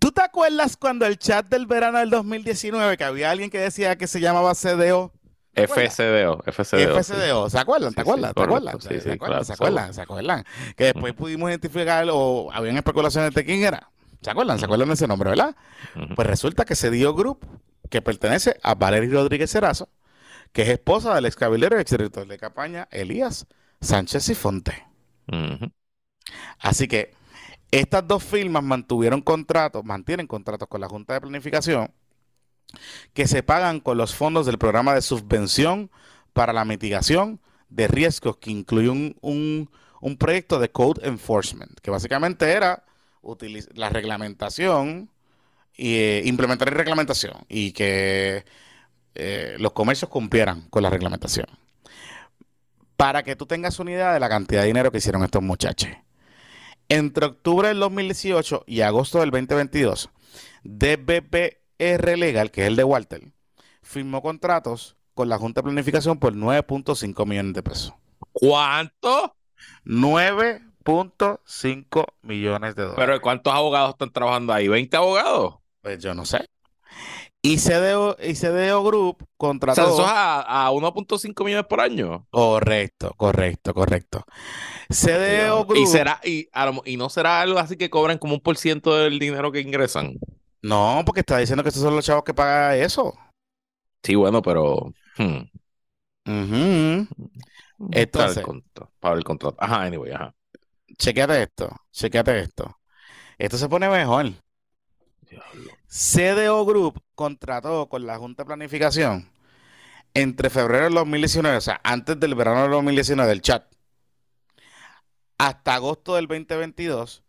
¿Tú 0.00 0.10
te 0.10 0.20
acuerdas 0.20 0.76
cuando 0.76 1.06
el 1.06 1.16
chat 1.16 1.46
del 1.46 1.66
verano 1.66 1.98
del 1.98 2.10
2019 2.10 2.96
que 2.96 3.04
había 3.04 3.30
alguien 3.30 3.50
que 3.50 3.58
decía 3.60 3.96
que 3.96 4.08
se 4.08 4.20
llamaba 4.20 4.52
CDO? 4.56 5.12
FSDO. 5.54 6.42
sí. 6.74 6.86
FCDO, 6.88 7.50
¿se 7.50 7.58
acuerdan? 7.58 7.94
¿Te 7.94 8.02
sí, 8.02 8.02
acuerdan? 8.02 8.34
¿Te 8.34 8.34
correcto, 8.34 8.44
acuerdan? 8.44 8.80
sí, 8.80 9.00
¿Se 9.00 9.12
acuerdan? 9.12 9.18
claro, 9.18 9.44
¿Se 9.44 9.52
acuerdan? 9.52 9.94
¿Se 9.94 10.00
acuerdan? 10.02 10.44
Que 10.76 10.84
después 10.84 11.14
pudimos 11.14 11.50
identificar 11.50 12.06
o 12.10 12.50
habían 12.52 12.76
especulaciones 12.76 13.32
de 13.34 13.44
quién 13.44 13.62
era. 13.64 13.90
¿Se 14.22 14.30
acuerdan? 14.30 14.58
¿Se 14.58 14.64
acuerdan 14.64 14.88
de 14.88 14.94
ese 14.94 15.06
nombre, 15.06 15.30
verdad? 15.30 15.56
Pues 16.14 16.26
resulta 16.26 16.64
que 16.64 16.74
CDO 16.76 17.14
Group, 17.14 17.46
que 17.90 18.02
pertenece 18.02 18.58
a 18.62 18.74
Valery 18.74 19.08
Rodríguez 19.10 19.50
Serazo, 19.50 19.88
que 20.52 20.62
es 20.62 20.68
esposa 20.70 21.14
del 21.14 21.26
ex 21.26 21.36
cabildero 21.36 21.78
y 21.78 21.80
ex 21.82 21.90
director 21.92 22.26
de 22.26 22.38
campaña 22.38 22.88
Elías 22.90 23.46
Sánchez 23.80 24.28
y 24.30 24.34
Fonte. 24.34 24.86
Así 26.58 26.88
que 26.88 27.14
estas 27.70 28.06
dos 28.06 28.22
firmas 28.24 28.62
mantuvieron 28.62 29.20
contratos, 29.22 29.84
mantienen 29.84 30.26
contratos 30.26 30.68
con 30.68 30.80
la 30.80 30.88
Junta 30.88 31.14
de 31.14 31.20
Planificación 31.20 31.92
que 33.14 33.26
se 33.26 33.42
pagan 33.42 33.80
con 33.80 33.96
los 33.98 34.14
fondos 34.14 34.46
del 34.46 34.58
programa 34.58 34.94
de 34.94 35.02
subvención 35.02 35.90
para 36.32 36.52
la 36.52 36.64
mitigación 36.64 37.40
de 37.68 37.88
riesgos 37.88 38.36
que 38.36 38.50
incluye 38.50 38.88
un, 38.88 39.16
un- 40.00 40.16
proyecto 40.16 40.58
de 40.58 40.70
Code 40.70 41.06
Enforcement, 41.06 41.78
que 41.80 41.90
básicamente 41.90 42.50
era 42.52 42.84
la 43.74 43.88
reglamentación 43.90 45.10
y 45.76 45.94
eh, 45.96 46.22
implementar 46.24 46.68
la 46.70 46.76
reglamentación 46.76 47.34
y 47.48 47.72
que 47.72 48.44
eh, 49.14 49.56
los 49.58 49.72
comercios 49.72 50.08
cumplieran 50.10 50.62
con 50.70 50.82
la 50.82 50.90
reglamentación. 50.90 51.46
Para 52.96 53.22
que 53.22 53.34
tú 53.34 53.46
tengas 53.46 53.78
una 53.78 53.92
idea 53.92 54.12
de 54.12 54.20
la 54.20 54.28
cantidad 54.28 54.60
de 54.62 54.66
dinero 54.68 54.90
que 54.92 54.98
hicieron 54.98 55.24
estos 55.24 55.42
muchachos. 55.42 55.90
Entre 56.92 57.24
octubre 57.24 57.68
del 57.68 57.78
2018 57.78 58.64
y 58.66 58.80
agosto 58.80 59.20
del 59.20 59.30
2022, 59.30 60.10
DBPR 60.64 62.18
Legal, 62.18 62.50
que 62.50 62.62
es 62.62 62.66
el 62.66 62.74
de 62.74 62.82
Walter, 62.82 63.32
firmó 63.80 64.22
contratos 64.22 64.96
con 65.14 65.28
la 65.28 65.38
Junta 65.38 65.60
de 65.60 65.66
Planificación 65.66 66.18
por 66.18 66.34
9.5 66.34 67.26
millones 67.26 67.54
de 67.54 67.62
pesos. 67.62 67.94
¿Cuánto? 68.32 69.36
9.5 69.84 72.06
millones 72.22 72.74
de 72.74 72.82
dólares. 72.82 73.06
Pero 73.06 73.20
¿cuántos 73.20 73.54
abogados 73.54 73.90
están 73.90 74.12
trabajando 74.12 74.52
ahí? 74.52 74.66
¿20 74.66 74.92
abogados? 74.96 75.58
Pues 75.82 76.02
yo 76.02 76.12
no 76.12 76.24
sé. 76.24 76.44
Y 77.42 77.56
CDO, 77.56 78.16
y 78.22 78.34
CDO 78.34 78.82
Group 78.84 79.16
O 79.16 79.18
sea, 79.20 79.28
contrató. 79.38 79.82
eso 79.82 80.02
es 80.02 80.08
a, 80.08 80.66
a 80.66 80.70
1.5 80.72 81.44
millones 81.44 81.66
por 81.66 81.80
año. 81.80 82.26
Correcto, 82.30 83.14
correcto, 83.16 83.72
correcto. 83.72 84.24
CDO 84.90 85.64
Group. 85.64 85.78
Y 85.82 85.86
será, 85.86 86.20
y, 86.22 86.48
no 86.98 87.08
será 87.08 87.40
algo 87.40 87.58
así 87.58 87.76
que 87.76 87.88
cobran 87.88 88.18
como 88.18 88.34
un 88.34 88.40
por 88.40 88.58
ciento 88.58 88.94
del 88.96 89.18
dinero 89.18 89.50
que 89.52 89.60
ingresan. 89.60 90.18
No, 90.62 91.02
porque 91.06 91.20
está 91.20 91.38
diciendo 91.38 91.62
que 91.62 91.70
estos 91.70 91.82
son 91.82 91.96
los 91.96 92.04
chavos 92.04 92.24
que 92.24 92.34
pagan 92.34 92.74
eso. 92.78 93.14
Sí, 94.02 94.14
bueno, 94.14 94.42
pero. 94.42 94.92
hmm, 95.16 95.38
Ujú. 96.26 97.06
para 97.78 97.88
el 97.90 98.02
Entonces- 98.02 98.44
contra- 98.44 98.90
para 99.00 99.16
el 99.16 99.24
contrato. 99.24 99.56
Ajá, 99.58 99.82
anyway, 99.84 100.12
ajá. 100.12 100.34
Chequéate 100.98 101.42
esto, 101.42 101.70
chequéate 101.90 102.38
esto. 102.40 102.76
Esto 103.38 103.56
se 103.56 103.68
pone 103.70 103.88
mejor. 103.88 104.26
Diablo. 105.30 105.72
CDO 105.90 106.64
Group 106.64 107.02
contrató 107.16 107.88
con 107.88 108.06
la 108.06 108.16
Junta 108.16 108.44
de 108.44 108.46
Planificación 108.46 109.28
entre 110.14 110.48
febrero 110.48 110.84
del 110.84 110.94
2019, 110.94 111.56
o 111.56 111.60
sea, 111.60 111.80
antes 111.82 112.18
del 112.20 112.34
verano 112.36 112.62
del 112.62 112.70
2019 112.70 113.28
del 113.28 113.42
chat, 113.42 113.64
hasta 115.38 115.74
agosto 115.74 116.14
del 116.14 116.26
2022, 116.28 117.22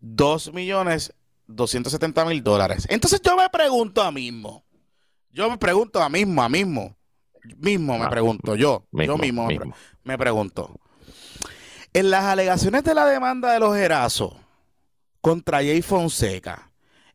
2 0.00 0.52
millones 0.52 1.12
270 1.48 2.24
mil 2.26 2.42
dólares. 2.42 2.86
Entonces 2.90 3.20
yo 3.22 3.36
me 3.36 3.48
pregunto 3.48 4.02
a 4.02 4.12
mismo, 4.12 4.64
yo 5.30 5.50
me 5.50 5.58
pregunto 5.58 6.00
a 6.02 6.08
mismo, 6.08 6.42
a 6.42 6.48
mismo, 6.48 6.96
mismo 7.56 7.98
me 7.98 8.04
Ah, 8.04 8.10
pregunto, 8.10 8.54
yo, 8.54 8.84
yo 8.92 9.16
mismo 9.18 9.46
me, 9.46 9.56
pre- 9.56 9.64
mismo. 9.66 9.76
me 10.04 10.18
pregunto. 10.18 10.78
En 11.94 12.10
las 12.10 12.24
alegaciones 12.24 12.84
de 12.84 12.94
la 12.94 13.06
demanda 13.06 13.52
de 13.52 13.60
los 13.60 13.76
Erazos 13.76 14.34
contra 15.20 15.58
Jay 15.58 15.80
Fonseca, 15.82 16.67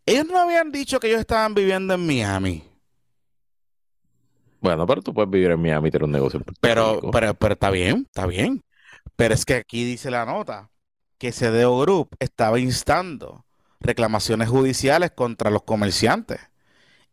ellos 0.06 0.26
no 0.26 0.40
habían 0.40 0.72
dicho 0.72 1.00
que 1.00 1.08
ellos 1.08 1.22
estaban 1.22 1.54
viviendo 1.54 1.94
en 1.94 2.06
Miami. 2.06 2.64
Bueno, 4.60 4.88
pero 4.88 5.02
tú 5.02 5.14
puedes 5.14 5.30
vivir 5.30 5.52
en 5.52 5.62
Miami 5.62 5.90
y 5.90 5.92
tener 5.92 6.06
un 6.06 6.12
negocio 6.12 6.40
en 6.40 6.46
Pero, 6.62 7.02
pero, 7.12 7.34
pero 7.34 7.54
está 7.54 7.70
bien, 7.70 8.06
está 8.08 8.26
bien. 8.26 8.64
Pero 9.16 9.34
es 9.34 9.46
que 9.46 9.56
aquí 9.56 9.84
dice 9.84 10.10
la 10.10 10.26
nota 10.26 10.70
que 11.18 11.32
CDO 11.32 11.80
Group 11.80 12.16
estaba 12.20 12.60
instando 12.60 13.46
reclamaciones 13.82 14.50
judiciales 14.50 15.12
contra 15.12 15.50
los 15.50 15.64
comerciantes. 15.64 16.40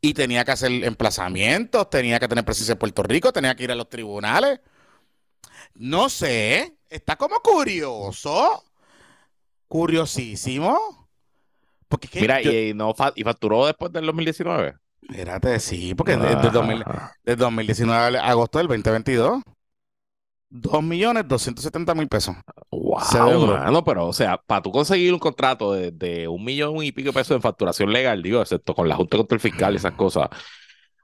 Y 0.01 0.15
tenía 0.15 0.45
que 0.45 0.53
hacer 0.53 0.73
emplazamientos, 0.85 1.91
tenía 1.91 2.19
que 2.19 2.29
tener 2.29 2.45
presencia 2.45 2.73
en 2.73 2.79
Puerto 2.79 3.03
Rico, 3.03 3.33
tenía 3.33 3.55
que 3.55 3.65
ir 3.65 3.73
a 3.73 3.75
los 3.75 3.89
tribunales. 3.89 4.61
No 5.75 6.09
sé, 6.09 6.77
está 6.89 7.17
como 7.17 7.41
curioso, 7.41 8.65
curiosísimo. 9.69 11.00
Porque 11.91 12.09
Mira, 12.21 12.41
yo- 12.41 12.53
y, 12.53 12.73
no 12.73 12.95
y 13.17 13.25
facturó 13.25 13.67
después 13.67 13.93
del 13.93 14.07
2019. 14.07 14.77
Espérate, 15.03 15.59
sí, 15.59 15.95
porque 15.95 16.17
desde, 16.17 16.51
2000 16.51 16.83
Ajá. 16.87 17.13
desde 17.25 17.37
2019 17.37 18.19
a 18.19 18.29
agosto 18.29 18.59
del 18.59 18.69
2022, 18.69 19.43
2 20.51 20.83
millones 20.83 21.27
270 21.27 21.95
mil 21.95 22.09
pesos. 22.09 22.37
Wow, 22.71 23.47
mano, 23.47 23.83
pero 23.85 24.07
o 24.07 24.13
sea, 24.13 24.37
para 24.39 24.63
tú 24.63 24.71
conseguir 24.71 25.13
un 25.13 25.19
contrato 25.19 25.73
de, 25.73 25.91
de 25.91 26.29
un 26.29 26.45
millón 26.45 26.83
y 26.85 26.93
pico 26.93 27.09
de 27.09 27.15
pesos 27.15 27.35
en 27.37 27.43
facturación 27.43 27.93
legal, 27.93 28.23
digo, 28.23 28.41
excepto 28.41 28.75
con 28.75 28.89
la 28.89 28.97
Junta 28.97 29.17
contra 29.17 29.35
el 29.35 29.41
Fiscal 29.41 29.73
y 29.75 29.77
esas 29.77 29.95
cosas, 29.95 30.29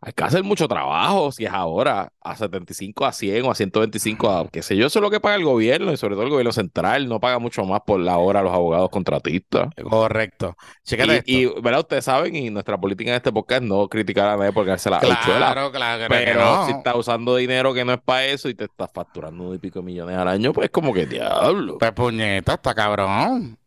hay 0.07 0.13
que 0.13 0.23
hacer 0.23 0.45
mucho 0.45 0.69
trabajo, 0.69 1.33
si 1.33 1.47
es 1.47 1.51
ahora 1.53 2.13
a 2.21 2.37
75, 2.37 3.05
a 3.05 3.13
100 3.13 3.45
o 3.45 3.51
a 3.51 3.57
125, 3.57 4.31
a 4.31 4.49
qué 4.49 4.63
sé 4.63 4.77
yo, 4.77 4.87
eso 4.87 5.01
es 5.01 5.03
lo 5.03 5.11
que 5.11 5.19
paga 5.19 5.35
el 5.35 5.43
gobierno 5.43 5.93
y 5.93 5.97
sobre 5.97 6.15
todo 6.15 6.23
el 6.23 6.31
gobierno 6.31 6.53
central, 6.53 7.09
no 7.09 7.19
paga 7.19 7.41
mucho 7.41 7.65
más 7.65 7.81
por 7.85 7.99
la 7.99 8.17
hora 8.17 8.39
a 8.39 8.43
los 8.45 8.53
abogados 8.53 8.89
contratistas. 8.91 9.69
Correcto. 9.83 10.57
Chécate 10.85 11.25
Y, 11.27 11.47
esto. 11.47 11.59
y, 11.59 11.61
¿verdad? 11.61 11.81
Ustedes 11.81 12.05
saben, 12.05 12.37
y 12.37 12.51
nuestra 12.51 12.79
política 12.79 13.11
en 13.11 13.17
este 13.17 13.33
podcast 13.33 13.65
es 13.65 13.69
no 13.69 13.89
criticar 13.89 14.29
a 14.29 14.37
nadie 14.37 14.53
porque 14.53 14.71
darse 14.71 14.91
la 14.91 15.01
claro, 15.01 15.73
claro 15.73 16.03
que 16.05 16.09
Pero 16.09 16.41
no. 16.41 16.67
si 16.67 16.71
estás 16.73 16.95
usando 16.95 17.35
dinero 17.35 17.75
que 17.75 17.85
no 17.85 17.93
es 17.93 18.01
para 18.01 18.27
eso 18.27 18.49
y 18.49 18.55
te 18.55 18.67
estás 18.67 18.93
facturando 18.95 19.43
un 19.43 19.57
y 19.57 19.59
pico 19.59 19.81
de 19.81 19.87
millones 19.87 20.17
al 20.17 20.29
año, 20.29 20.53
pues 20.53 20.71
como 20.71 20.95
que 20.95 21.07
diablo. 21.07 21.79
Pues 21.79 21.91
puñeta, 21.91 22.55
está 22.55 22.75
cabrón. 22.77 23.59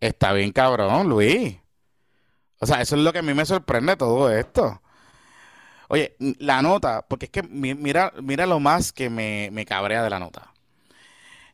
Está 0.00 0.32
bien 0.32 0.50
cabrón, 0.50 1.08
Luis. 1.08 1.58
O 2.58 2.66
sea, 2.66 2.80
eso 2.80 2.96
es 2.96 3.02
lo 3.02 3.12
que 3.12 3.20
a 3.20 3.22
mí 3.22 3.34
me 3.34 3.46
sorprende 3.46 3.92
de 3.92 3.96
todo 3.98 4.30
esto. 4.32 4.80
Oye, 5.92 6.14
la 6.38 6.62
nota, 6.62 7.04
porque 7.06 7.24
es 7.26 7.32
que 7.32 7.42
mi- 7.42 7.74
mira, 7.74 8.12
mira 8.22 8.46
lo 8.46 8.60
más 8.60 8.92
que 8.92 9.10
me, 9.10 9.48
me 9.50 9.66
cabrea 9.66 10.04
de 10.04 10.10
la 10.10 10.20
nota. 10.20 10.52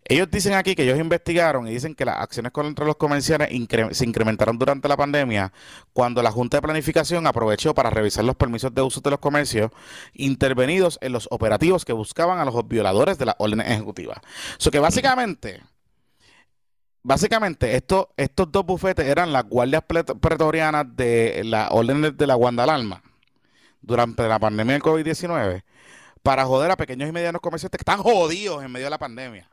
Ellos 0.05 0.31
dicen 0.31 0.53
aquí 0.53 0.75
que 0.75 0.83
ellos 0.83 0.99
investigaron 0.99 1.67
y 1.67 1.71
dicen 1.73 1.95
que 1.95 2.05
las 2.05 2.19
acciones 2.19 2.53
contra 2.53 2.85
los 2.85 2.97
comerciantes 2.97 3.49
se 3.93 4.05
incrementaron 4.05 4.59
durante 4.59 4.89
la 4.89 4.97
pandemia 4.97 5.55
cuando 5.95 6.23
la 6.23 6.31
Junta 6.31 6.59
de 6.59 6.63
Planificación 6.63 7.27
aprovechó 7.27 7.73
para 7.75 7.89
revisar 7.89 8.25
los 8.27 8.37
permisos 8.37 8.75
de 8.75 8.83
uso 8.83 9.01
de 9.01 9.09
los 9.11 9.21
comercios 9.21 9.71
intervenidos 10.13 10.99
en 11.01 11.13
los 11.13 11.27
operativos 11.31 11.87
que 11.87 11.95
buscaban 11.95 12.39
a 12.39 12.45
los 12.45 12.69
violadores 12.69 13.17
de 13.17 13.25
las 13.25 13.37
órdenes 13.39 13.71
ejecutivas. 13.71 14.19
So 14.59 14.71
que 14.71 14.81
básicamente, 14.81 15.63
básicamente 17.03 17.75
esto- 17.75 18.11
estos 18.19 18.53
dos 18.53 18.67
bufetes 18.67 19.07
eran 19.07 19.33
las 19.33 19.45
guardias 19.45 19.83
pretorianas 20.21 20.95
de 20.95 21.41
las 21.45 21.71
órdenes 21.73 22.17
de 22.19 22.27
la 22.27 22.35
Guandalalma 22.35 23.03
durante 23.87 24.27
la 24.29 24.39
pandemia 24.39 24.75
del 24.75 24.83
COVID-19 24.83 25.63
para 26.23 26.45
joder 26.45 26.73
a 26.73 26.77
pequeños 26.77 27.09
y 27.09 27.13
medianos 27.13 27.41
comerciantes 27.41 27.79
que 27.79 27.83
están 27.83 28.03
jodidos 28.03 28.63
en 28.63 28.71
medio 28.71 28.87
de 28.87 28.91
la 28.91 28.99
pandemia 28.99 29.49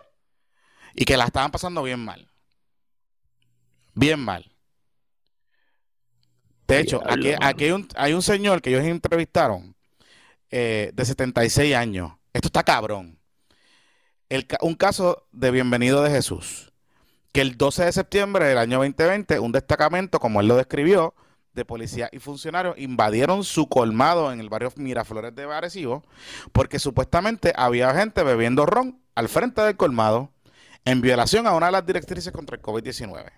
y 0.95 1.05
que 1.05 1.15
la 1.15 1.25
estaban 1.25 1.51
pasando 1.51 1.83
bien 1.83 2.03
mal. 2.03 2.27
Bien 3.93 4.19
mal. 4.19 4.51
De 6.67 6.79
hecho, 6.79 7.01
aquí, 7.05 7.33
aquí 7.39 7.65
hay, 7.65 7.71
un, 7.71 7.87
hay 7.95 8.13
un 8.13 8.23
señor 8.23 8.61
que 8.61 8.71
ellos 8.71 8.83
entrevistaron 8.83 9.75
eh, 10.49 10.91
de 10.93 11.05
76 11.05 11.75
años. 11.75 12.13
Esto 12.33 12.47
está 12.47 12.63
cabrón. 12.63 13.19
El 14.29 14.47
un 14.61 14.73
caso 14.73 15.27
de 15.31 15.51
Bienvenido 15.51 16.01
de 16.01 16.09
Jesús. 16.09 16.71
Que 17.31 17.41
el 17.41 17.57
12 17.57 17.85
de 17.85 17.91
septiembre 17.91 18.45
del 18.45 18.57
año 18.57 18.77
2020, 18.77 19.39
un 19.39 19.51
destacamento, 19.51 20.19
como 20.19 20.41
él 20.41 20.47
lo 20.47 20.55
describió, 20.55 21.13
de 21.53 21.65
policía 21.65 22.09
y 22.11 22.19
funcionarios 22.19 22.77
invadieron 22.77 23.43
su 23.43 23.67
colmado 23.67 24.31
en 24.31 24.39
el 24.39 24.49
barrio 24.49 24.71
Miraflores 24.75 25.35
de 25.35 25.43
Arecibo 25.43 26.03
porque 26.51 26.79
supuestamente 26.79 27.53
había 27.55 27.93
gente 27.93 28.23
bebiendo 28.23 28.65
ron 28.65 28.99
al 29.15 29.29
frente 29.29 29.61
del 29.61 29.77
colmado 29.77 30.31
en 30.85 31.01
violación 31.01 31.47
a 31.47 31.53
una 31.53 31.67
de 31.67 31.71
las 31.73 31.85
directrices 31.85 32.33
contra 32.33 32.55
el 32.55 32.61
COVID-19. 32.61 33.31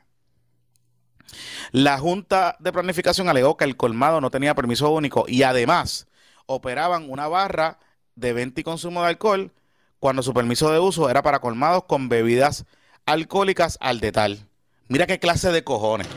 La 1.72 1.97
Junta 1.97 2.55
de 2.59 2.72
Planificación 2.72 3.30
alegó 3.30 3.57
que 3.57 3.66
el 3.66 3.76
colmado 3.76 4.22
no 4.22 4.32
tenía 4.32 4.55
permiso 4.55 4.91
único 4.91 5.26
y 5.28 5.43
además 5.43 6.07
operaban 6.45 7.09
una 7.09 7.28
barra 7.28 7.80
de 8.16 8.34
venta 8.34 8.61
y 8.61 8.63
consumo 8.63 9.01
de 9.01 9.09
alcohol 9.09 9.51
cuando 9.99 10.24
su 10.24 10.34
permiso 10.34 10.72
de 10.72 10.80
uso 10.80 11.09
era 11.09 11.22
para 11.22 11.39
colmados 11.39 11.84
con 11.86 12.09
bebidas 12.09 12.66
alcohólicas 13.05 13.78
al 13.82 13.99
detal. 13.99 14.47
Mira 14.88 15.07
qué 15.07 15.20
clase 15.20 15.51
de 15.51 15.63
cojones. 15.63 16.07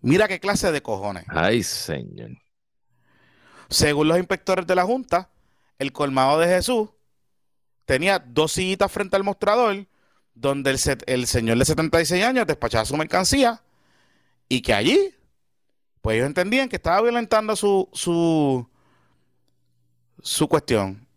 Mira 0.00 0.28
qué 0.28 0.40
clase 0.40 0.70
de 0.72 0.82
cojones. 0.82 1.24
Ay, 1.28 1.62
señor. 1.62 2.30
Según 3.68 4.08
los 4.08 4.18
inspectores 4.18 4.66
de 4.66 4.74
la 4.74 4.84
Junta, 4.84 5.30
el 5.78 5.92
colmado 5.92 6.38
de 6.38 6.46
Jesús 6.48 6.90
tenía 7.84 8.18
dos 8.18 8.52
sillitas 8.52 8.90
frente 8.90 9.16
al 9.16 9.24
mostrador 9.24 9.86
donde 10.34 10.70
el, 11.06 11.26
señor 11.26 11.58
de 11.58 11.64
76 11.64 12.22
años 12.22 12.46
despachaba 12.46 12.84
su 12.84 12.96
mercancía 12.96 13.62
y 14.48 14.60
que 14.60 14.74
allí, 14.74 15.14
pues 16.02 16.16
ellos 16.16 16.26
entendían 16.26 16.68
que 16.68 16.76
estaba 16.76 17.00
violentando 17.00 17.56
su, 17.56 17.88
su, 17.92 18.68
su 20.20 20.48
cuestión. 20.48 21.08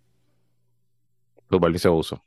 Tu 1.50 1.60
permiso 1.60 1.90
de 1.90 1.96
uso. 1.96 2.24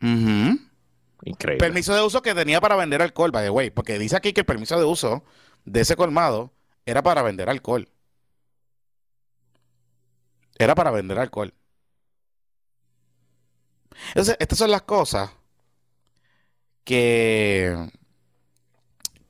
Increíble. 0.00 1.58
Permiso 1.58 1.94
de 1.94 2.02
uso 2.02 2.20
que 2.20 2.34
tenía 2.34 2.60
para 2.60 2.76
vender 2.76 3.00
alcohol, 3.00 3.30
by 3.30 3.44
the 3.44 3.50
way, 3.50 3.70
porque 3.70 3.98
dice 3.98 4.14
aquí 4.14 4.34
que 4.34 4.40
el 4.40 4.46
permiso 4.46 4.78
de 4.78 4.84
uso 4.84 5.24
de 5.64 5.80
ese 5.80 5.96
colmado 5.96 6.52
era 6.86 7.02
para 7.02 7.22
vender 7.22 7.48
alcohol. 7.50 7.88
Era 10.58 10.74
para 10.74 10.90
vender 10.90 11.18
alcohol. 11.18 11.52
Entonces, 14.08 14.36
estas 14.38 14.58
son 14.58 14.70
las 14.70 14.82
cosas 14.82 15.30
que, 16.84 17.90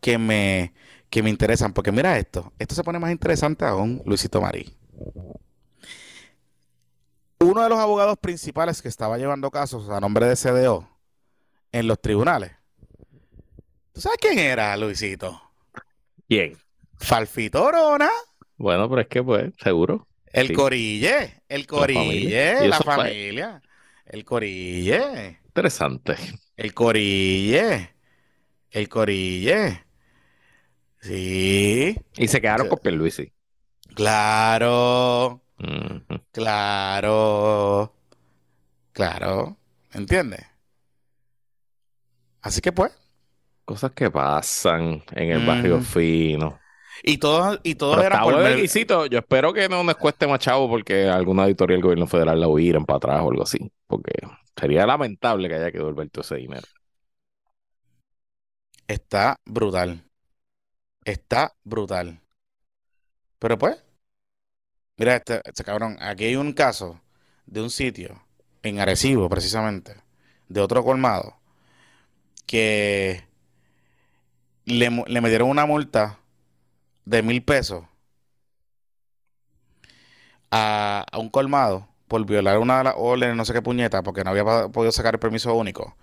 que 0.00 0.18
me, 0.18 0.74
que 1.10 1.22
me 1.22 1.30
interesan, 1.30 1.72
porque 1.72 1.92
mira 1.92 2.18
esto, 2.18 2.52
esto 2.58 2.74
se 2.74 2.82
pone 2.82 2.98
más 2.98 3.12
interesante 3.12 3.64
aún, 3.64 4.02
Luisito 4.04 4.40
Marí. 4.40 4.76
Uno 7.40 7.62
de 7.62 7.68
los 7.68 7.78
abogados 7.78 8.18
principales 8.18 8.80
que 8.82 8.88
estaba 8.88 9.18
llevando 9.18 9.50
casos 9.50 9.88
a 9.90 10.00
nombre 10.00 10.26
de 10.26 10.36
CDO 10.36 10.88
en 11.72 11.86
los 11.86 12.00
tribunales. 12.00 12.52
¿Tú 13.92 14.00
sabes 14.00 14.18
quién 14.20 14.38
era, 14.38 14.76
Luisito? 14.76 15.43
¿Quién? 16.34 16.58
Falfito 16.98 17.62
Orona. 17.62 18.10
Bueno, 18.56 18.88
pero 18.88 19.02
es 19.02 19.06
que, 19.08 19.22
pues, 19.22 19.52
seguro. 19.62 20.08
El 20.26 20.48
Sí. 20.48 20.52
Corille, 20.54 21.42
el 21.48 21.64
familia. 21.64 21.66
Corille, 21.66 22.68
la 22.68 22.74
eso 22.76 22.84
fue- 22.84 22.96
familia. 22.96 23.62
El 24.04 24.24
Corille, 24.24 25.38
Interesante. 25.46 26.16
el 26.56 26.74
Corille, 26.74 27.94
el 28.70 28.88
Corille. 28.88 29.84
Sí, 31.00 31.96
Y 32.16 32.26
se 32.28 32.40
quedaron 32.40 32.68
con 32.68 32.78
Pierluisi. 32.80 33.32
claro, 33.94 35.40
Ujú. 35.60 36.02
claro, 36.32 37.94
claro, 38.92 39.56
¿entiendes? 39.92 40.44
Así 42.42 42.60
que 42.60 42.72
pues, 42.72 42.92
Cosas 43.64 43.92
que 43.92 44.10
pasan 44.10 45.02
en 45.12 45.30
el 45.30 45.46
barrio 45.46 45.78
Mm. 45.78 45.82
fino. 45.82 46.60
y 47.02 47.18
todos, 47.18 47.60
y 47.64 47.74
todos 47.74 48.02
eran 48.02 48.22
por 48.22 48.32
bueno 48.34 48.38
el 48.40 48.44
Mel- 48.44 48.54
requisito. 48.56 49.06
Yo 49.06 49.18
espero 49.18 49.52
que 49.52 49.68
no 49.68 49.82
nos 49.84 49.96
cueste 49.96 50.26
más 50.26 50.38
chavo 50.38 50.68
porque 50.68 51.08
alguna 51.08 51.42
auditoría 51.42 51.74
del 51.76 51.82
gobierno 51.82 52.06
federal 52.06 52.40
la 52.40 52.48
huiran 52.48 52.84
para 52.86 52.96
atrás 52.98 53.20
o 53.22 53.30
algo 53.30 53.42
así. 53.42 53.58
Porque 53.86 54.12
sería 54.56 54.86
lamentable 54.86 55.48
que 55.48 55.54
haya 55.56 55.72
que 55.72 55.78
devolver 55.78 56.08
todo 56.10 56.22
ese 56.22 56.36
dinero. 56.36 56.66
Está 58.86 59.38
brutal. 59.44 60.04
Está 61.04 61.54
brutal. 61.64 62.20
Pero 63.38 63.58
pues, 63.58 63.82
mira, 64.96 65.16
este, 65.16 65.40
este 65.44 65.64
cabrón, 65.64 65.96
aquí 66.00 66.24
hay 66.24 66.36
un 66.36 66.52
caso 66.52 67.00
de 67.46 67.60
un 67.62 67.70
sitio 67.70 68.22
en 68.62 68.80
Arecibo, 68.80 69.28
precisamente, 69.28 69.94
de 70.48 70.60
otro 70.60 70.82
colmado, 70.84 71.36
que 72.46 73.24
le, 74.64 74.90
le 75.06 75.20
metieron 75.20 75.48
una 75.48 75.66
multa 75.66 76.18
de 77.04 77.22
mil 77.22 77.42
pesos 77.42 77.84
a, 80.50 81.04
a 81.10 81.18
un 81.18 81.28
colmado 81.28 81.88
por 82.08 82.24
violar 82.26 82.58
una 82.58 82.78
de 82.78 82.84
las 82.84 82.94
órdenes, 82.96 83.36
no 83.36 83.44
sé 83.44 83.52
qué 83.52 83.62
puñeta, 83.62 84.02
porque 84.02 84.24
no 84.24 84.30
había 84.30 84.68
podido 84.68 84.92
sacar 84.92 85.14
el 85.14 85.20
permiso 85.20 85.54
único. 85.54 85.96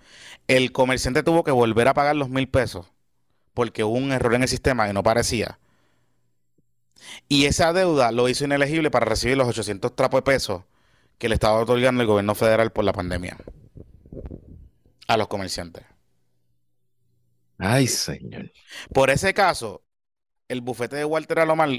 El 0.48 0.72
comerciante 0.72 1.22
tuvo 1.22 1.44
que 1.44 1.52
volver 1.52 1.88
a 1.88 1.94
pagar 1.94 2.16
los 2.16 2.28
mil 2.28 2.48
pesos 2.48 2.86
porque 3.54 3.84
hubo 3.84 3.96
un 3.96 4.12
error 4.12 4.34
en 4.34 4.42
el 4.42 4.48
sistema 4.48 4.88
y 4.88 4.92
no 4.92 5.02
parecía. 5.02 5.58
Y 7.28 7.46
esa 7.46 7.72
deuda 7.72 8.12
lo 8.12 8.28
hizo 8.28 8.44
inelegible 8.44 8.90
para 8.90 9.06
recibir 9.06 9.36
los 9.36 9.48
800 9.48 9.94
trapos 9.96 10.18
de 10.18 10.22
pesos 10.22 10.62
que 11.18 11.28
le 11.28 11.34
estaba 11.34 11.58
otorgando 11.60 12.02
el 12.02 12.06
gobierno 12.08 12.34
federal 12.34 12.72
por 12.72 12.84
la 12.84 12.92
pandemia 12.92 13.36
a 15.08 15.16
los 15.16 15.28
comerciantes. 15.28 15.84
Ay, 17.58 17.86
señor. 17.86 18.50
Por 18.92 19.10
ese 19.10 19.34
caso, 19.34 19.82
el 20.48 20.60
bufete 20.60 20.96
de 20.96 21.04
Walter 21.04 21.38
Alomar 21.40 21.70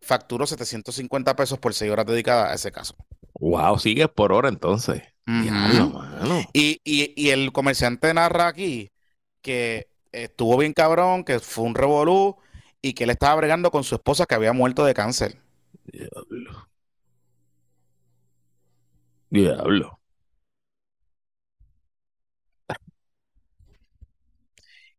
facturó 0.00 0.46
750 0.46 1.36
pesos 1.36 1.58
por 1.58 1.74
6 1.74 1.90
horas 1.90 2.06
dedicadas 2.06 2.50
a 2.50 2.54
ese 2.54 2.72
caso. 2.72 2.96
Wow, 3.38 3.78
sigues 3.78 4.08
por 4.08 4.32
hora 4.32 4.48
entonces. 4.48 5.02
Diablo. 5.26 5.92
Y, 6.52 6.80
y- 6.84 7.12
y 7.16 7.30
el 7.30 7.52
comerciante 7.52 8.14
narra 8.14 8.48
aquí 8.48 8.90
que 9.42 9.88
estuvo 10.12 10.56
bien 10.56 10.72
cabrón, 10.72 11.24
que 11.24 11.40
fue 11.40 11.64
un 11.64 11.74
revolú 11.74 12.36
y 12.80 12.94
que 12.94 13.04
él 13.04 13.10
estaba 13.10 13.34
bregando 13.36 13.70
con 13.70 13.84
su 13.84 13.94
esposa 13.96 14.26
que 14.26 14.34
había 14.34 14.52
muerto 14.52 14.84
de 14.84 14.94
cáncer. 14.94 15.38
Diablo. 15.84 16.68
Diablo. 19.30 19.95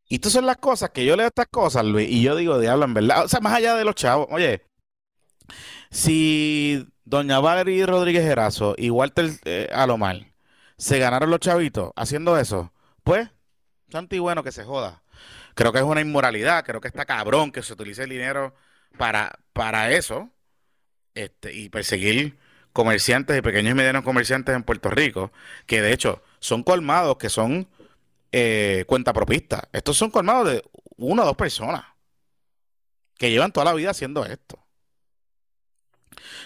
Y 0.08 0.16
estas 0.16 0.34
son 0.34 0.45
las 0.45 0.58
cosas 0.58 0.91
que 0.91 1.05
yo 1.05 1.16
leo 1.16 1.28
estas 1.28 1.47
cosas, 1.47 1.86
Luis, 1.86 2.10
y 2.10 2.22
yo 2.22 2.36
digo, 2.36 2.60
diablo, 2.60 2.86
en 2.86 2.93
verdad. 2.93 3.26
O 3.26 3.28
sea, 3.28 3.41
más 3.41 3.53
allá 3.53 3.76
de 3.76 3.84
los 3.84 3.95
chavos, 3.95 4.28
oye, 4.32 4.62
si 5.89 6.88
doña 7.03 7.39
Valerie 7.39 7.86
Rodríguez 7.86 8.24
Erazo 8.24 8.76
y 8.78 8.89
Walter 8.89 9.32
eh, 9.45 9.70
Alomar 9.74 10.34
se 10.78 10.99
ganaron 10.99 11.30
los 11.30 11.39
chavitos 11.39 11.91
haciendo 11.95 12.38
eso, 12.38 12.72
pues, 13.03 13.30
santo 13.89 14.16
y 14.16 14.20
bueno 14.20 14.43
que 14.43 14.51
se 14.51 14.64
joda. 14.64 15.03
Creo 15.55 15.74
que 15.74 15.80
es 15.80 15.86
una 15.86 16.01
inmoralidad, 16.01 16.64
creo 16.64 16.82
que 16.82 16.88
está 16.88 17.05
cabrón 17.05 17.51
que 17.51 17.64
se 17.64 17.74
utilice 17.74 18.03
el 18.03 18.10
dinero 18.10 18.53
para, 18.97 19.39
para 19.53 19.91
eso 19.91 20.30
este, 21.16 21.53
y 21.53 21.70
perseguir 21.70 22.38
comerciantes 22.74 23.38
y 23.38 23.41
pequeños 23.41 23.72
y 23.72 23.76
medianos 23.76 24.03
comerciantes 24.03 24.55
en 24.55 24.64
Puerto 24.64 24.91
Rico, 24.91 25.32
que 25.66 25.82
de 25.82 25.93
hecho 25.93 26.22
son 26.39 26.62
colmados, 26.62 27.18
que 27.18 27.30
son 27.30 27.68
eh, 28.32 28.86
cuentapropistas. 28.88 29.64
Estos 29.72 29.98
son 29.98 30.12
colmados 30.12 30.48
de 30.48 30.64
una 30.98 31.24
o 31.24 31.26
dos 31.26 31.36
personas 31.36 31.86
que 33.18 33.32
llevan 33.32 33.52
toda 33.52 33.66
la 33.66 33.74
vida 33.74 33.92
haciendo 33.92 34.26
esto. 34.26 34.60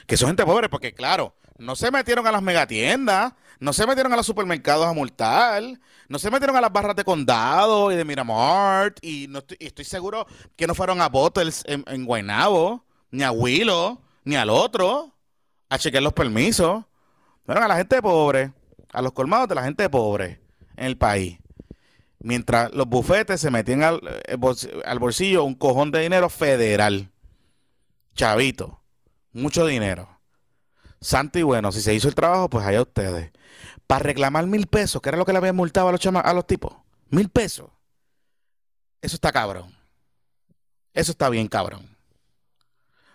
Que 0.08 0.18
son 0.18 0.30
gente 0.30 0.46
pobre, 0.46 0.70
porque 0.70 0.94
claro, 0.94 1.36
no 1.58 1.76
se 1.76 1.92
metieron 1.92 2.26
a 2.28 2.32
las 2.32 2.42
megatiendas, 2.42 3.34
no 3.60 3.74
se 3.74 3.86
metieron 3.86 4.12
a 4.14 4.16
los 4.16 4.26
supermercados 4.26 4.86
a 4.88 4.94
multar, 4.94 5.64
no 6.08 6.20
se 6.20 6.32
metieron 6.32 6.56
a 6.56 6.62
las 6.62 6.72
barras 6.72 6.96
de 6.96 7.04
condado 7.04 7.92
y 7.92 7.96
de 7.96 8.06
Miramart, 8.06 8.98
y, 9.02 9.28
no 9.28 9.44
estoy, 9.60 9.86
seguro 9.86 10.26
que 10.56 10.68
no 10.68 10.76
fueron 10.76 11.02
a 11.02 11.10
Bottles 11.10 11.64
en, 11.68 11.84
en 11.88 12.06
Guaynabo, 12.06 12.84
ni 13.12 13.24
a 13.24 13.32
Willow, 13.32 14.02
ni 14.24 14.36
al 14.36 14.50
otro, 14.50 15.14
a 15.70 15.78
chequear 15.78 16.04
los 16.04 16.14
permisos. 16.14 16.84
Fueron 17.46 17.64
a 17.64 17.68
la 17.68 17.78
gente 17.78 18.02
pobre, 18.02 18.54
a 18.92 19.02
los 19.02 19.14
colmados 19.14 19.48
de 19.48 19.56
la 19.56 19.64
gente 19.64 19.90
pobre 19.90 20.42
en 20.76 20.86
el 20.86 20.98
país. 20.98 21.38
Mientras 22.24 22.72
los 22.74 22.88
bufetes 22.88 23.42
se 23.42 23.50
metían 23.50 23.82
al, 23.84 24.00
eh, 24.28 24.38
al 24.86 25.00
bolsillo 25.00 25.44
un 25.44 25.56
cojón 25.56 25.92
de 25.92 26.02
dinero 26.02 26.30
federal. 26.30 27.12
Chavito. 28.14 28.80
Mucho 29.34 29.66
dinero. 29.66 30.08
Santo 31.00 31.40
y 31.40 31.44
bueno, 31.44 31.72
si 31.72 31.82
se 31.82 31.94
hizo 31.96 32.08
el 32.08 32.16
trabajo, 32.16 32.50
pues 32.50 32.66
allá 32.66 32.82
ustedes. 32.82 33.32
Para 33.88 34.04
reclamar 34.04 34.46
mil 34.46 34.68
pesos, 34.68 35.02
que 35.02 35.10
era 35.10 35.18
lo 35.18 35.26
que 35.26 35.32
le 35.32 35.40
habían 35.40 35.56
multado 35.56 35.88
a 35.88 35.92
los, 35.92 36.00
chama- 36.00 36.22
a 36.22 36.34
los 36.34 36.46
tipos. 36.46 36.74
Mil 37.10 37.30
pesos. 37.30 37.70
Eso 39.02 39.16
está 39.16 39.32
cabrón. 39.32 39.76
Eso 40.94 41.12
está 41.12 41.28
bien 41.30 41.48
cabrón. 41.48 41.98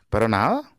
Pero 0.08 0.28
nada. 0.28 0.72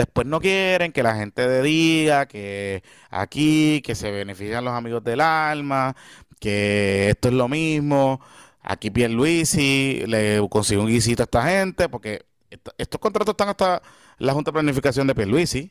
Después 0.00 0.26
no 0.26 0.40
quieren 0.40 0.92
que 0.92 1.02
la 1.02 1.14
gente 1.14 1.60
diga 1.60 2.24
que 2.24 2.82
aquí, 3.10 3.82
que 3.84 3.94
se 3.94 4.10
benefician 4.10 4.64
los 4.64 4.72
amigos 4.72 5.04
del 5.04 5.20
alma, 5.20 5.94
que 6.38 7.10
esto 7.10 7.28
es 7.28 7.34
lo 7.34 7.48
mismo. 7.48 8.18
Aquí 8.62 8.90
Pierluisi 8.90 10.04
le 10.06 10.40
consigue 10.48 10.80
un 10.80 10.86
guisito 10.86 11.22
a 11.22 11.24
esta 11.24 11.42
gente, 11.42 11.90
porque 11.90 12.24
esto- 12.48 12.72
estos 12.78 12.98
contratos 12.98 13.34
están 13.34 13.50
hasta 13.50 13.82
la 14.16 14.32
Junta 14.32 14.50
de 14.50 14.54
Planificación 14.54 15.06
de 15.06 15.14
Pierluisi. 15.14 15.70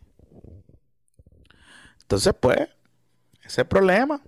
Entonces, 2.01 2.31
pues, 2.39 2.59
ese 3.39 3.47
es 3.47 3.57
el 3.57 3.65
problema. 3.65 4.21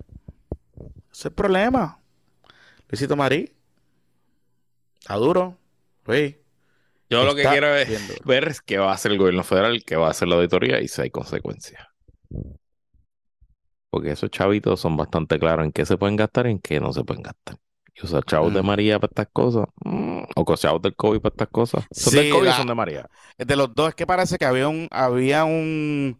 Ese 1.12 1.20
es 1.20 1.24
el 1.26 1.32
problema. 1.32 2.00
Luisito 2.88 3.14
Marí. 3.14 3.52
Está 4.98 5.14
duro. 5.14 5.56
Luis. 6.06 6.34
Yo 7.12 7.24
lo 7.24 7.34
que 7.34 7.42
quiero 7.44 7.74
es 7.76 8.24
ver 8.24 8.48
es 8.48 8.60
qué 8.60 8.78
va 8.78 8.90
a 8.90 8.94
hacer 8.94 9.12
el 9.12 9.18
gobierno 9.18 9.44
federal, 9.44 9.82
qué 9.84 9.96
va 9.96 10.08
a 10.08 10.10
hacer 10.10 10.28
la 10.28 10.36
auditoría 10.36 10.80
y 10.80 10.88
si 10.88 11.02
hay 11.02 11.10
consecuencias. 11.10 11.86
Porque 13.90 14.10
esos 14.12 14.30
chavitos 14.30 14.80
son 14.80 14.96
bastante 14.96 15.38
claros 15.38 15.64
en 15.66 15.72
qué 15.72 15.84
se 15.84 15.98
pueden 15.98 16.16
gastar 16.16 16.46
y 16.46 16.52
en 16.52 16.58
qué 16.58 16.80
no 16.80 16.92
se 16.92 17.04
pueden 17.04 17.22
gastar. 17.22 17.56
Y 17.94 18.06
usar 18.06 18.24
chavos 18.24 18.54
de 18.54 18.62
Mm. 18.62 18.66
María 18.66 18.98
para 18.98 19.10
estas 19.10 19.28
cosas, 19.32 19.66
mm, 19.84 20.22
o 20.34 20.56
chavos 20.56 20.80
del 20.80 20.96
COVID 20.96 21.20
para 21.20 21.32
estas 21.34 21.48
cosas. 21.48 21.84
¿Son 21.90 22.10
Sí, 22.12 22.18
del 22.18 22.30
COVID 22.30 22.42
o 22.42 22.44
la- 22.46 22.56
son 22.56 22.66
de 22.68 22.74
María? 22.74 23.06
De 23.36 23.54
los 23.56 23.74
dos 23.74 23.90
es 23.90 23.94
que 23.94 24.06
parece 24.06 24.38
que 24.38 24.46
había 24.46 24.66
un, 24.68 24.88
había 24.90 25.44
un, 25.44 26.18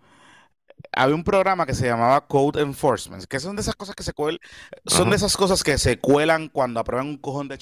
había 0.93 1.15
un 1.15 1.25
programa 1.25 1.65
que 1.65 1.73
se 1.73 1.87
llamaba 1.87 2.27
Code 2.27 2.61
Enforcement, 2.61 3.25
que 3.25 3.41
son 3.41 3.57
de 3.57 3.63
esas 3.63 3.75
cosas 3.75 3.95
que 3.95 4.03
se 4.03 4.13
cuelan, 4.13 4.39
son 4.85 5.03
Ajá. 5.03 5.11
de 5.11 5.17
esas 5.17 5.35
cosas 5.35 5.65
que 5.65 5.79
se 5.79 5.99
cuelan 5.99 6.49
cuando 6.51 6.79
aprueban 6.79 7.07
un 7.07 7.17
cojón 7.17 7.49
de 7.49 7.57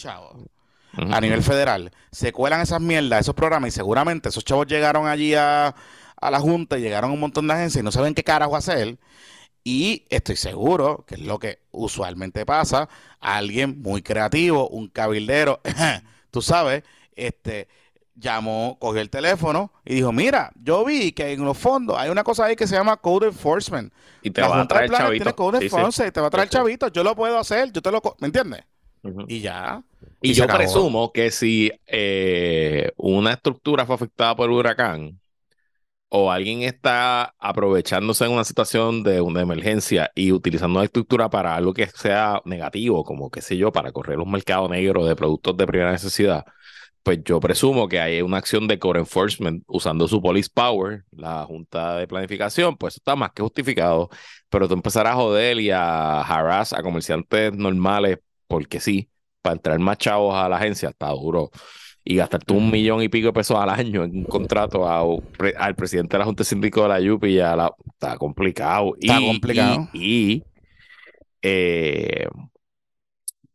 a 0.96 1.20
nivel 1.20 1.42
federal. 1.42 1.90
Se 2.10 2.32
cuelan 2.32 2.60
esas 2.60 2.80
mierdas, 2.80 3.20
esos 3.20 3.34
programas, 3.34 3.68
y 3.68 3.70
seguramente 3.72 4.28
esos 4.28 4.44
chavos 4.44 4.66
llegaron 4.66 5.06
allí 5.06 5.34
a, 5.34 5.74
a 6.20 6.30
la 6.30 6.40
Junta, 6.40 6.78
y 6.78 6.82
llegaron 6.82 7.10
a 7.10 7.14
un 7.14 7.20
montón 7.20 7.46
de 7.46 7.54
agencias 7.54 7.82
y 7.82 7.84
no 7.84 7.92
saben 7.92 8.14
qué 8.14 8.24
carajo 8.24 8.56
hacer. 8.56 8.98
Y 9.62 10.06
estoy 10.08 10.36
seguro 10.36 11.04
que 11.06 11.16
es 11.16 11.20
lo 11.20 11.38
que 11.38 11.58
usualmente 11.70 12.46
pasa. 12.46 12.88
Alguien 13.20 13.82
muy 13.82 14.00
creativo, 14.02 14.68
un 14.68 14.88
cabildero, 14.88 15.60
tú 16.30 16.40
sabes, 16.42 16.82
este 17.14 17.68
llamó, 18.14 18.76
cogió 18.78 19.00
el 19.00 19.08
teléfono 19.08 19.72
y 19.84 19.94
dijo, 19.94 20.12
mira, 20.12 20.52
yo 20.62 20.84
vi 20.84 21.12
que 21.12 21.32
en 21.32 21.42
los 21.44 21.56
fondos 21.56 21.96
hay 21.98 22.10
una 22.10 22.22
cosa 22.22 22.44
ahí 22.44 22.56
que 22.56 22.66
se 22.66 22.74
llama 22.74 22.98
Code 22.98 23.28
Enforcement. 23.28 23.92
Y 24.22 24.30
te 24.30 24.42
La 24.42 24.48
va 24.48 24.60
a 24.60 24.68
traer 24.68 24.90
chavito. 24.90 25.24
tiene 25.24 25.32
Code 25.34 25.58
Sí, 25.60 25.68
sí. 25.70 25.76
Enforcement 25.76 26.08
y 26.10 26.12
te 26.12 26.20
va 26.20 26.26
a 26.26 26.30
traer 26.30 26.48
Sí, 26.48 26.52
sí. 26.52 26.58
chavito. 26.58 26.88
Yo 26.88 27.02
lo 27.02 27.14
puedo 27.16 27.38
hacer, 27.38 27.72
yo 27.72 27.80
te 27.80 27.90
lo... 27.90 28.02
¿Me 28.18 28.26
entiendes? 28.26 28.62
Y 29.28 29.40
ya. 29.40 29.82
Y, 30.22 30.32
yo 30.34 30.46
presumo 30.46 31.12
que 31.12 31.30
si 31.30 31.72
eh, 31.86 32.92
una 32.96 33.32
estructura 33.32 33.86
fue 33.86 33.94
afectada 33.94 34.36
por 34.36 34.50
el 34.50 34.56
huracán, 34.56 35.20
o 36.10 36.30
alguien 36.30 36.62
está 36.62 37.34
aprovechándose 37.38 38.24
en 38.24 38.32
una 38.32 38.44
situación 38.44 39.02
de 39.04 39.20
una 39.20 39.42
emergencia 39.42 40.10
y 40.14 40.32
utilizando 40.32 40.80
la 40.80 40.86
estructura 40.86 41.30
para 41.30 41.54
algo 41.54 41.72
que 41.72 41.86
sea 41.86 42.42
negativo, 42.44 43.04
como 43.04 43.30
qué 43.30 43.40
sé 43.40 43.56
yo, 43.56 43.70
para 43.72 43.92
correr 43.92 44.18
un 44.18 44.30
mercado 44.30 44.68
negro 44.68 45.06
de 45.06 45.14
productos 45.14 45.56
de 45.56 45.66
primera 45.66 45.92
necesidad, 45.92 46.44
pues 47.02 47.20
yo 47.24 47.40
presumo 47.40 47.88
que 47.88 48.00
hay 48.00 48.22
una 48.22 48.38
acción 48.38 48.66
de 48.68 48.78
core 48.78 49.00
enforcement 49.00 49.62
usando 49.68 50.08
su 50.08 50.20
police 50.20 50.50
power, 50.52 51.04
la 51.12 51.44
junta 51.46 51.96
de 51.96 52.06
planificación, 52.08 52.76
pues 52.76 52.96
está 52.96 53.16
más 53.16 53.32
que 53.32 53.42
justificado, 53.42 54.10
pero 54.48 54.68
tú 54.68 54.74
empezar 54.74 55.06
a 55.06 55.14
joder 55.14 55.60
y 55.60 55.70
a 55.70 56.22
harass 56.22 56.72
a 56.72 56.82
comerciantes 56.82 57.54
normales 57.54 58.18
porque 58.50 58.80
sí, 58.80 59.08
para 59.40 59.54
entrar 59.54 59.78
más 59.78 59.96
chavos 59.96 60.34
a 60.34 60.48
la 60.48 60.56
agencia 60.56 60.88
está 60.88 61.10
duro 61.10 61.50
y 62.04 62.16
gastarte 62.16 62.52
un 62.52 62.68
millón 62.68 63.00
y 63.00 63.08
pico 63.08 63.28
de 63.28 63.32
pesos 63.32 63.56
al 63.56 63.70
año 63.70 64.02
en 64.02 64.18
un 64.18 64.24
contrato 64.24 64.88
al 64.88 65.74
presidente 65.76 66.14
de 66.14 66.18
la 66.18 66.24
Junta 66.24 66.42
Síndico 66.42 66.82
de 66.82 66.88
la 66.88 67.00
YUPI 67.00 67.34
ya 67.34 67.54
la, 67.54 67.72
está 67.92 68.16
complicado. 68.16 68.96
Está 69.00 69.20
complicado. 69.20 69.88
Y, 69.92 70.42
eh, 71.42 72.26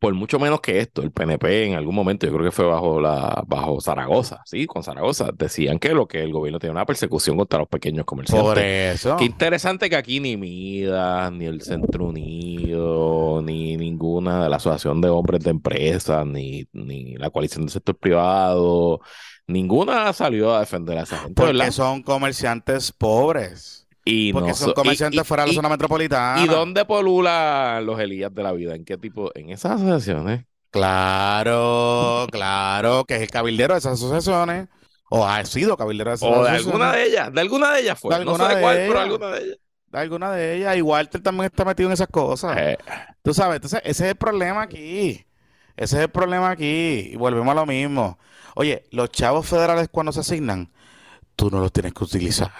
por 0.06 0.14
mucho 0.14 0.38
menos 0.38 0.60
que 0.60 0.78
esto, 0.78 1.02
el 1.02 1.10
PNP 1.10 1.64
en 1.64 1.74
algún 1.74 1.92
momento, 1.92 2.28
yo 2.28 2.32
creo 2.32 2.44
que 2.44 2.52
fue 2.52 2.64
bajo 2.64 3.00
la 3.00 3.42
bajo 3.44 3.80
Zaragoza, 3.80 4.40
sí, 4.44 4.64
con 4.64 4.84
Zaragoza, 4.84 5.30
decían 5.36 5.80
que 5.80 5.88
lo 5.94 6.06
que 6.06 6.22
el 6.22 6.32
gobierno 6.32 6.60
tiene 6.60 6.70
una 6.70 6.86
persecución 6.86 7.36
contra 7.36 7.58
los 7.58 7.66
pequeños 7.66 8.04
comerciantes. 8.04 8.46
Por 8.46 8.56
eso. 8.60 9.16
Qué 9.16 9.24
interesante 9.24 9.90
que 9.90 9.96
aquí 9.96 10.20
ni 10.20 10.36
Midas, 10.36 11.32
ni 11.32 11.46
el 11.46 11.60
Centro 11.62 12.04
Unido, 12.04 13.42
ni 13.42 13.76
ninguna 13.76 14.44
de 14.44 14.48
la 14.48 14.58
Asociación 14.58 15.00
de 15.00 15.08
Hombres 15.08 15.42
de 15.42 15.50
Empresas, 15.50 16.24
ni, 16.24 16.68
ni 16.72 17.16
la 17.16 17.30
coalición 17.30 17.64
del 17.64 17.72
sector 17.72 17.96
privado, 17.96 19.00
ninguna 19.48 20.12
salió 20.12 20.54
a 20.54 20.60
defender 20.60 20.98
a 20.98 21.02
esa 21.02 21.18
gente. 21.18 21.34
Porque 21.34 21.72
son 21.72 22.04
comerciantes 22.04 22.92
pobres. 22.92 23.85
Y 24.08 24.32
Porque 24.32 24.54
son 24.54 24.72
comerciantes 24.72 25.26
fuera 25.26 25.42
de 25.42 25.48
la 25.48 25.54
zona 25.54 25.68
metropolitana. 25.68 26.40
¿Y 26.40 26.46
dónde 26.46 26.84
polula 26.84 27.80
los 27.84 27.98
Elías 27.98 28.32
de 28.32 28.40
la 28.44 28.52
vida? 28.52 28.76
¿En 28.76 28.84
qué 28.84 28.96
tipo? 28.96 29.32
En 29.34 29.50
esas 29.50 29.72
asociaciones. 29.72 30.44
Claro, 30.70 32.28
claro, 32.30 33.04
que 33.04 33.16
es 33.16 33.22
el 33.22 33.30
cabildero 33.30 33.74
de 33.74 33.78
esas 33.80 33.94
asociaciones. 33.94 34.68
O 35.10 35.26
ha 35.26 35.44
sido 35.44 35.76
cabildero 35.76 36.10
de 36.10 36.14
esas 36.14 36.30
asociaciones. 36.30 36.60
O 36.60 36.68
de 36.68 36.70
alguna 36.70 36.92
de 36.92 37.04
ellas, 37.04 37.34
de 37.34 37.40
alguna 37.40 37.72
de 37.72 37.80
ellas 37.80 37.98
fue. 37.98 38.24
no 38.24 38.36
sé 38.36 38.54
de, 38.54 38.60
cuál, 38.60 38.76
pero 38.76 39.00
alguna 39.00 39.26
de 39.26 39.42
ellas. 39.42 39.58
De 39.88 39.98
alguna 39.98 40.30
de 40.30 40.56
ellas. 40.56 40.76
Y 40.76 40.82
Walter 40.82 41.20
también 41.20 41.46
está 41.46 41.64
metido 41.64 41.88
en 41.88 41.94
esas 41.94 42.08
cosas. 42.08 42.56
Eh. 42.58 42.78
Tú 43.24 43.34
sabes, 43.34 43.56
entonces 43.56 43.80
ese 43.82 44.04
es 44.04 44.10
el 44.10 44.16
problema 44.16 44.62
aquí. 44.62 45.26
Ese 45.76 45.96
es 45.96 46.02
el 46.02 46.10
problema 46.10 46.50
aquí. 46.50 47.10
Y 47.12 47.16
volvemos 47.16 47.50
a 47.50 47.56
lo 47.56 47.66
mismo. 47.66 48.20
Oye, 48.54 48.84
los 48.92 49.10
chavos 49.10 49.48
federales 49.48 49.88
cuando 49.90 50.12
se 50.12 50.20
asignan, 50.20 50.70
tú 51.34 51.50
no 51.50 51.58
los 51.58 51.72
tienes 51.72 51.92
que 51.92 52.04
utilizar 52.04 52.52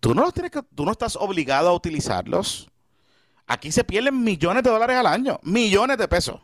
tú 0.00 0.14
no 0.14 0.22
los 0.22 0.34
tienes 0.34 0.50
que, 0.50 0.62
tú 0.74 0.84
no 0.84 0.92
estás 0.92 1.16
obligado 1.16 1.68
a 1.68 1.74
utilizarlos. 1.74 2.70
Aquí 3.46 3.72
se 3.72 3.84
pierden 3.84 4.22
millones 4.22 4.62
de 4.62 4.70
dólares 4.70 4.96
al 4.96 5.06
año, 5.06 5.38
millones 5.42 5.98
de 5.98 6.08
pesos. 6.08 6.40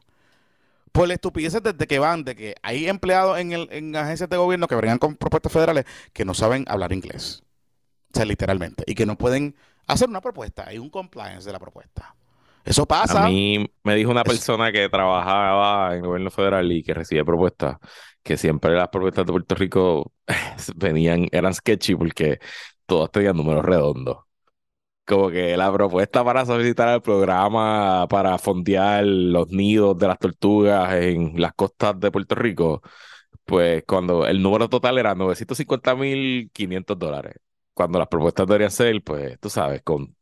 Por 0.92 1.08
la 1.08 1.14
estupidez 1.14 1.60
desde 1.62 1.86
que 1.86 1.98
van, 1.98 2.24
de 2.24 2.34
que 2.34 2.54
hay 2.62 2.88
empleados 2.88 3.38
en, 3.38 3.52
el, 3.52 3.68
en 3.70 3.94
agencias 3.96 4.28
de 4.30 4.36
gobierno 4.36 4.66
que 4.66 4.74
brincan 4.74 4.98
con 4.98 5.16
propuestas 5.16 5.52
federales 5.52 5.84
que 6.12 6.24
no 6.24 6.34
saben 6.34 6.64
hablar 6.68 6.92
inglés. 6.92 7.42
O 8.14 8.16
sea, 8.16 8.24
literalmente. 8.24 8.82
Y 8.86 8.94
que 8.94 9.04
no 9.04 9.16
pueden 9.16 9.54
hacer 9.86 10.08
una 10.08 10.20
propuesta. 10.20 10.64
Hay 10.66 10.78
un 10.78 10.88
compliance 10.88 11.46
de 11.46 11.52
la 11.52 11.58
propuesta. 11.58 12.14
Eso 12.64 12.86
pasa. 12.86 13.24
A 13.24 13.28
mí 13.28 13.70
me 13.84 13.94
dijo 13.94 14.10
una 14.10 14.24
persona 14.24 14.72
que 14.72 14.88
trabajaba 14.88 15.92
en 15.92 15.98
el 15.98 16.06
gobierno 16.06 16.30
federal 16.30 16.70
y 16.72 16.82
que 16.82 16.94
recibe 16.94 17.24
propuestas, 17.24 17.76
que 18.24 18.36
siempre 18.36 18.72
las 18.72 18.88
propuestas 18.88 19.24
de 19.24 19.32
Puerto 19.32 19.54
Rico 19.54 20.12
venían, 20.74 21.28
eran 21.30 21.54
sketchy 21.54 21.94
porque 21.94 22.40
todos 22.86 23.10
tenían 23.10 23.36
números 23.36 23.64
redondos. 23.64 24.18
Como 25.06 25.30
que 25.30 25.56
la 25.56 25.72
propuesta 25.72 26.24
para 26.24 26.44
solicitar 26.44 26.88
el 26.94 27.00
programa 27.02 28.06
para 28.08 28.38
fondear 28.38 29.04
los 29.04 29.48
nidos 29.50 29.96
de 29.98 30.08
las 30.08 30.18
tortugas 30.18 30.94
en 30.94 31.40
las 31.40 31.54
costas 31.54 31.98
de 32.00 32.10
Puerto 32.10 32.34
Rico, 32.34 32.82
pues 33.44 33.84
cuando 33.86 34.26
el 34.26 34.42
número 34.42 34.68
total 34.68 34.98
era 34.98 35.14
950.500 35.14 36.98
dólares. 36.98 37.36
Cuando 37.74 37.98
las 38.00 38.08
propuestas 38.08 38.46
deberían 38.46 38.70
ser, 38.72 39.02
pues 39.04 39.38
tú 39.40 39.50
sabes, 39.50 39.82
con 39.82 40.15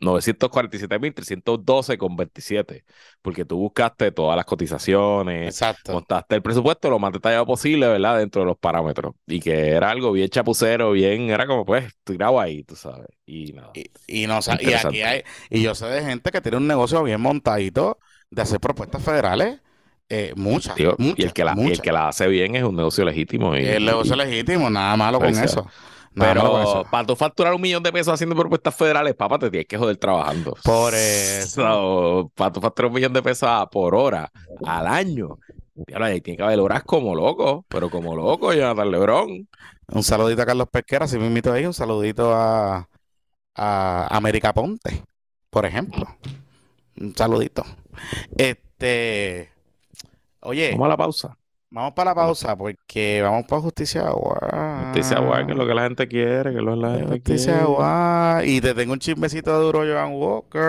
947.312 0.00 1.96
con 1.98 2.16
27, 2.16 2.84
porque 3.22 3.44
tú 3.44 3.58
buscaste 3.58 4.10
todas 4.12 4.36
las 4.36 4.44
cotizaciones, 4.44 5.46
Exacto. 5.48 5.92
montaste 5.92 6.34
el 6.36 6.42
presupuesto 6.42 6.90
lo 6.90 6.98
más 6.98 7.12
detallado 7.12 7.46
posible, 7.46 7.88
¿verdad? 7.88 8.18
Dentro 8.18 8.42
de 8.42 8.46
los 8.46 8.58
parámetros. 8.58 9.14
Y 9.26 9.40
que 9.40 9.70
era 9.70 9.90
algo 9.90 10.12
bien 10.12 10.28
chapucero, 10.28 10.92
bien, 10.92 11.30
era 11.30 11.46
como 11.46 11.64
pues, 11.64 11.92
tirado 12.04 12.40
ahí, 12.40 12.64
tú 12.64 12.76
sabes. 12.76 13.08
Y 13.26 13.52
nada. 13.52 13.72
Y, 14.06 14.26
no, 14.26 14.40
y 14.60 14.72
aquí 14.72 15.02
hay, 15.02 15.22
y 15.50 15.62
yo 15.62 15.74
sé 15.74 15.86
de 15.86 16.02
gente 16.02 16.30
que 16.30 16.40
tiene 16.40 16.56
un 16.56 16.66
negocio 16.66 17.02
bien 17.02 17.20
montadito 17.20 17.98
de 18.30 18.42
hacer 18.42 18.60
propuestas 18.60 19.02
federales. 19.02 19.60
Eh, 20.10 20.32
muchas, 20.36 20.74
y, 20.78 20.84
el 21.22 21.34
que 21.34 21.44
la, 21.44 21.52
el 21.52 21.82
que 21.82 21.92
la 21.92 22.08
hace 22.08 22.26
bien 22.28 22.56
es 22.56 22.62
un 22.62 22.76
negocio 22.76 23.04
legítimo. 23.04 23.54
Y, 23.54 23.66
el 23.66 23.84
negocio 23.84 24.16
legítimo, 24.16 24.70
nada 24.70 24.96
malo 24.96 25.18
con 25.18 25.28
eso. 25.28 25.66
Pero 26.18 26.84
para 26.90 27.06
tú 27.06 27.16
facturar 27.16 27.54
un 27.54 27.60
millón 27.60 27.82
de 27.82 27.92
pesos 27.92 28.14
haciendo 28.14 28.34
propuestas 28.36 28.74
federales, 28.74 29.14
papá, 29.14 29.38
te 29.38 29.50
tienes 29.50 29.66
que 29.66 29.78
joder 29.78 29.96
trabajando. 29.96 30.54
Por 30.64 30.94
eso. 30.94 32.30
para 32.34 32.52
tú 32.52 32.60
facturar 32.60 32.88
un 32.88 32.94
millón 32.94 33.12
de 33.12 33.22
pesos 33.22 33.48
por 33.70 33.94
hora 33.94 34.30
al 34.64 34.86
año, 34.86 35.38
ahí 35.94 36.20
tiene 36.20 36.36
que 36.36 36.42
haber 36.42 36.60
horas 36.60 36.82
como 36.84 37.14
loco, 37.14 37.64
pero 37.68 37.90
como 37.90 38.16
loco, 38.16 38.52
Jonathan 38.52 38.90
Lebrón. 38.90 39.48
Un 39.88 40.02
saludito 40.02 40.42
a 40.42 40.46
Carlos 40.46 40.68
Pesquera, 40.70 41.06
si 41.06 41.18
me 41.18 41.26
invito 41.26 41.52
ahí, 41.52 41.64
un 41.64 41.74
saludito 41.74 42.34
a, 42.34 42.88
a 43.54 44.16
América 44.16 44.52
Ponte, 44.52 45.02
por 45.50 45.64
ejemplo. 45.64 46.06
Un 47.00 47.14
saludito. 47.16 47.64
Este. 48.36 49.50
Oye. 50.40 50.72
Vamos 50.72 50.86
a 50.86 50.88
la 50.88 50.96
pausa. 50.96 51.38
Vamos 51.70 51.92
para 51.92 52.10
la 52.10 52.14
pausa 52.14 52.56
porque 52.56 53.20
vamos 53.22 53.44
para 53.46 53.60
Justicia 53.60 54.06
Agua. 54.06 54.84
Justicia 54.84 55.18
Agua, 55.18 55.44
que 55.44 55.52
es 55.52 55.58
lo 55.58 55.66
que 55.66 55.74
la 55.74 55.82
gente 55.82 56.08
quiere, 56.08 56.50
que 56.50 56.58
es 56.58 56.62
lo 56.62 56.74
que 56.74 56.80
la 56.80 56.90
gente 56.94 57.12
Justicia 57.12 57.60
Agua. 57.60 58.40
Y 58.44 58.60
te 58.62 58.74
tengo 58.74 58.94
un 58.94 58.98
chismecito 58.98 59.60
duro, 59.60 59.80
Joan 59.80 60.12
Walker. 60.14 60.60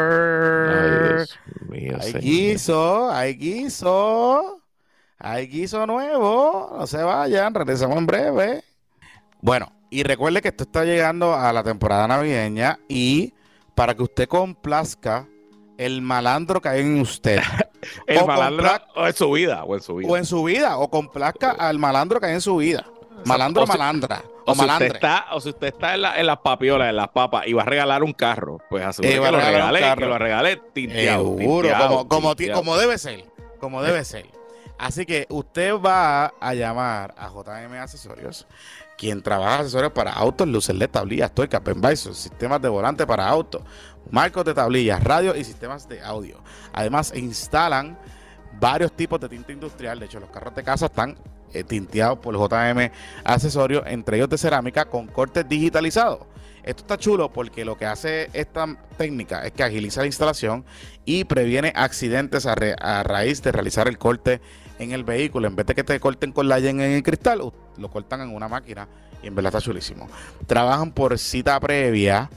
Ay, 0.70 1.10
Dios 1.10 1.40
mío, 1.70 1.98
hay 2.02 2.14
guiso, 2.14 3.12
hay 3.12 3.36
guiso. 3.36 4.62
Hay 5.20 5.48
guiso 5.48 5.86
nuevo. 5.88 6.76
No 6.78 6.86
se 6.86 7.02
vayan, 7.02 7.54
regresamos 7.54 7.98
en 7.98 8.06
breve. 8.06 8.64
Bueno, 9.42 9.72
y 9.90 10.04
recuerde 10.04 10.42
que 10.42 10.50
esto 10.50 10.64
está 10.64 10.84
llegando 10.84 11.34
a 11.34 11.54
la 11.54 11.64
temporada 11.64 12.10
navideña 12.10 12.78
y 12.90 13.34
para 13.74 13.96
que 13.96 14.04
usted 14.04 14.28
complazca 14.28 15.28
el 15.78 16.02
malandro 16.02 16.60
que 16.60 16.68
hay 16.68 16.82
en 16.82 17.00
usted. 17.00 17.40
el 18.08 18.26
malandro 18.26 18.70
o 18.96 19.08
en 19.08 19.14
su 19.14 19.32
vida, 19.32 19.64
o 19.64 19.76
en 19.76 19.82
su 19.82 19.96
vida. 19.96 20.12
O 20.12 20.18
en 20.18 20.26
su 20.26 20.44
vida, 20.44 20.78
o 20.78 20.90
complazca 20.90 21.52
al 21.52 21.80
malandro 21.80 22.20
que 22.20 22.28
hay 22.28 22.34
en 22.34 22.42
su 22.42 22.58
vida. 22.58 22.86
Malandro 23.26 23.64
o, 23.64 23.68
malandra. 23.68 24.24
O, 24.46 24.56
si 24.56 24.66
usted 24.66 24.96
está, 24.96 25.26
o 25.32 25.42
si 25.42 25.50
usted 25.50 25.68
está 25.68 25.96
en, 25.96 26.06
en, 26.06 26.26
las 26.26 26.40
papiolas, 26.40 26.90
en 26.90 26.96
las 26.96 27.10
papas, 27.10 27.48
y 27.48 27.54
va 27.54 27.64
a 27.64 27.66
regalar 27.66 28.04
un 28.04 28.14
carro, 28.14 28.60
pues 28.70 28.84
asegure 28.84 29.16
eh, 29.16 29.22
que, 29.22 29.32
lo 29.32 29.38
regale, 29.38 29.96
que 29.98 30.06
lo 30.06 30.18
regale 30.18 30.62
tinteado. 30.74 31.38
Seguro, 31.38 31.70
como, 32.08 32.36
como, 32.54 32.78
debe 32.78 32.98
ser. 32.98 33.26
Como 33.60 33.82
debe 33.84 34.04
ser. 34.06 34.26
Así 34.78 35.06
que 35.06 35.28
usted 35.30 35.74
va 35.74 36.34
a 36.40 36.54
llamar 36.54 37.14
a 37.18 37.28
JM 37.28 37.74
Accesorios, 37.74 38.48
quien 38.98 39.22
trabaja 39.22 39.60
accesorios 39.60 39.92
para 39.92 40.14
autos, 40.14 40.48
luces 40.48 40.80
de 40.80 40.88
tablillas, 40.88 41.36
tuercas, 41.36 41.60
penvisor, 41.60 42.16
sistemas 42.16 42.62
de 42.62 42.70
volante 42.70 43.06
para 43.06 43.28
autos, 43.28 43.62
marcos 44.12 44.46
de 44.46 44.54
tablillas, 44.54 45.04
radio 45.04 45.36
y 45.36 45.44
sistemas 45.44 45.88
de 45.88 46.02
audio. 46.02 46.42
Además, 46.74 47.14
instalan 47.16 47.98
varios 48.60 48.92
tipos 48.92 49.20
de 49.20 49.30
tinta 49.30 49.52
industrial. 49.52 50.00
De 50.00 50.06
hecho, 50.06 50.20
los 50.20 50.30
carros 50.30 50.56
de 50.56 50.64
casa 50.64 50.88
están 50.88 51.18
eh, 51.54 51.64
tinteados 51.64 52.20
por 52.20 52.36
JM 52.36 52.92
Accesorios, 53.24 53.84
entre 53.88 54.18
ellos 54.18 54.30
de 54.30 54.38
cerámica, 54.38 54.86
con 54.86 55.08
cortes 55.08 55.48
digitalizados. 55.48 56.20
Esto 56.64 56.82
está 56.84 56.98
chulo 56.98 57.32
porque 57.32 57.66
lo 57.66 57.78
que 57.78 57.86
hace 57.86 58.30
esta 58.34 58.68
técnica 58.98 59.46
es 59.46 59.54
que 59.54 59.64
agiliza 59.64 60.02
la 60.02 60.08
instalación 60.08 60.66
y 61.06 61.24
previene 61.24 61.72
accidentes 61.76 62.46
a, 62.46 62.56
raíz 63.04 63.42
de 63.42 63.52
realizar 63.52 63.88
el 63.88 63.98
corte 63.98 64.42
en 64.78 64.92
el 64.92 65.04
vehículo. 65.04 65.48
En 65.48 65.56
vez 65.56 65.66
de 65.66 65.76
que 65.76 65.84
te 65.84 66.00
corten 66.00 66.32
con 66.32 66.48
la 66.48 66.60
yen 66.60 66.82
en 66.82 66.92
el 66.92 67.04
cristal, 67.04 67.40
lo 67.78 67.90
cortan 67.90 68.22
en 68.22 68.36
una 68.36 68.48
máquina 68.48 68.88
y 69.24 69.28
en 69.28 69.36
verdad 69.36 69.56
está 69.56 69.66
chulísimo. 69.66 70.08
Trabajan 70.48 70.92
por 70.92 71.18
cita 71.18 71.60
previa 71.60 72.30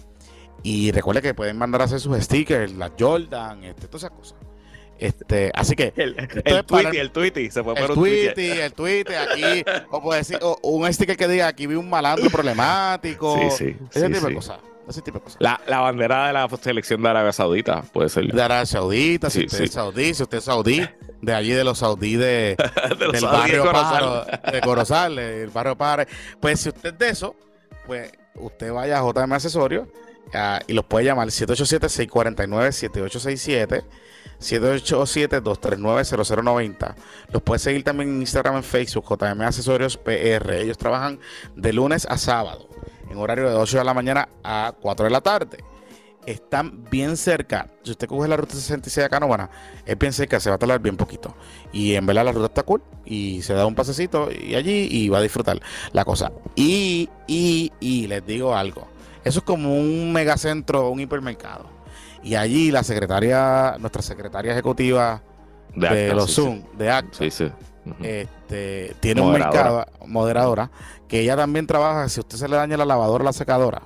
y 0.63 0.93
recuerde 0.93 1.23
que 1.23 1.35
pueden 1.35 1.59
mandar 1.59 1.83
a 1.83 1.85
hacer 1.85 2.01
sus 2.01 2.17
stickers, 2.23 2.73
las 2.73 2.93
Jordan, 2.99 3.65
este, 3.65 3.89
todas 3.89 4.05
esas 4.05 4.17
cosas. 4.17 4.39
Este, 4.99 5.51
así 5.55 5.75
que 5.75 5.93
el, 5.97 6.15
el 6.45 6.65
tweety, 6.65 6.99
el 6.99 7.11
tweety, 7.11 7.51
se 7.51 7.65
puede 7.65 7.81
el 7.81 7.87
poner 7.87 7.99
un 7.99 8.05
tweety, 8.05 8.51
el 8.51 8.73
tweety 8.73 9.15
aquí, 9.15 9.65
o 9.91 10.01
puede 10.01 10.21
decir, 10.21 10.39
un 10.63 10.93
sticker 10.93 11.17
que 11.17 11.27
diga 11.27 11.49
aquí 11.49 11.67
vi 11.67 11.75
un 11.75 11.91
malandro 11.91 12.31
problemático, 12.31 13.37
sí, 13.51 13.51
sí, 13.51 13.77
ese 13.91 14.07
sí, 14.07 14.13
tipo 14.13 14.29
de 14.29 14.35
cosas. 14.35 14.61
ese 14.89 15.03
tipo 15.03 15.19
de 15.19 15.25
cosas. 15.25 15.41
La, 15.41 15.61
la 15.67 15.81
bandera 15.81 16.29
de 16.29 16.35
la 16.35 16.49
selección 16.49 17.03
de 17.03 17.09
Arabia 17.09 17.33
Saudita 17.33 17.83
puede 17.83 18.11
ser. 18.11 18.27
De 18.33 18.41
Arabia 18.41 18.65
Saudita, 18.65 19.29
si 19.29 19.47
usted 19.47 19.65
es 19.65 19.73
saudí, 19.73 20.15
si 20.15 20.23
usted 20.23 20.39
es 20.39 20.45
saudí, 20.45 20.89
de 21.21 21.35
allí 21.35 21.51
de 21.51 21.65
los 21.65 21.79
saudí 21.79 22.15
de, 22.15 22.57
De 22.99 23.05
los 23.07 23.13
del 23.13 23.21
saudíes 23.23 23.41
barrio 23.41 23.63
de 23.63 23.69
Corozal. 23.69 24.27
Paro, 24.31 24.53
de 24.53 24.61
Corozal, 24.61 25.19
el 25.19 25.51
barrio 25.51 25.77
Paro. 25.77 26.05
Pues 26.39 26.61
si 26.61 26.69
usted 26.69 26.93
es 26.93 26.99
de 27.01 27.09
eso, 27.09 27.35
pues 27.87 28.13
usted 28.37 28.73
vaya 28.73 29.01
a 29.01 29.03
JM 29.03 29.33
Accesorios 29.33 29.89
ah, 30.35 30.61
y 30.67 30.73
los 30.73 30.85
puede 30.85 31.05
llamar 31.07 31.29
787-649-7867, 31.29 33.85
787-239-0090. 34.41 36.95
Los 37.33 37.43
puede 37.43 37.59
seguir 37.59 37.83
también 37.85 38.11
en 38.11 38.21
Instagram, 38.21 38.57
en 38.57 38.65
Facebook, 38.65 39.05
JM 39.09 39.41
Accesorios 39.43 39.97
PR. 39.97 40.55
Ellos 40.55 40.79
trabajan 40.79 41.19
de 41.57 41.73
lunes 41.73 42.07
a 42.09 42.17
sábado, 42.19 42.69
en 43.11 43.19
horario 43.19 43.49
de 43.49 43.57
8 43.57 43.79
de 43.79 43.85
la 43.85 43.95
mañana 43.95 44.29
a 44.43 44.75
4 44.81 45.05
de 45.05 45.11
la 45.11 45.21
tarde. 45.21 45.59
Están 46.25 46.85
bien 46.89 47.17
cerca. 47.17 47.69
Si 47.83 47.91
usted 47.91 48.07
coge 48.07 48.29
la 48.29 48.37
ruta 48.37 48.55
66 48.55 49.07
acá, 49.07 49.19
no, 49.19 49.27
bueno, 49.27 49.51
es 49.85 49.99
bien 49.99 50.13
cerca, 50.13 50.39
se 50.39 50.51
va 50.51 50.57
a 50.57 50.59
tardar 50.59 50.79
bien 50.79 50.97
poquito. 50.97 51.35
Y 51.73 51.97
en 51.97 52.07
verdad 52.07 52.25
la 52.25 52.31
ruta 52.31 52.47
está 52.47 52.63
cool. 52.63 52.81
Y 53.05 53.43
se 53.43 53.55
da 53.55 53.67
un 53.67 53.75
pasecito 53.75 54.29
y 54.31 54.55
allí 54.55 54.87
y 54.89 55.09
va 55.09 55.19
a 55.19 55.23
disfrutar 55.23 55.61
la 55.93 56.05
cosa. 56.05 56.31
Y, 56.55 57.11
y, 57.27 57.73
y 57.81 58.07
les 58.07 58.25
digo 58.25 58.55
algo. 58.55 58.87
Eso 59.25 59.39
es 59.41 59.45
como 59.45 59.75
un 59.77 60.13
megacentro, 60.13 60.91
un 60.91 61.01
hipermercado. 61.01 61.67
Y 62.23 62.35
allí 62.35 62.71
la 62.71 62.83
secretaria, 62.83 63.77
nuestra 63.79 64.03
secretaria 64.03 64.53
ejecutiva 64.53 65.23
de, 65.75 65.89
acta, 65.89 66.15
los 66.15 66.27
sí, 66.31 66.35
Zoom, 66.43 66.63
de 66.77 66.91
ACT, 66.91 67.15
Sí, 67.15 67.31
sí. 67.31 67.45
Ujú. 67.85 67.97
este, 68.05 68.95
tiene 69.01 69.23
Moderadora. 69.23 69.61
un 69.71 69.77
mercado, 69.77 70.07
moderadora, 70.07 70.71
que 71.09 71.21
ella 71.21 71.37
también 71.37 71.67
trabaja, 71.67 72.09
si 72.09 72.21
a 72.21 72.23
usted 72.23 72.37
se 72.39 72.49
le 72.49 72.57
daña 72.57 72.77
la 72.77 72.85
lavadora 72.85 73.23
o 73.23 73.25
la 73.25 73.33
secadora, 73.33 73.83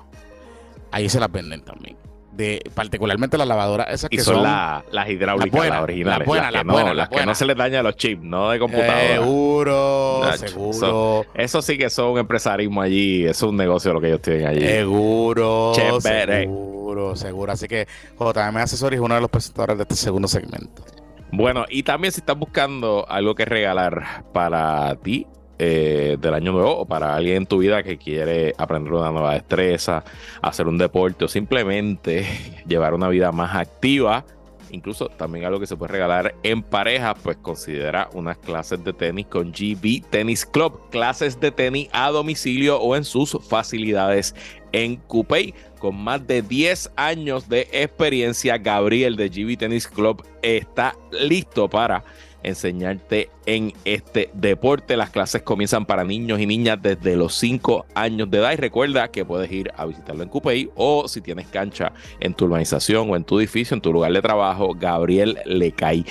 ahí 0.90 1.08
se 1.08 1.18
las 1.18 1.30
venden 1.32 1.62
también. 1.64 1.96
De, 2.36 2.62
particularmente 2.74 3.38
las 3.38 3.48
lavadoras 3.48 3.86
esas 3.90 4.12
Y 4.12 4.16
que 4.18 4.22
son, 4.22 4.34
son, 4.34 4.42
la- 4.44 4.84
las 4.90 5.08
hidráulicas, 5.08 5.68
las 5.70 5.82
originales. 5.82 6.18
las 6.18 6.26
buenas, 6.26 6.52
las 6.52 6.62
que, 6.62 6.66
las 6.68 6.84
no, 6.86 6.94
las 6.94 7.08
que 7.08 7.26
no 7.26 7.34
se 7.34 7.46
les 7.46 7.56
daña 7.56 7.82
los 7.82 7.96
chips, 7.96 8.22
no 8.22 8.50
de 8.50 8.58
computadora. 8.58 9.08
seguro, 9.14 10.20
Nacho, 10.22 10.38
seguro, 10.48 11.26
Eso 11.34 11.62
sí 11.62 11.78
que 11.78 11.88
son 11.90 12.18
empresarismo 12.18 12.82
allí, 12.82 13.24
es 13.24 13.42
un 13.42 13.56
negocio 13.56 13.92
lo 13.94 14.00
que 14.00 14.08
ellos 14.08 14.20
tienen 14.20 14.46
allí. 14.46 14.60
seguro, 14.66 15.72
Chévere. 15.74 16.42
seguro, 16.42 17.16
seguro. 17.16 17.52
Así 17.52 17.68
que 17.68 17.86
JM 18.18 18.56
Accessories 18.58 18.98
es 19.00 19.04
uno 19.04 19.14
de 19.14 19.20
los 19.20 19.30
presentadores 19.30 19.76
de 19.78 19.82
este 19.84 19.94
segundo 19.96 20.28
segmento. 20.28 20.84
Bueno, 21.32 21.64
y 21.68 21.82
también 21.82 22.12
si 22.12 22.20
estás 22.20 22.38
buscando 22.38 23.04
algo 23.08 23.34
que 23.34 23.44
regalar 23.44 24.24
para 24.32 24.94
ti 24.96 25.26
eh, 25.58 26.18
del 26.20 26.34
año 26.34 26.52
nuevo 26.52 26.76
o 26.76 26.84
para 26.86 27.14
alguien 27.14 27.38
en 27.38 27.46
tu 27.46 27.58
vida 27.58 27.82
que 27.82 27.96
quiere 27.96 28.54
aprender 28.58 28.92
una 28.92 29.10
nueva 29.10 29.34
destreza, 29.34 30.04
hacer 30.42 30.68
un 30.68 30.76
deporte 30.76 31.24
o 31.24 31.28
simplemente 31.28 32.26
llevar 32.66 32.92
una 32.92 33.08
vida 33.08 33.32
más 33.32 33.56
activa, 33.56 34.24
incluso 34.70 35.08
también 35.08 35.44
algo 35.44 35.58
que 35.58 35.66
se 35.66 35.76
puede 35.76 35.92
regalar 35.92 36.34
en 36.42 36.62
pareja, 36.62 37.14
pues 37.14 37.36
considera 37.38 38.08
unas 38.12 38.36
clases 38.38 38.82
de 38.84 38.92
tenis 38.92 39.26
con 39.26 39.52
GB 39.52 40.02
Tennis 40.10 40.44
Club, 40.44 40.90
clases 40.90 41.40
de 41.40 41.50
tenis 41.50 41.88
a 41.92 42.10
domicilio 42.10 42.78
o 42.78 42.96
en 42.96 43.04
sus 43.04 43.38
facilidades 43.48 44.34
en 44.72 44.96
Coupey. 44.96 45.54
Con 45.78 45.96
más 45.96 46.26
de 46.26 46.42
10 46.42 46.92
años 46.96 47.48
de 47.48 47.68
experiencia, 47.72 48.58
Gabriel 48.58 49.16
de 49.16 49.28
GB 49.28 49.56
Tennis 49.56 49.86
Club 49.86 50.22
está 50.42 50.94
listo 51.12 51.68
para 51.68 52.02
enseñarte 52.42 53.30
en 53.46 53.72
este 53.84 54.30
deporte. 54.32 54.96
Las 54.96 55.10
clases 55.10 55.42
comienzan 55.42 55.86
para 55.86 56.04
niños 56.04 56.40
y 56.40 56.46
niñas 56.46 56.78
desde 56.80 57.16
los 57.16 57.34
5 57.34 57.86
años 57.94 58.30
de 58.30 58.38
edad. 58.38 58.52
Y 58.52 58.56
recuerda 58.56 59.08
que 59.08 59.24
puedes 59.24 59.50
ir 59.50 59.70
a 59.76 59.86
visitarlo 59.86 60.22
en 60.22 60.28
Coupey 60.28 60.70
o 60.74 61.08
si 61.08 61.20
tienes 61.20 61.46
cancha 61.48 61.92
en 62.20 62.34
tu 62.34 62.46
urbanización 62.46 63.10
o 63.10 63.16
en 63.16 63.24
tu 63.24 63.38
edificio, 63.38 63.74
en 63.74 63.80
tu 63.80 63.92
lugar 63.92 64.12
de 64.12 64.22
trabajo, 64.22 64.74
Gabriel 64.74 65.38
le 65.44 65.72
cae. 65.72 66.04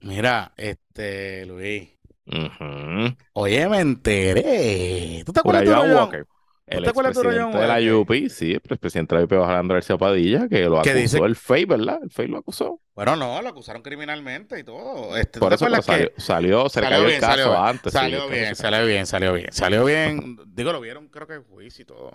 Mira, 0.00 0.52
este, 0.56 1.46
Luis. 1.46 1.88
Ujú. 2.26 3.16
Oye, 3.34 3.68
me 3.68 3.80
enteré. 3.80 5.22
¿Tú 5.24 5.32
te 5.32 5.40
acuerdas 5.40 5.64
de? 5.64 5.94
Walker. 5.94 6.24
¿Tú 6.24 6.78
El 6.78 6.84
te 6.84 6.90
acuerdas 6.90 7.14
de 7.20 7.66
la? 7.66 7.96
UP, 7.98 8.28
sí, 8.30 8.52
el 8.52 8.78
presidente 8.78 9.14
de 9.14 9.20
la 9.20 9.24
UP, 9.26 9.36
Alejandro 9.36 9.74
García 9.74 9.98
Padilla, 9.98 10.48
que 10.48 10.62
lo 10.64 10.78
acusó 10.78 10.94
dice- 10.94 11.18
el 11.18 11.36
FEI, 11.36 11.64
¿verdad? 11.66 12.00
El 12.02 12.10
FEI 12.10 12.28
lo 12.28 12.38
acusó. 12.38 12.80
Bueno, 12.94 13.16
no, 13.16 13.42
lo 13.42 13.48
acusaron 13.48 13.82
criminalmente 13.82 14.58
y 14.58 14.64
todo. 14.64 15.16
Este, 15.16 15.40
¿tú 15.40 15.40
Por 15.40 15.52
eso 15.52 15.64
pero 15.66 15.82
acuerdas 15.82 15.86
que 15.86 15.92
salió, 15.92 16.10
salió, 16.16 16.68
se 16.68 16.80
le 16.80 16.86
Salió 16.86 16.96
cayó 16.98 17.06
bien, 17.08 17.16
el 17.16 17.20
caso 17.20 17.36
salió 17.36 17.62
antes. 17.62 17.92
salió 17.92 18.28
bien, 18.28 18.54
salió 18.56 18.86
bien, 18.86 19.06
salió 19.06 19.32
bien, 19.32 19.52
salió 19.52 19.84
bien. 19.84 20.36
Digo, 20.46 20.72
lo 20.72 20.80
vieron, 20.80 21.08
creo 21.08 21.26
que 21.26 21.34
en 21.34 21.44
juicio 21.44 21.82
y 21.82 21.86
todo. 21.86 22.10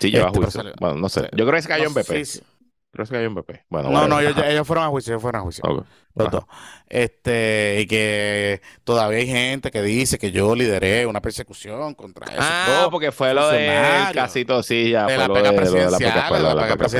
Sí, 0.00 0.10
lleva 0.10 0.26
Este, 0.26 0.38
pero 0.40 0.50
juicio. 0.50 0.62
Bueno, 0.80 0.96
no 0.96 1.08
sé. 1.08 1.22
Yo 1.32 1.44
creo 1.46 1.52
que 1.52 1.62
se 1.62 1.68
cayó 1.68 1.84
No, 1.84 1.88
en 1.90 1.94
BP. 1.94 2.24
sí, 2.24 2.24
sí. 2.24 2.40
Creo 2.90 3.04
que 3.04 3.06
se 3.06 3.12
cayó 3.14 3.26
en 3.26 3.34
BP. 3.34 3.64
Bueno, 3.68 3.90
No, 3.90 4.08
no, 4.08 4.20
ellos, 4.20 4.34
ellos 4.44 4.66
fueron 4.66 4.84
a 4.84 4.88
juicio, 4.88 5.12
ellos 5.12 5.22
fueron 5.22 5.40
a 5.40 5.44
juicio. 5.44 5.64
Ok. 5.64 5.86
Los 6.16 6.28
Ajá. 6.28 6.36
dos. 6.38 6.44
Este, 6.88 7.78
y 7.80 7.86
que 7.86 8.62
todavía 8.84 9.18
hay 9.18 9.26
gente 9.26 9.70
que 9.72 9.82
dice 9.82 10.18
que 10.18 10.30
yo 10.30 10.54
lideré 10.54 11.04
una 11.06 11.20
persecución 11.20 11.94
contra 11.94 12.26
esos 12.26 12.38
Ah, 12.40 12.78
dos, 12.82 12.90
porque 12.90 13.10
fue 13.10 13.34
lo 13.34 13.48
del 13.48 14.14
casito, 14.14 14.62
sí, 14.62 14.90
ya. 14.90 15.04
De 15.06 15.16
la 15.18 15.26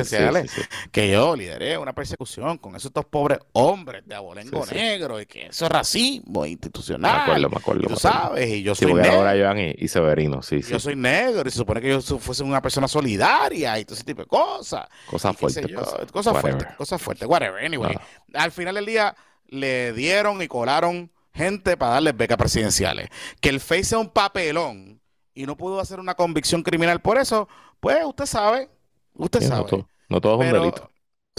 sí, 0.05 0.49
sí. 0.49 0.63
que 0.91 1.11
yo 1.11 1.37
lideré 1.37 1.79
una 1.79 1.93
persecución 1.93 2.59
con 2.59 2.75
esos 2.77 2.93
dos 2.93 3.05
pobres 3.05 3.39
hombres 3.53 4.03
de 4.07 4.15
abolengo 4.15 4.65
Sí, 4.65 4.71
sí. 4.71 4.75
negro 4.77 5.21
y 5.21 5.27
que 5.27 5.47
eso 5.47 5.67
es 5.67 5.71
racismo 5.71 6.43
Me 6.43 6.49
institucional. 6.49 7.21
acuerdo, 7.23 7.49
me 7.51 7.57
acuerdo. 7.57 7.81
y 7.81 7.85
tú 7.85 7.91
me 7.91 7.97
acuerdo. 7.97 8.19
sabes, 8.19 8.49
y 8.51 8.63
yo 8.63 8.75
soy 8.75 8.93
negro. 8.95 9.13
ahora 9.13 9.35
Joan 9.39 9.59
y, 9.59 9.75
y 9.79 9.89
Severino, 9.89 10.43
sí, 10.43 10.63
sí. 10.63 10.73
Yo 10.73 10.81
soy 10.81 10.97
negro 10.97 11.49
y 11.49 11.51
se 11.51 11.59
supone 11.59 11.81
que 11.81 11.89
yo 11.89 12.01
fuese 12.01 12.43
una 12.43 12.61
persona 12.61 12.89
solidaria 12.89 13.79
y 13.79 13.85
todo 13.85 13.95
ese 13.95 14.05
tipo 14.05 14.23
de 14.23 14.29
cosas. 14.29 14.87
Cosas 15.09 15.37
fuertes. 15.37 15.65
cosas 16.13 16.41
fuertes, 16.41 16.69
cosas 16.77 17.01
fuertes, 17.01 17.29
whatever. 17.29 17.65
Anyway, 17.65 17.95
Ah. 17.97 18.43
al 18.43 18.51
final 18.53 18.75
del 18.75 18.87
día 18.87 19.06
le 19.47 19.93
dieron 19.93 20.43
y 20.43 20.49
colaron 20.49 21.11
gente 21.33 21.77
para 21.77 21.93
darles 21.95 22.17
becas 22.17 22.39
presidenciales. 22.39 23.09
Que 23.41 23.51
el 23.51 23.61
Face 23.61 23.85
sea 23.85 23.99
un 23.99 24.09
papelón 24.11 25.01
y 25.35 25.47
no 25.47 25.57
pudo 25.57 25.81
hacer 25.81 26.01
una 26.01 26.15
convicción 26.15 26.63
criminal 26.63 27.01
por 27.01 27.19
eso, 27.19 27.49
pues 27.81 27.99
usted 28.05 28.27
sabe, 28.27 28.71
usted 29.15 29.41
Sí, 29.41 29.49
no, 29.49 29.57
sabe. 29.57 29.69
todo, 29.69 29.89
no 30.09 30.21
todo 30.21 30.43
es 30.43 30.47
un 30.49 30.53
delito. 30.53 30.91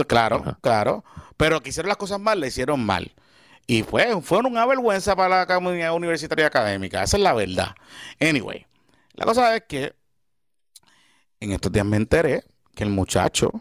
Claro, 0.08 0.46
Ajá. 0.46 0.60
claro. 0.62 1.04
Pero 1.38 1.62
que 1.62 1.70
hicieron 1.70 1.88
las 1.90 1.98
cosas 1.98 2.20
mal, 2.20 2.40
le 2.40 2.48
hicieron 2.48 2.86
mal. 2.86 3.14
Y 3.66 3.84
fue, 3.84 4.22
fue 4.22 4.40
una 4.40 4.66
vergüenza 4.66 5.16
para 5.16 5.40
la 5.40 5.48
comunidad 5.48 5.94
universitaria 5.96 6.44
y 6.46 6.48
académica. 6.48 7.04
Esa 7.04 7.18
es 7.18 7.24
la 7.24 7.34
verdad. 7.34 7.76
Anyway, 8.20 8.66
la 9.14 9.26
cosa 9.26 9.56
es 9.56 9.64
que 9.68 9.94
en 11.40 11.52
estos 11.52 11.72
días 11.72 11.86
me 11.86 11.98
enteré 11.98 12.44
que 12.76 12.84
el 12.84 12.90
muchacho 12.90 13.52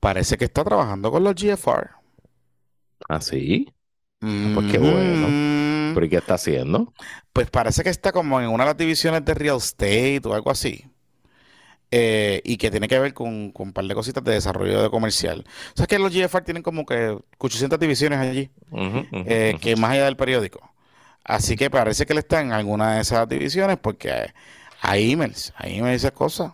parece 0.00 0.38
que 0.38 0.46
está 0.46 0.64
trabajando 0.64 1.10
con 1.10 1.24
los 1.24 1.34
GFR. 1.34 1.90
Ah, 3.08 3.20
sí. 3.20 3.66
pues 4.52 4.66
qué 4.66 4.78
bueno. 4.78 5.40
Mm, 5.68 5.92
¿Pero 5.92 6.06
y 6.06 6.10
qué 6.10 6.16
está 6.18 6.34
haciendo? 6.34 6.94
Pues 7.32 7.50
parece 7.50 7.82
que 7.82 7.90
está 7.90 8.12
como 8.12 8.40
en 8.40 8.48
una 8.48 8.64
de 8.64 8.70
las 8.70 8.76
divisiones 8.76 9.24
de 9.24 9.34
real 9.34 9.56
estate 9.58 10.20
o 10.24 10.34
algo 10.34 10.50
así. 10.50 10.84
Eh, 11.92 12.40
y 12.44 12.56
que 12.56 12.70
tiene 12.70 12.86
que 12.86 12.98
ver 13.00 13.12
con, 13.14 13.50
con 13.50 13.68
un 13.68 13.72
par 13.72 13.84
de 13.84 13.94
cositas 13.96 14.22
de 14.22 14.32
desarrollo 14.34 14.80
de 14.82 14.90
comercial. 14.90 15.44
O 15.74 15.76
sea, 15.76 15.86
que 15.88 15.98
los 15.98 16.12
GFR 16.12 16.44
tienen 16.44 16.62
como 16.62 16.86
que 16.86 17.18
800 17.38 17.80
divisiones 17.80 18.20
allí, 18.20 18.50
eh, 19.24 19.56
que 19.60 19.76
más 19.76 19.92
allá 19.92 20.06
del 20.06 20.16
periódico. 20.16 20.60
Así 21.24 21.56
que 21.56 21.70
parece 21.70 22.06
que 22.06 22.14
él 22.14 22.20
está 22.20 22.40
en 22.42 22.52
alguna 22.52 22.96
de 22.96 23.02
esas 23.02 23.28
divisiones 23.28 23.78
porque 23.78 24.32
hay 24.82 25.12
emails, 25.12 25.52
hay 25.56 25.78
emails 25.78 26.02
y 26.04 26.06
esas 26.06 26.12
cosas. 26.12 26.52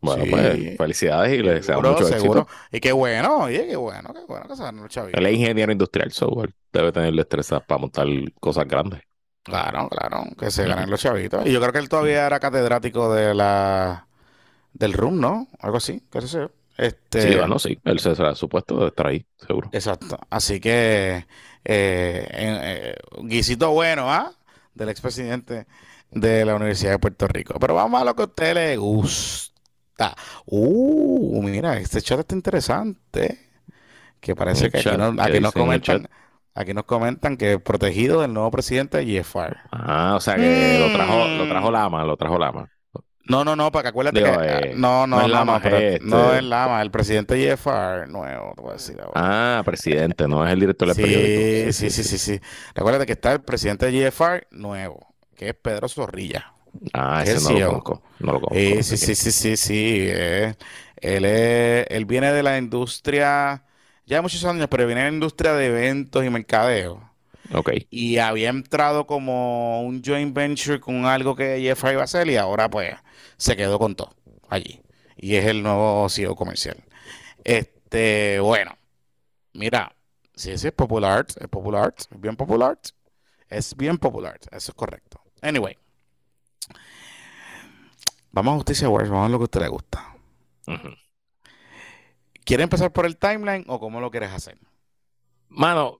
Bueno, 0.00 0.24
Sí. 0.24 0.30
pues 0.30 0.76
felicidades 0.78 1.38
y 1.38 1.42
le 1.42 1.54
deseamos 1.54 1.84
mucho 1.90 2.04
seguro. 2.04 2.40
éxito. 2.40 2.58
Y 2.72 2.80
qué 2.80 2.92
bueno, 2.92 3.38
oye, 3.44 3.66
qué 3.66 3.76
bueno, 3.76 4.14
qué 4.14 4.20
bueno 4.26 4.48
que 4.48 4.56
se 4.56 4.62
ganen 4.62 4.82
los 4.82 4.90
chavitos. 4.90 5.18
Él 5.20 5.26
es 5.26 5.34
ingeniero 5.34 5.72
industrial, 5.72 6.10
software. 6.12 6.54
Debe 6.72 6.92
tener 6.92 7.12
destreza 7.14 7.60
para 7.60 7.80
montar 7.80 8.06
cosas 8.40 8.66
grandes. 8.66 9.02
Claro, 9.42 9.88
claro, 9.88 10.24
que 10.38 10.50
se 10.50 10.66
ganen 10.66 10.90
los 10.90 11.00
chavitos. 11.00 11.46
Y 11.46 11.52
yo 11.52 11.60
creo 11.60 11.72
que 11.72 11.78
él 11.78 11.88
todavía 11.88 12.26
era 12.26 12.40
catedrático 12.40 13.12
de 13.14 13.34
la 13.34 14.06
del 14.72 14.92
RUM, 14.92 15.20
¿no? 15.20 15.48
Algo 15.58 15.78
así, 15.78 16.02
qué 16.10 16.20
sé 16.22 16.38
yo. 16.38 16.50
Este, 16.76 17.20
Sí, 17.32 17.36
bueno, 17.36 17.58
sí. 17.58 17.78
Él 17.84 17.98
se 17.98 18.14
será 18.14 18.34
supuesto 18.34 18.78
de 18.80 18.86
estar 18.88 19.06
ahí, 19.08 19.26
seguro. 19.36 19.68
Exacto. 19.72 20.18
Así 20.30 20.60
que 20.60 21.26
eh, 21.64 22.28
eh, 22.32 22.94
un 23.18 23.28
guisito 23.28 23.70
bueno, 23.72 24.10
¿ah? 24.10 24.32
Del 24.74 24.88
expresidente 24.88 25.66
de 26.10 26.44
la 26.44 26.54
Universidad 26.54 26.92
de 26.92 26.98
Puerto 26.98 27.26
Rico. 27.28 27.58
Pero 27.60 27.74
vamos 27.74 28.00
a 28.00 28.04
lo 28.04 28.14
que 28.14 28.22
a 28.22 28.26
usted 28.26 28.54
le 28.54 28.76
gusta. 28.76 29.49
Uh, 30.46 31.42
mira, 31.42 31.76
este 31.78 32.00
chat 32.02 32.20
está 32.20 32.34
interesante. 32.34 33.46
que 34.20 34.36
parece 34.36 34.66
el 34.66 34.72
que 34.72 34.78
aquí, 34.78 34.84
chat, 34.88 34.98
no- 34.98 35.14
¿qué 35.16 35.22
aquí 35.22 35.40
nos 35.40 35.52
comentan, 35.54 36.08
aquí 36.54 36.74
nos 36.74 36.84
comentan 36.84 37.36
que 37.38 37.58
protegido 37.58 38.20
del 38.20 38.34
nuevo 38.34 38.50
presidente 38.50 39.02
GFR. 39.04 39.56
Ah, 39.72 40.12
o 40.14 40.20
sea 40.20 40.36
que 40.36 40.78
lo 40.78 40.92
trajo, 40.94 41.26
lo 41.26 41.44
Mm. 41.46 41.48
trajo 41.48 41.70
Lama, 41.70 42.04
lo 42.04 42.16
trajo 42.18 42.38
Lama. 42.38 42.68
No, 43.24 43.44
no, 43.44 43.54
no, 43.56 43.70
porque 43.72 43.88
acuérdate 43.88 44.18
Digo, 44.22 44.38
que 44.38 44.46
eh, 44.70 44.72
no, 44.76 45.06
no 45.06 45.18
no, 45.18 45.22
es 45.22 45.28
Lama, 45.30 45.54
no, 45.54 45.62
pero 45.62 45.76
es 45.78 46.02
no 46.02 46.24
este- 46.24 46.36
es 46.38 46.44
Lama, 46.44 46.82
el 46.82 46.90
presidente 46.90 47.36
GFR 47.36 48.08
nuevo, 48.08 48.52
te 48.56 48.60
voy 48.62 48.70
a 48.70 48.72
decir 48.74 49.00
ahora. 49.00 49.12
Ah, 49.14 49.62
presidente, 49.64 50.26
no 50.28 50.44
es 50.46 50.52
el 50.52 50.60
director 50.60 50.88
del 50.88 50.96
periódico. 50.96 51.72
Sí, 51.72 51.90
sí, 51.90 51.90
sí, 51.90 52.02
sí, 52.02 52.18
sí. 52.18 52.40
Recuérdate 52.74 53.06
que 53.06 53.12
está 53.12 53.32
el 53.32 53.40
presidente 53.40 53.86
de 53.86 53.92
GFR 54.10 54.48
nuevo, 54.50 55.14
que 55.36 55.48
es 55.50 55.54
Pedro 55.54 55.88
Zorrilla. 55.88 56.52
Ah, 56.92 57.22
¿Qué 57.24 57.32
ese 57.32 57.40
no 57.40 57.52
lo 57.52 57.62
conozco. 57.62 58.02
No 58.18 58.32
lo 58.32 58.40
conozco. 58.40 58.56
Eh, 58.56 58.76
no 58.78 58.82
sí, 58.82 58.96
sí, 58.96 59.14
sí, 59.14 59.30
sí, 59.32 59.56
sí. 59.56 60.06
eh, 60.08 60.54
Él, 60.96 61.24
él 61.24 62.04
viene 62.06 62.32
de 62.32 62.42
la 62.42 62.58
industria, 62.58 63.64
ya 64.06 64.22
muchos 64.22 64.44
años, 64.44 64.68
pero 64.70 64.86
viene 64.86 65.02
de 65.02 65.08
la 65.10 65.14
industria 65.14 65.52
de 65.54 65.66
eventos 65.66 66.24
y 66.24 66.30
mercadeo. 66.30 67.10
quién. 67.48 67.58
Ok. 67.58 67.70
Y 67.90 68.18
había 68.18 68.50
entrado 68.50 69.06
como 69.06 69.82
un 69.82 70.02
joint 70.04 70.34
venture 70.34 70.80
con 70.80 71.06
algo 71.06 71.36
que 71.36 71.60
GFR 71.60 71.92
iba 71.94 72.02
a 72.02 72.04
hacer 72.04 72.28
y 72.28 72.36
ahora 72.36 72.70
pues 72.70 72.94
se 73.36 73.56
quedó 73.56 73.78
con 73.78 73.96
todo 73.96 74.14
allí. 74.48 74.80
Y 75.16 75.36
es 75.36 75.46
el 75.46 75.62
nuevo 75.62 76.08
CEO 76.08 76.36
comercial. 76.36 76.76
Este, 77.44 78.40
bueno, 78.40 78.76
mira, 79.54 79.94
sí, 80.34 80.56
sí, 80.58 80.68
es 80.68 80.72
popular, 80.74 81.26
es 81.40 81.48
popular, 81.48 81.94
es 81.98 82.08
bien 82.20 82.36
popular, 82.36 82.78
es 83.48 83.76
bien 83.76 83.98
popular, 83.98 84.38
eso 84.52 84.72
es 84.72 84.74
correcto. 84.74 85.22
Anyway, 85.42 85.76
vamos 88.32 88.52
a 88.52 88.56
Justicia 88.56 88.88
Wars, 88.88 89.10
vamos 89.10 89.26
a 89.26 89.28
lo 89.28 89.38
que 89.38 89.42
a 89.42 89.44
usted 89.44 89.60
le 89.60 89.68
gusta. 89.68 90.16
Ujú. 90.66 90.88
¿Quiere 92.44 92.62
empezar 92.64 92.92
por 92.92 93.06
el 93.06 93.16
timeline 93.16 93.64
o 93.68 93.78
cómo 93.78 94.00
lo 94.00 94.10
quieres 94.10 94.30
hacer? 94.30 94.58
Mano, 95.48 95.98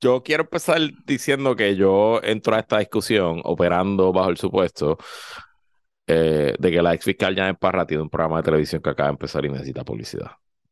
yo 0.00 0.22
quiero 0.22 0.44
empezar 0.44 0.80
diciendo 1.04 1.56
que 1.56 1.76
yo 1.76 2.20
entro 2.22 2.54
a 2.54 2.60
esta 2.60 2.78
discusión 2.78 3.40
operando 3.44 4.12
bajo 4.12 4.30
el 4.30 4.36
supuesto 4.36 4.98
eh, 6.06 6.54
de 6.58 6.70
que 6.70 6.82
la 6.82 6.94
ex 6.94 7.04
fiscal 7.04 7.34
Janet 7.34 7.58
Parra 7.58 7.86
tiene 7.86 8.02
un 8.02 8.08
programa 8.08 8.38
de 8.38 8.44
televisión 8.44 8.80
que 8.80 8.90
acaba 8.90 9.08
de 9.08 9.14
empezar 9.14 9.44
y 9.44 9.50
necesita 9.50 9.84
publicidad. 9.84 10.30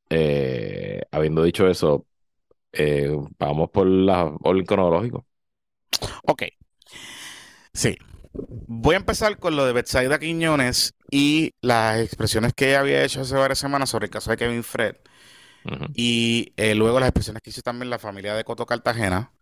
Eh, 0.09 1.03
habiendo 1.11 1.43
dicho 1.43 1.69
eso, 1.69 2.07
eh, 2.73 3.11
vamos 3.39 3.71
por 3.71 3.87
la 3.87 4.25
orden 4.25 4.65
cronológico. 4.65 5.27
Ok. 6.25 6.45
Sí. 7.73 7.97
Voy 8.49 8.95
a 8.95 8.99
empezar 8.99 9.39
con 9.39 9.57
lo 9.57 9.65
de 9.67 9.73
Betsaida 9.73 10.19
Quiñones 10.19 10.95
y 11.11 11.55
las 11.61 12.01
expresiones 12.01 12.53
que 12.55 12.69
ella 12.69 12.81
había 12.81 13.05
hecho 13.05 13.21
hace 13.21 13.35
varias 13.35 13.59
semanas 13.59 13.91
sobre 13.91 14.07
el 14.07 14.11
caso 14.11 14.31
de 14.31 14.37
Kevin 14.37 14.65
Fred. 14.65 14.97
Y 15.95 16.53
eh, 16.57 16.75
luego 16.75 17.01
las 17.01 17.09
expresiones 17.09 17.43
que 17.43 17.51
hizo 17.51 17.63
también 17.63 17.91
la 17.91 17.99
familia 17.99 18.35
de 18.35 18.45
Coto 18.45 18.67
Cartagena, 18.67 19.33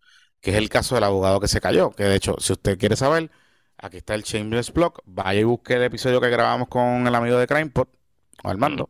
que 0.41 0.51
es 0.51 0.57
el 0.57 0.69
caso 0.69 0.95
del 0.95 1.03
abogado 1.03 1.39
que 1.39 1.47
se 1.47 1.61
cayó. 1.61 1.91
Que 1.91 2.03
de 2.03 2.15
hecho, 2.15 2.35
si 2.39 2.53
usted 2.53 2.79
quiere 2.79 2.95
saber, 2.95 3.29
aquí 3.77 3.97
está 3.97 4.15
el 4.15 4.23
Chambers 4.23 4.73
Blog. 4.73 5.01
Vaya 5.05 5.39
y 5.39 5.43
busque 5.43 5.75
el 5.75 5.83
episodio 5.83 6.19
que 6.21 6.29
grabamos 6.29 6.67
con 6.67 7.05
el 7.05 7.13
amigo 7.13 7.37
de 7.37 7.47
CrimePod, 7.47 7.87
o 8.43 8.49
Armando, 8.49 8.89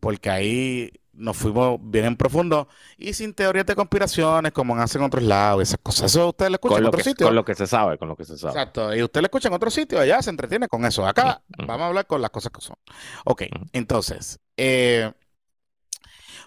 porque 0.00 0.30
ahí 0.30 0.92
nos 1.16 1.36
fuimos 1.36 1.78
bien 1.82 2.04
en 2.04 2.16
profundo 2.16 2.68
y 2.96 3.12
sin 3.14 3.34
teorías 3.34 3.66
de 3.66 3.74
conspiraciones 3.74 4.52
como 4.52 4.76
hacen 4.76 5.00
en 5.02 5.06
otros 5.06 5.22
lados, 5.24 5.62
esas 5.62 5.78
cosas. 5.82 6.10
Eso 6.10 6.28
usted 6.28 6.48
lo 6.48 6.54
escucha 6.54 6.74
Con 6.74 6.82
en 6.84 6.88
otro 6.88 6.98
que, 6.98 7.04
sitio. 7.04 7.26
con 7.26 7.34
lo 7.34 7.44
que 7.44 7.54
se 7.54 7.66
sabe, 7.66 7.98
con 7.98 8.08
lo 8.08 8.16
que 8.16 8.24
se 8.24 8.36
sabe. 8.38 8.52
Exacto, 8.52 8.94
y 8.94 9.02
usted 9.02 9.20
lo 9.20 9.26
escucha 9.26 9.48
en 9.48 9.54
otro 9.54 9.70
sitio, 9.70 9.98
allá 10.00 10.22
se 10.22 10.30
entretiene 10.30 10.68
con 10.68 10.84
eso. 10.84 11.06
Acá 11.06 11.42
Ujú. 11.58 11.66
vamos 11.66 11.82
a 11.82 11.86
hablar 11.88 12.06
con 12.06 12.20
las 12.22 12.30
cosas 12.30 12.52
que 12.52 12.60
son. 12.60 12.76
Ok, 13.24 13.42
Ujú. 13.54 13.64
entonces, 13.72 14.38
eh, 14.56 15.12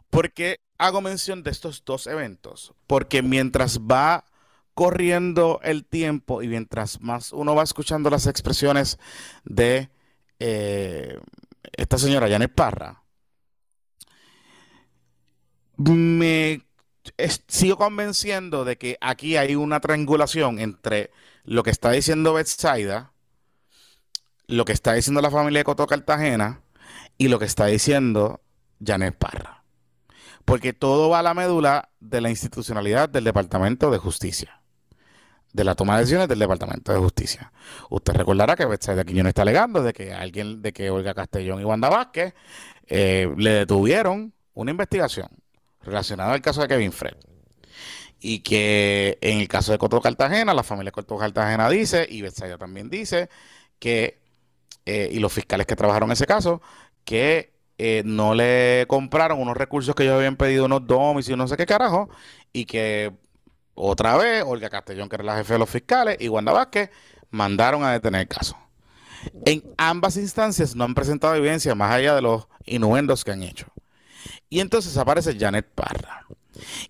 ¿por 0.10 0.32
qué 0.34 0.60
hago 0.78 1.02
mención 1.02 1.44
de 1.44 1.52
estos 1.52 1.84
dos 1.86 2.08
eventos? 2.08 2.74
Porque 2.88 3.22
mientras 3.22 3.80
va 3.80 4.26
corriendo 4.74 5.60
el 5.64 5.86
tiempo 5.86 6.42
y 6.42 6.48
mientras 6.48 7.02
más 7.02 7.34
uno 7.34 7.54
va 7.56 7.64
escuchando 7.64 8.10
las 8.10 8.28
expresiones 8.28 8.98
de 9.44 9.90
eh, 10.40 11.20
esta 11.74 11.98
señora 11.98 12.30
Janet 12.30 12.54
Parra, 12.54 13.04
me 15.80 16.62
sigo 17.48 17.78
convenciendo 17.78 18.66
de 18.66 18.78
que 18.78 18.98
aquí 19.02 19.38
hay 19.38 19.56
una 19.56 19.80
triangulación 19.80 20.60
entre 20.60 21.12
lo 21.44 21.64
que 21.64 21.70
está 21.70 21.92
diciendo 21.92 22.34
Betsaida, 22.34 23.14
lo 24.48 24.66
que 24.66 24.74
está 24.74 24.94
diciendo 24.94 25.22
la 25.22 25.32
familia 25.32 25.60
de 25.60 25.64
Coto 25.64 25.88
Cartagena 25.88 26.62
y 27.18 27.30
lo 27.30 27.40
que 27.40 27.46
está 27.46 27.68
diciendo 27.68 28.42
Janet 28.84 29.16
Parra. 29.18 29.64
Porque 30.46 30.74
todo 30.74 31.10
va 31.10 31.20
a 31.20 31.24
la 31.24 31.34
médula 31.34 31.90
de 32.00 32.22
la 32.22 32.30
institucionalidad 32.30 33.08
del 33.10 33.24
Departamento 33.24 33.92
de 33.92 34.00
Justicia. 34.00 34.62
De 35.54 35.64
la 35.64 35.76
toma 35.76 35.96
de 35.96 36.02
decisiones 36.02 36.28
del 36.28 36.40
Departamento 36.40 36.92
de 36.92 37.00
Justicia. 37.00 37.52
Usted 37.90 38.14
recordará 38.14 38.56
que 38.56 38.66
Betsaida 38.66 39.04
Quiñones 39.04 39.32
está 39.32 39.44
alegando 39.44 39.82
de 39.82 39.94
que 39.94 40.14
alguien, 40.14 40.62
de 40.62 40.74
que 40.74 40.90
Olga 40.90 41.14
Castellón 41.14 41.62
y 41.62 41.64
Wanda 41.64 41.90
Vázquez 41.90 42.34
eh, 42.88 43.32
le 43.38 43.52
detuvieron 43.52 44.34
una 44.54 44.72
investigación 44.72 45.30
relacionada 45.82 46.34
al 46.34 46.42
caso 46.42 46.62
de 46.62 46.68
Kevin 46.68 46.92
Fred. 46.92 47.16
Y 48.20 48.40
que 48.40 49.18
en 49.22 49.40
el 49.40 49.48
caso 49.48 49.72
de 49.72 49.78
Coto 49.78 50.02
Cartagena, 50.02 50.54
la 50.54 50.64
familia 50.64 50.92
Coto 50.92 51.18
Cartagena 51.18 51.70
dice, 51.70 52.06
y 52.10 52.22
Betsaida 52.22 52.58
también 52.58 52.90
dice, 52.90 53.30
que, 53.80 54.20
eh, 54.86 55.10
y 55.12 55.20
los 55.20 55.32
fiscales 55.32 55.66
que 55.66 55.76
trabajaron 55.76 56.12
ese 56.12 56.26
caso, 56.26 56.62
que 57.06 57.54
eh, 57.78 58.04
no 58.06 58.36
le 58.36 58.86
compraron 58.90 59.40
unos 59.40 59.56
recursos 59.56 59.96
que 59.96 60.04
ellos 60.04 60.16
habían 60.16 60.36
pedido, 60.36 60.66
unos 60.66 60.86
domis 60.86 61.30
y 61.30 61.36
no 61.36 61.48
sé 61.48 61.56
qué 61.56 61.66
carajo, 61.66 62.10
y 62.52 62.66
que 62.66 63.14
otra 63.74 64.18
vez 64.18 64.44
Olga 64.46 64.70
Castellón, 64.70 65.08
que 65.08 65.16
era 65.16 65.24
la 65.24 65.38
jefe 65.38 65.54
de 65.54 65.60
los 65.60 65.70
fiscales, 65.70 66.18
y 66.20 66.28
Wanda 66.28 66.52
Vázquez 66.52 66.90
mandaron 67.30 67.84
a 67.84 67.94
detener 67.94 68.22
el 68.22 68.28
caso. 68.28 68.58
En 69.46 69.64
ambas 69.78 70.18
instancias 70.18 70.76
no 70.76 70.84
han 70.84 70.96
presentado 70.96 71.36
evidencia 71.36 71.76
más 71.76 71.92
allá 71.92 72.16
de 72.16 72.22
los 72.22 72.48
inuendos 72.66 73.24
que 73.24 73.32
han 73.32 73.44
hecho. 73.44 73.68
Y 74.50 74.60
entonces 74.62 74.98
aparece 74.98 75.38
Janet 75.40 75.68
Parra. 75.76 76.26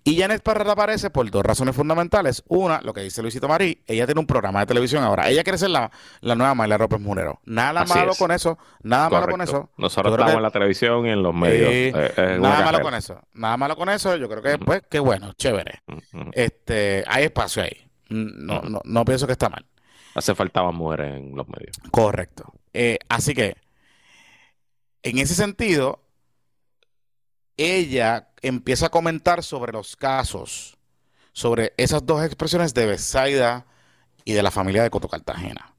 Y 0.02 0.18
Janet 0.18 0.42
Parra 0.42 0.72
aparece 0.72 1.10
por 1.10 1.30
dos 1.30 1.44
razones 1.44 1.76
fundamentales. 1.76 2.42
Una, 2.48 2.80
lo 2.80 2.92
que 2.92 3.02
dice 3.02 3.22
Luisito 3.22 3.46
Marí, 3.46 3.82
ella 3.86 4.06
tiene 4.06 4.20
un 4.20 4.26
programa 4.26 4.60
de 4.60 4.66
televisión 4.66 5.04
ahora. 5.04 5.28
Ella 5.28 5.44
quiere 5.44 5.58
ser 5.58 5.70
la, 5.70 5.90
la 6.22 6.34
nueva 6.34 6.54
Mayla 6.54 6.78
López 6.78 6.98
Munero. 7.00 7.38
Nada 7.44 7.82
Así 7.82 7.94
malo 7.94 8.12
es. 8.12 8.18
con 8.18 8.32
eso, 8.32 8.58
nada 8.82 9.08
malo 9.10 9.28
con 9.28 9.40
eso. 9.42 9.70
Nosotros 9.76 10.12
estamos 10.14 10.32
que- 10.32 10.36
en 10.38 10.42
la 10.42 10.50
televisión 10.50 11.06
y 11.06 11.10
en 11.10 11.22
los 11.22 11.34
medios. 11.34 11.70
Eh, 11.70 11.92
Eh, 12.16 12.38
nada 12.40 12.64
malo 12.64 12.80
con 12.80 12.94
eso. 12.94 13.20
Nada 13.34 13.56
malo 13.58 13.76
con 13.76 13.88
eso. 13.90 14.16
Yo 14.16 14.28
creo 14.28 14.42
que, 14.42 14.58
pues, 14.58 14.82
qué 14.90 14.98
bueno, 14.98 15.32
chévere. 15.34 15.82
Este, 16.32 17.04
hay 17.06 17.24
espacio 17.24 17.62
ahí. 17.62 17.90
No, 18.08 18.58
Ujú. 18.58 18.70
no, 18.70 18.80
no 18.82 19.04
pienso 19.04 19.26
que 19.26 19.32
está 19.32 19.48
mal. 19.50 19.64
Hace 20.16 20.34
falta 20.34 20.64
más 20.64 20.74
mujeres 20.74 21.14
en 21.20 21.36
los 21.36 21.46
medios. 21.46 21.76
Correcto. 21.92 22.52
Eh, 22.72 22.98
así 23.08 23.34
que, 23.34 23.56
en 25.04 25.18
ese 25.18 25.34
sentido, 25.34 26.02
ella 27.60 28.30
empieza 28.40 28.86
a 28.86 28.90
comentar 28.90 29.42
sobre 29.42 29.72
los 29.72 29.94
casos, 29.94 30.78
sobre 31.32 31.74
esas 31.76 32.04
dos 32.06 32.24
expresiones 32.24 32.72
de 32.72 32.86
Besaida 32.86 33.66
y 34.24 34.32
de 34.32 34.42
la 34.42 34.50
familia 34.50 34.82
de 34.82 34.90
Coto 34.90 35.08
Cartagena. 35.08 35.74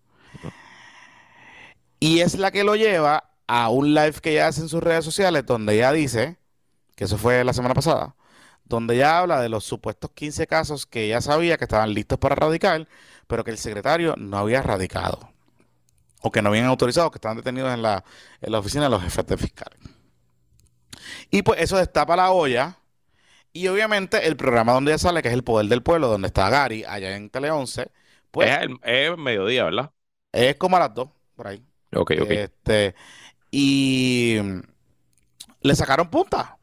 Y 1.99 2.19
es 2.19 2.37
la 2.37 2.51
que 2.51 2.63
lo 2.63 2.75
lleva 2.75 3.31
a 3.47 3.69
un 3.69 3.93
live 3.93 4.13
que 4.21 4.33
ella 4.33 4.47
hace 4.47 4.61
en 4.61 4.69
sus 4.69 4.81
redes 4.81 5.03
sociales, 5.03 5.45
donde 5.45 5.73
ella 5.73 5.91
dice, 5.91 6.37
que 6.95 7.05
eso 7.05 7.17
fue 7.17 7.43
la 7.43 7.53
semana 7.53 7.73
pasada, 7.73 8.15
donde 8.63 8.95
ella 8.95 9.17
habla 9.17 9.41
de 9.41 9.49
los 9.49 9.63
supuestos 9.63 10.11
15 10.11 10.45
casos 10.45 10.85
que 10.85 11.05
ella 11.05 11.19
sabía 11.19 11.57
que 11.57 11.65
estaban 11.65 11.93
listos 11.93 12.19
para 12.19 12.35
radicar, 12.35 12.87
pero 13.27 13.43
que 13.43 13.51
el 13.51 13.57
secretario 13.57 14.15
no 14.17 14.37
había 14.37 14.61
radicado 14.61 15.31
o 16.21 16.31
que 16.31 16.43
no 16.43 16.49
habían 16.49 16.65
autorizado, 16.65 17.09
que 17.09 17.17
estaban 17.17 17.37
detenidos 17.37 17.73
en 17.73 17.81
la, 17.81 18.03
en 18.39 18.51
la 18.51 18.59
oficina 18.59 18.83
de 18.83 18.91
los 18.91 19.01
jefes 19.01 19.25
de 19.25 19.37
fiscales. 19.37 19.79
Y 21.31 21.41
pues 21.43 21.61
eso 21.61 21.77
destapa 21.77 22.15
la 22.15 22.31
olla. 22.31 22.77
Y 23.53 23.67
obviamente 23.69 24.27
el 24.27 24.37
programa 24.37 24.73
donde 24.73 24.91
ella 24.91 24.99
sale, 24.99 25.21
que 25.21 25.29
es 25.29 25.33
El 25.33 25.43
Poder 25.43 25.67
del 25.69 25.83
Pueblo, 25.83 26.07
donde 26.09 26.27
está 26.27 26.49
Gary, 26.49 26.85
allá 26.87 27.15
en 27.17 27.29
Tele 27.29 27.51
11, 27.51 27.91
pues 28.31 28.49
es, 28.51 28.59
el, 28.61 28.79
es 28.83 29.17
mediodía, 29.17 29.65
¿verdad? 29.65 29.91
es 30.31 30.55
como 30.57 30.77
a 30.77 30.79
las 30.81 30.93
2, 30.93 31.09
por 31.35 31.47
ahí. 31.47 31.63
Ok, 31.95 32.11
ok. 32.21 32.31
Este, 32.31 32.95
y 33.51 34.39
le 35.61 35.75
sacaron 35.75 36.09
punta. 36.09 36.57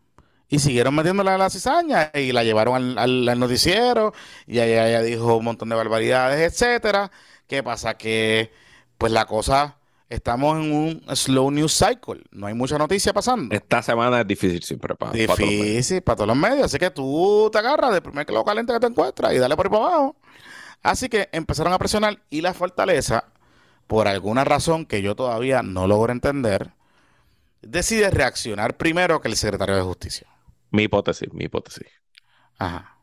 Y 0.49 0.61
siguieron 0.61 0.95
metiéndola 0.95 1.35
en 1.35 1.41
la 1.41 1.51
cizaña 1.51 2.11
y 2.15 2.33
la 2.33 2.45
llevaron 2.45 2.77
al, 2.77 2.99
al- 2.99 3.29
al 3.29 3.39
noticiero 3.41 4.15
y 4.47 4.61
ella, 4.61 4.89
ella 4.89 5.03
dijo 5.03 5.37
un 5.37 5.45
montón 5.47 5.71
de 5.71 5.77
barbaridades, 5.77 6.41
etcétera. 6.53 7.11
¿Qué 7.49 7.63
pasa? 7.63 7.99
Que 7.99 8.53
pues 8.99 9.13
la 9.13 9.27
cosa, 9.27 9.78
estamos 10.09 10.57
en 10.59 10.73
un 10.73 11.17
slow 11.17 11.51
news 11.51 11.73
cycle. 11.73 12.23
No 12.31 12.47
hay 12.47 12.55
mucha 12.55 12.79
noticia 12.79 13.13
pasando. 13.13 13.55
Esta 13.55 13.83
semana 13.83 14.21
es 14.21 14.27
difícil 14.27 14.63
siempre 14.63 14.95
para, 14.95 15.13
para 15.13 15.27
todos 15.27 15.39
los 15.41 15.49
medios. 15.51 16.03
Para 16.03 16.17
todos 16.17 16.29
los 16.29 16.37
medios. 16.37 16.65
Así 16.65 16.79
que 16.79 16.91
tú 16.91 17.49
te 17.53 17.59
agarras 17.59 17.93
del 17.93 18.03
primer 18.03 18.27
clavo 18.27 18.45
caliente 18.45 18.73
que 18.73 18.81
te 18.81 18.87
encuentras 18.87 19.33
y 19.35 19.39
dale 19.39 19.57
por 19.57 19.67
ahí 19.67 19.71
para 19.71 19.85
abajo. 19.85 20.17
Así 20.83 21.09
que 21.09 21.29
empezaron 21.33 21.73
a 21.73 21.79
presionar 21.79 22.23
y 22.31 22.41
la 22.41 22.55
fortaleza, 22.55 23.25
por 23.87 24.09
alguna 24.09 24.45
razón 24.45 24.87
que 24.87 25.03
yo 25.03 25.17
todavía 25.17 25.63
no 25.63 25.87
logro 25.87 26.13
entender, 26.13 26.73
decide 27.63 28.11
reaccionar 28.11 28.77
primero 28.77 29.21
que 29.21 29.29
el 29.29 29.37
secretario 29.37 29.77
de 29.77 29.83
Justicia. 29.83 30.29
Mi 30.71 30.85
hipótesis, 30.85 31.33
mi 31.33 31.45
hipótesis. 31.45 31.89
Ajá. 32.59 32.99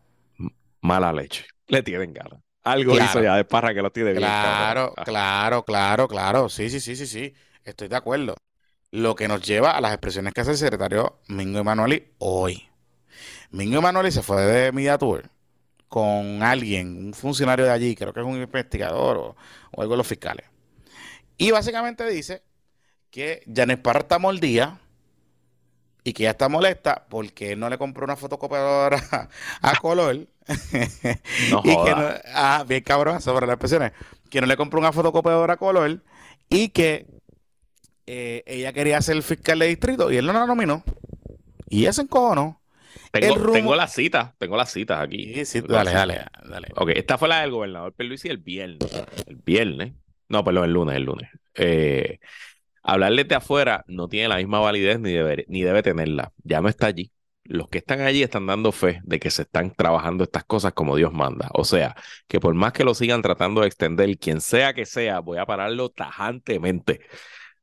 Mala 0.82 1.12
leche. 1.12 1.46
Le 1.68 1.82
tienen 1.82 2.14
ganas. 2.14 2.45
Algo 2.66 3.00
hizo 3.00 3.22
ya 3.22 3.36
de 3.36 3.46
parra 3.46 3.74
que 3.74 3.82
lo 3.82 3.92
tiene 3.92 4.14
bien. 4.14 4.22
Claro, 4.22 4.94
Ah, 4.98 5.04
claro, 5.06 5.64
claro, 5.64 6.08
claro. 6.08 6.50
Sí, 6.50 6.70
sí, 6.70 6.80
sí, 6.80 6.96
sí, 6.96 7.08
sí. 7.08 7.34
Estoy 7.64 7.88
de 7.88 7.96
acuerdo. 7.96 8.36
Lo 8.92 9.16
que 9.16 9.28
nos 9.28 9.42
lleva 9.42 9.72
a 9.72 9.82
las 9.82 9.92
expresiones 9.94 10.34
que 10.34 10.42
hace 10.42 10.52
el 10.52 10.58
secretario 10.58 11.20
Mingo 11.28 11.60
Emanueli 11.60 12.14
hoy. 12.20 12.70
Mingo 13.52 13.80
Emanueli 13.80 14.12
se 14.12 14.24
fue 14.24 14.42
de 14.44 14.72
Media 14.72 14.98
Tour 14.98 15.30
con 15.90 16.44
alguien, 16.44 17.08
un 17.08 17.14
funcionario 17.14 17.66
de 17.66 17.72
allí, 17.72 17.96
creo 17.96 18.14
que 18.14 18.22
es 18.22 18.26
un 18.26 18.42
investigador 18.42 19.18
o, 19.18 19.36
o 19.72 19.82
algo 19.82 19.94
de 19.94 19.98
los 19.98 20.08
fiscales. 20.08 20.46
Y 21.38 21.52
básicamente 21.52 22.08
dice 22.10 22.44
que 23.12 23.44
Janet 23.54 23.82
Parra 23.82 24.02
está 24.02 24.20
mordida 24.20 24.80
y 26.04 26.14
que 26.14 26.24
ella 26.24 26.32
está 26.32 26.50
molesta 26.50 27.08
porque 27.10 27.54
él 27.54 27.60
no 27.60 27.70
le 27.70 27.78
compró 27.78 28.06
una 28.06 28.16
fotocopiadora 28.16 29.30
a 29.62 29.76
color. 29.78 30.28
No 31.52 31.62
y 31.64 31.70
que 31.70 31.92
no, 31.92 32.08
ah, 32.34 32.64
bien 32.68 32.84
cabrón 32.84 33.22
sobre 33.22 33.46
las 33.48 33.54
expresiones. 33.56 33.92
Que 34.30 34.42
no 34.42 34.48
le 34.48 34.58
compró 34.58 34.80
una 34.80 34.92
fotocopiadora 34.92 35.54
a 35.54 35.58
color 35.58 36.02
y 36.50 36.70
que 36.70 37.08
eh, 38.06 38.44
ella 38.46 38.74
quería 38.74 39.02
ser 39.02 39.22
fiscal 39.24 39.60
de 39.60 39.68
distrito 39.68 40.12
y 40.12 40.18
él 40.18 40.26
no 40.26 40.34
la 40.34 40.46
nominó. 40.46 40.84
Y 41.70 41.92
se 41.92 42.02
encojonó. 42.02 42.62
Tengo, 43.12 43.36
rumor- 43.36 43.54
tengo 43.54 43.76
las 43.76 43.94
citas, 43.94 44.34
tengo 44.38 44.58
las 44.58 44.72
citas 44.72 45.00
aquí. 45.02 45.34
Sí, 45.34 45.46
sí, 45.46 45.62
dale, 45.62 45.92
dale, 45.92 46.26
dale. 46.50 46.68
Ok, 46.76 46.90
esta 46.96 47.18
fue 47.18 47.30
la 47.30 47.42
del 47.42 47.52
gobernador 47.52 47.94
Pierluisi 47.94 48.28
el 48.28 48.38
viernes. 48.40 48.92
El 49.26 49.38
viernes. 49.38 49.94
No, 50.28 50.44
perdón, 50.44 50.66
el 50.66 50.72
lunes, 50.74 50.96
el 50.98 51.04
lunes. 51.04 51.30
Eh, 51.56 52.20
hablarle 52.84 53.24
de 53.24 53.36
afuera 53.36 53.84
no 53.88 54.10
tiene 54.10 54.28
la 54.28 54.38
misma 54.38 54.60
validez 54.60 55.00
ni 55.00 55.12
debe, 55.14 55.46
ni 55.48 55.62
debe 55.64 55.82
tenerla. 55.82 56.34
Ya 56.44 56.60
no 56.62 56.68
está 56.68 56.88
allí. 56.88 57.12
Los 57.46 57.70
que 57.70 57.78
están 57.78 58.02
allí 58.02 58.24
están 58.24 58.48
dando 58.48 58.72
fe 58.72 59.02
de 59.04 59.20
que 59.20 59.30
se 59.30 59.44
están 59.44 59.72
trabajando 59.72 60.24
estas 60.24 60.44
cosas 60.46 60.74
como 60.74 60.96
Dios 60.96 61.14
manda. 61.14 61.50
O 61.54 61.64
sea, 61.64 61.96
que 62.28 62.40
por 62.40 62.56
más 62.56 62.74
que 62.74 62.84
lo 62.84 62.96
sigan 62.96 63.22
tratando 63.22 63.62
de 63.62 63.68
extender, 63.68 64.18
quien 64.18 64.42
sea 64.42 64.74
que 64.74 64.86
sea, 64.86 65.20
voy 65.20 65.38
a 65.38 65.46
pararlo 65.46 65.90
tajantemente. 65.90 67.02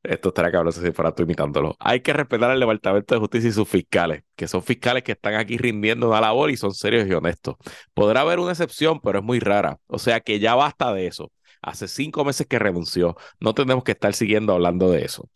Esto 0.03 0.29
estaría 0.29 0.51
cabrón 0.51 0.73
si 0.73 0.91
fuera 0.91 1.13
tú 1.13 1.23
imitándolo. 1.23 1.75
Hay 1.79 2.01
que 2.01 2.13
respetar 2.13 2.51
al 2.51 2.59
Departamento 2.59 3.15
de 3.15 3.19
Justicia 3.19 3.49
y 3.49 3.53
sus 3.53 3.67
fiscales, 3.69 4.23
que 4.35 4.47
son 4.47 4.63
fiscales 4.63 5.03
que 5.03 5.13
están 5.13 5.35
aquí 5.35 5.57
rindiendo 5.57 6.09
una 6.09 6.19
labor 6.21 6.49
y 6.49 6.57
son 6.57 6.73
serios 6.73 7.07
y 7.07 7.13
honestos. 7.13 7.55
Podrá 7.93 8.21
haber 8.21 8.39
una 8.39 8.51
excepción, 8.51 8.99
pero 9.01 9.19
es 9.19 9.25
muy 9.25 9.39
rara. 9.39 9.79
O 9.87 9.99
sea 9.99 10.19
que 10.19 10.39
ya 10.39 10.55
basta 10.55 10.93
de 10.93 11.07
eso. 11.07 11.31
Hace 11.61 11.87
cinco 11.87 12.25
meses 12.25 12.47
que 12.47 12.59
renunció. 12.59 13.15
No 13.39 13.53
tenemos 13.53 13.83
que 13.85 13.93
estar 13.93 14.13
siguiendo 14.13 14.53
hablando 14.53 14.91
de 14.91 15.05
eso. 15.05 15.29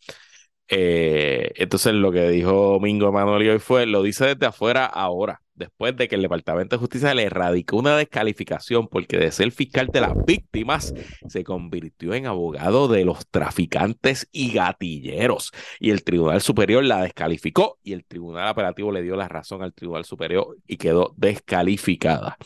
Eh, 0.70 1.53
entonces 1.55 1.93
lo 1.93 2.11
que 2.11 2.30
dijo 2.30 2.80
Mingo 2.80 3.09
Emanuel 3.09 3.49
hoy 3.49 3.59
fue, 3.59 3.86
lo 3.86 4.03
dice 4.03 4.26
desde 4.26 4.47
afuera 4.47 4.86
ahora, 4.86 5.41
después 5.55 5.95
de 5.95 6.07
que 6.07 6.15
el 6.15 6.22
Departamento 6.22 6.76
de 6.76 6.80
Justicia 6.80 7.13
le 7.13 7.30
radicó 7.30 7.78
una 7.78 7.95
descalificación 7.95 8.88
porque 8.88 9.18
de 9.18 9.32
ser 9.32 9.51
fiscal 9.51 9.88
de 9.88 10.01
las 10.01 10.13
víctimas 10.26 10.93
se 11.28 11.43
convirtió 11.43 12.13
en 12.13 12.26
abogado 12.26 12.88
de 12.88 13.05
los 13.05 13.28
traficantes 13.28 14.28
y 14.32 14.51
gatilleros. 14.51 15.51
Y 15.80 15.91
el 15.91 16.03
Tribunal 16.03 16.41
Superior 16.41 16.84
la 16.84 17.01
descalificó 17.01 17.80
y 17.82 17.93
el 17.93 18.05
Tribunal 18.05 18.47
Apelativo 18.47 18.91
le 18.91 19.01
dio 19.01 19.15
la 19.15 19.28
razón 19.28 19.63
al 19.63 19.74
Tribunal 19.74 20.03
Superior 20.03 20.57
y 20.68 20.78
quedó 20.78 21.13
descalificada. 21.15 22.38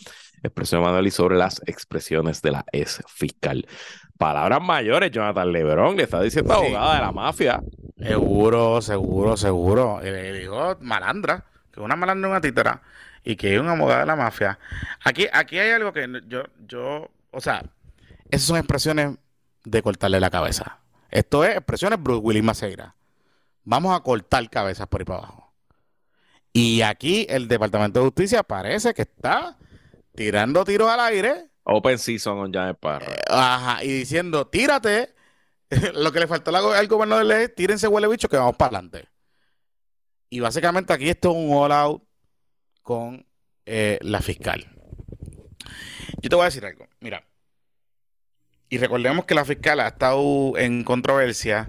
Expresión 0.43 0.81
Manuel 0.81 1.07
y 1.07 1.11
sobre 1.11 1.37
las 1.37 1.61
expresiones 1.67 2.41
de 2.41 2.51
la 2.51 2.65
ex 2.71 3.01
fiscal. 3.07 3.67
Palabras 4.17 4.61
mayores, 4.61 5.11
Jonathan 5.11 5.51
Lebrón, 5.51 5.97
le 5.97 6.03
está 6.03 6.21
diciendo 6.21 6.53
Sí. 6.53 6.65
abogada 6.67 6.95
de 6.95 7.01
la 7.01 7.11
mafia. 7.11 7.61
Seguro, 7.97 8.81
seguro, 8.81 9.37
seguro. 9.37 9.99
Y 10.01 10.05
le 10.05 10.33
dijo 10.33 10.77
malandra, 10.81 11.45
que 11.71 11.79
es 11.79 11.85
una 11.85 11.95
malandra 11.95 12.27
y 12.27 12.31
una 12.31 12.41
títera, 12.41 12.81
y 13.23 13.35
que 13.35 13.53
es 13.55 13.59
un 13.61 13.67
abogado 13.69 13.99
de 14.01 14.05
la 14.05 14.15
mafia. 14.15 14.57
Aquí, 15.03 15.27
aquí 15.31 15.59
hay 15.59 15.71
algo 15.71 15.93
que 15.93 16.07
yo, 16.27 16.43
yo, 16.67 17.09
o 17.31 17.41
sea, 17.41 17.63
esas 18.29 18.47
son 18.47 18.57
expresiones 18.57 19.17
de 19.63 19.81
cortarle 19.83 20.19
la 20.19 20.29
cabeza. 20.29 20.79
Esto 21.09 21.43
es 21.43 21.55
expresiones 21.57 22.01
Bruce 22.01 22.21
Willis 22.21 22.43
Maceira. 22.43 22.95
Vamos 23.63 23.95
a 23.95 24.01
cortar 24.01 24.49
cabezas 24.49 24.87
por 24.87 25.01
ahí 25.01 25.05
para 25.05 25.19
abajo. 25.19 25.51
Y 26.53 26.81
aquí 26.81 27.25
el 27.29 27.47
Departamento 27.47 27.99
de 27.99 28.05
Justicia 28.05 28.43
parece 28.43 28.93
que 28.93 29.03
está 29.03 29.57
tirando 30.15 30.63
tiros 30.65 30.89
al 30.89 30.99
aire 30.99 31.47
Open 31.63 31.97
season 31.99 32.39
on 32.39 32.51
Janet 32.51 32.77
Parra. 32.79 33.13
Ajá, 33.29 33.83
y 33.83 33.87
diciendo, 33.87 34.47
tírate. 34.47 35.13
Lo 35.93 36.11
que 36.11 36.19
le 36.19 36.27
faltó 36.27 36.53
al 36.55 36.61
go- 36.63 36.73
al 36.73 36.87
gobernador 36.87 37.31
es, 37.33 37.53
tírense 37.55 37.87
huele 37.87 38.07
bicho 38.07 38.27
que 38.27 38.35
vamos 38.37 38.55
para 38.57 38.77
adelante. 38.77 39.07
Y 40.29 40.39
básicamente 40.39 40.91
aquí 40.91 41.07
esto 41.09 41.29
es 41.31 41.37
un 41.37 41.49
all 41.55 41.71
out 41.71 42.03
con 42.81 43.25
eh, 43.65 43.99
la 44.01 44.21
fiscal. 44.21 44.65
Yo 46.21 46.29
te 46.29 46.35
voy 46.35 46.43
a 46.43 46.45
decir 46.45 46.65
algo, 46.65 46.87
mira. 46.99 47.23
Y 48.69 48.77
recordemos 48.79 49.25
que 49.25 49.35
la 49.35 49.45
fiscal 49.45 49.79
ha 49.81 49.89
estado 49.89 50.57
en 50.57 50.83
controversia. 50.83 51.67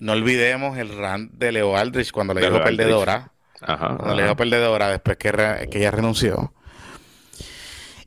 No 0.00 0.12
olvidemos 0.12 0.78
el 0.78 0.96
rant 0.96 1.32
de 1.34 1.52
Leo 1.52 1.76
Aldrich 1.76 2.10
cuando 2.10 2.34
le 2.34 2.40
dijo 2.40 2.58
perdedora. 2.64 3.32
Ajá. 3.60 3.96
Cuando 3.96 4.14
le 4.16 4.22
dijo 4.24 4.36
perdedora 4.36 4.88
después 4.88 5.16
que, 5.16 5.30
re- 5.32 5.68
que 5.70 5.78
ella 5.78 5.90
renunció. 5.90 6.54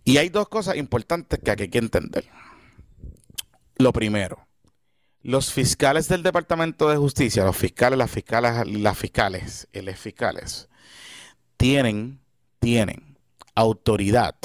Y 0.07 0.17
hay 0.17 0.29
dos 0.29 0.47
cosas 0.47 0.77
importantes 0.77 1.39
que 1.43 1.51
hay 1.51 1.67
que 1.67 1.79
entender. 1.79 2.29
Lo 3.77 3.91
primero, 3.91 4.47
los 5.23 5.51
fiscales 5.51 6.07
del 6.07 6.21
Departamento 6.21 6.87
de 6.89 6.97
Justicia, 6.97 7.43
los 7.43 7.57
fiscales, 7.57 7.97
las 7.97 8.11
fiscales, 8.11 8.67
las 8.67 8.97
fiscales, 8.97 9.67
los 9.73 9.97
fiscales, 9.97 10.69
tienen, 11.57 12.21
tienen 12.59 13.17
autoridad 13.55 14.35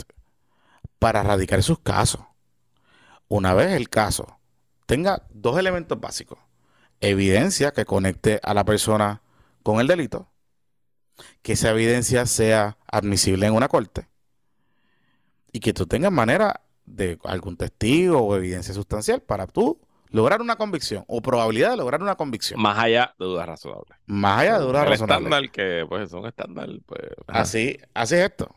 para 0.99 1.23
radicar 1.23 1.63
sus 1.63 1.79
casos. 1.79 2.23
Una 3.29 3.53
vez 3.53 3.73
el 3.73 3.91
caso 3.91 4.41
tenga 4.87 5.27
dos 5.29 5.59
elementos 5.59 6.01
básicos. 6.01 6.39
Evidencia 7.01 7.73
que 7.73 7.85
conecte 7.85 8.41
a 8.43 8.55
la 8.55 8.65
persona 8.65 9.21
con 9.63 9.79
el 9.79 9.87
delito 9.87 10.33
que 11.43 11.53
esa 11.53 11.71
evidencia 11.71 12.25
sea 12.25 12.79
admisible 12.87 13.47
en 13.47 13.53
una 13.55 13.69
corte 13.69 14.09
y 15.53 15.61
que 15.61 15.73
tú 15.73 15.87
tengas 15.87 16.13
manera 16.13 16.61
de 16.87 17.19
algún 17.25 17.57
testigo 17.57 18.19
o 18.21 18.37
evidencia 18.37 18.75
sustancial 18.75 19.21
para 19.21 19.47
tú 19.47 19.81
lograr 20.11 20.41
una 20.41 20.57
convicción 20.57 21.05
o 21.07 21.23
probabilidad 21.23 21.71
de 21.71 21.77
lograr 21.77 22.03
una 22.03 22.17
convicción. 22.17 22.61
Más 22.61 22.77
allá 22.79 23.15
de 23.19 23.25
dudas 23.27 23.47
razonables. 23.47 23.97
Más 24.07 24.41
allá 24.41 24.59
de 24.59 24.65
dudas 24.65 24.83
El 24.85 24.89
razonables. 24.91 25.27
estándar 25.27 25.51
que, 25.53 25.87
pues, 25.89 26.03
es 26.09 26.13
un 26.13 26.27
estándar, 26.27 26.69
pues. 26.87 27.03
Así, 27.29 27.79
así 27.95 28.15
es 28.17 28.23
esto. 28.23 28.55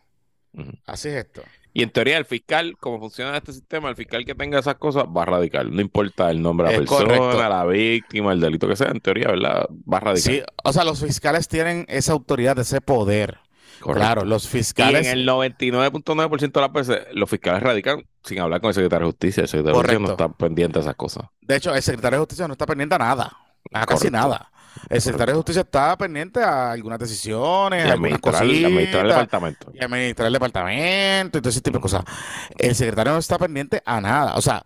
Ujú. 0.53 0.71
Así 0.87 1.09
es 1.09 1.15
esto. 1.25 1.43
Y 1.75 1.81
en 1.81 1.89
teoría, 1.91 2.17
el 2.19 2.25
fiscal, 2.25 2.77
como 2.79 2.99
funciona 2.99 3.35
este 3.35 3.51
sistema, 3.53 3.89
el 3.89 3.95
fiscal 3.95 4.25
que 4.25 4.35
tenga 4.35 4.59
esas 4.59 4.75
cosas 4.75 5.05
va 5.05 5.23
a 5.23 5.25
radicar. 5.25 5.65
No 5.67 5.81
importa 5.81 6.29
el 6.29 6.39
nombre 6.41 6.67
de 6.67 6.73
la 6.77 6.83
Es 6.83 6.89
persona, 6.89 7.17
correcto. 7.17 7.49
la 7.49 7.65
víctima, 7.65 8.31
el 8.33 8.39
delito 8.39 8.67
que 8.67 8.75
sea, 8.75 8.89
en 8.89 8.99
teoría, 8.99 9.27
¿verdad? 9.29 9.67
Va 9.91 9.97
a 9.97 9.99
radicar. 9.99 10.33
Sí, 10.33 10.41
o 10.63 10.71
sea, 10.73 10.83
los 10.83 10.99
fiscales 11.03 11.47
tienen 11.47 11.85
esa 11.89 12.11
autoridad, 12.13 12.57
ese 12.59 12.79
poder. 12.79 13.39
Correcto. 13.83 14.05
Claro, 14.05 14.23
los 14.25 14.45
Y 14.45 14.47
fiscales. 14.47 15.07
en 15.07 15.19
el 15.19 15.27
99.9% 15.27 16.51
de 16.53 16.61
las 16.61 16.71
veces, 16.71 16.99
los 17.13 17.29
fiscales 17.29 17.61
radican 17.61 18.03
sin 18.23 18.39
hablar 18.39 18.61
con 18.61 18.69
el 18.69 18.73
secretario 18.73 19.07
de 19.07 19.11
justicia. 19.11 19.41
El 19.41 19.47
secretario 19.49 19.73
de 19.73 19.81
justicia 19.83 19.99
no 19.99 20.11
está 20.11 20.29
pendiente 20.29 20.79
de 20.79 20.83
esas 20.83 20.95
cosas. 20.95 21.25
De 21.41 21.55
hecho, 21.57 21.75
el 21.75 21.81
secretario 21.81 22.19
de 22.19 22.21
Justicia 22.21 22.47
no 22.47 22.53
está 22.53 22.65
pendiente 22.65 22.95
a 22.95 22.99
nada. 22.99 23.37
A 23.73 23.85
casi 23.85 24.09
nada. 24.09 24.49
El 24.89 25.01
secretario 25.01 25.33
de 25.33 25.37
Justicia 25.37 25.61
está 25.61 25.97
pendiente 25.97 26.41
a 26.41 26.71
algunas 26.71 26.97
decisiones, 26.97 27.85
Y 27.85 27.89
administrar, 27.89 28.45
y 28.45 28.63
administrar 28.65 29.05
el 29.05 29.11
cositas. 29.11 29.27
departamento. 29.27 29.71
y 29.73 29.83
administrar 29.83 30.27
el 30.27 30.33
departamento 30.33 31.37
y 31.37 31.41
todo 31.41 31.49
ese 31.49 31.61
tipo 31.61 31.77
de 31.77 31.81
cosas. 31.81 32.03
El 32.57 32.75
secretario 32.75 33.11
no 33.13 33.19
está 33.19 33.37
pendiente 33.37 33.81
a 33.85 33.99
nada. 34.01 34.35
O 34.35 34.41
sea, 34.41 34.63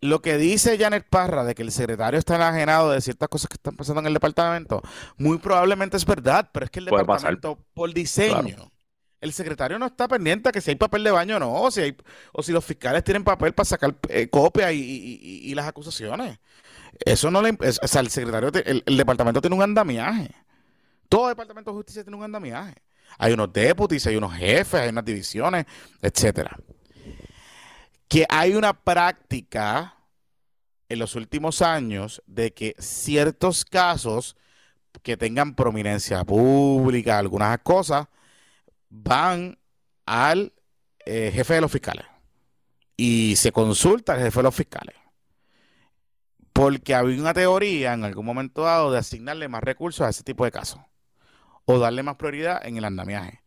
lo 0.00 0.22
que 0.22 0.36
dice 0.38 0.78
Janet 0.78 1.06
Parra 1.08 1.44
de 1.44 1.54
que 1.54 1.62
el 1.62 1.72
secretario 1.72 2.18
está 2.18 2.36
enajenado 2.36 2.90
de 2.90 3.00
ciertas 3.00 3.28
cosas 3.28 3.48
que 3.48 3.54
están 3.54 3.76
pasando 3.76 4.00
en 4.00 4.06
el 4.06 4.14
departamento, 4.14 4.80
muy 5.18 5.38
probablemente 5.38 5.96
es 5.96 6.06
verdad, 6.06 6.48
pero 6.52 6.64
es 6.64 6.70
que 6.70 6.78
el 6.80 6.86
Puede 6.86 7.04
pasar. 7.04 7.32
departamento, 7.32 7.66
por 7.74 7.92
diseño, 7.92 8.72
el 9.20 9.32
secretario 9.34 9.78
no 9.78 9.84
está 9.86 10.08
pendiente 10.08 10.48
a 10.48 10.52
que 10.52 10.62
si 10.62 10.70
hay 10.70 10.76
papel 10.76 11.04
de 11.04 11.10
baño 11.10 11.36
o 11.36 11.38
no, 11.38 11.52
o 11.52 11.70
si, 11.70 11.82
hay, 11.82 11.96
o 12.32 12.42
si 12.42 12.52
los 12.52 12.64
fiscales 12.64 13.04
tienen 13.04 13.22
papel 13.24 13.52
para 13.52 13.66
sacar 13.66 13.94
eh, 14.08 14.28
copia 14.30 14.72
y, 14.72 14.78
y- 14.80 15.20
y- 15.22 15.50
y 15.50 15.54
las 15.54 15.66
acusaciones. 15.66 16.38
Eso 17.04 17.30
no 17.30 17.42
le... 17.42 17.56
es- 17.60 17.78
o 17.82 17.86
sea, 17.86 18.00
el 18.00 18.08
secretario, 18.08 18.50
te- 18.50 18.68
el, 18.70 18.82
el 18.86 18.96
departamento 18.96 19.40
tiene 19.42 19.56
un 19.56 19.62
andamiaje. 19.62 20.30
Todo 21.10 21.28
departamento 21.28 21.70
de 21.72 21.76
justicia 21.76 22.02
tiene 22.04 22.16
un 22.16 22.22
andamiaje. 22.24 22.74
Hay 23.18 23.32
unos 23.34 23.52
deputies, 23.52 24.06
hay 24.06 24.16
unos 24.16 24.32
jefes, 24.34 24.80
hay 24.80 24.88
unas 24.88 25.04
divisiones, 25.04 25.66
etcétera. 26.00 26.56
Que 28.10 28.26
hay 28.28 28.54
una 28.54 28.74
práctica 28.74 29.94
en 30.88 30.98
los 30.98 31.14
últimos 31.14 31.62
años 31.62 32.20
de 32.26 32.52
que 32.52 32.74
ciertos 32.78 33.64
casos 33.64 34.36
que 35.02 35.16
tengan 35.16 35.54
prominencia 35.54 36.24
pública, 36.24 37.18
algunas 37.18 37.56
cosas, 37.60 38.08
van 38.88 39.56
al 40.06 40.52
eh, 41.06 41.30
jefe 41.32 41.54
de 41.54 41.60
los 41.60 41.70
fiscales 41.70 42.04
y 42.96 43.36
se 43.36 43.52
consulta 43.52 44.14
al 44.14 44.20
jefe 44.20 44.40
de 44.40 44.42
los 44.42 44.54
fiscales. 44.54 44.96
Porque 46.52 46.96
había 46.96 47.20
una 47.20 47.32
teoría 47.32 47.94
en 47.94 48.04
algún 48.04 48.26
momento 48.26 48.62
dado 48.62 48.90
de 48.90 48.98
asignarle 48.98 49.46
más 49.46 49.62
recursos 49.62 50.04
a 50.04 50.10
ese 50.10 50.24
tipo 50.24 50.44
de 50.44 50.50
casos. 50.50 50.80
o 51.64 51.78
darle 51.78 52.02
más 52.02 52.16
prioridad 52.16 52.66
en 52.66 52.76
el 52.76 52.84
andamiaje. 52.84 53.42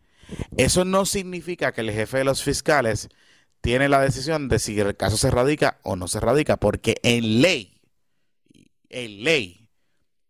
Eso 0.55 0.85
no 0.85 1.05
significa 1.05 1.73
que 1.73 1.81
el 1.81 1.91
jefe 1.91 2.19
de 2.19 2.23
los 2.23 2.41
fiscales 2.41 3.09
tiene 3.63 3.87
la 3.87 4.01
decisión 4.01 4.49
de 4.49 4.59
si 4.59 4.77
el 4.77 4.97
caso 4.97 5.15
se 5.15 5.31
radica 5.31 5.79
o 5.83 5.95
no 5.95 6.09
se 6.09 6.19
radica, 6.19 6.57
porque 6.57 6.97
en 7.01 7.41
ley, 7.41 7.79
en 8.89 9.23
ley, 9.23 9.69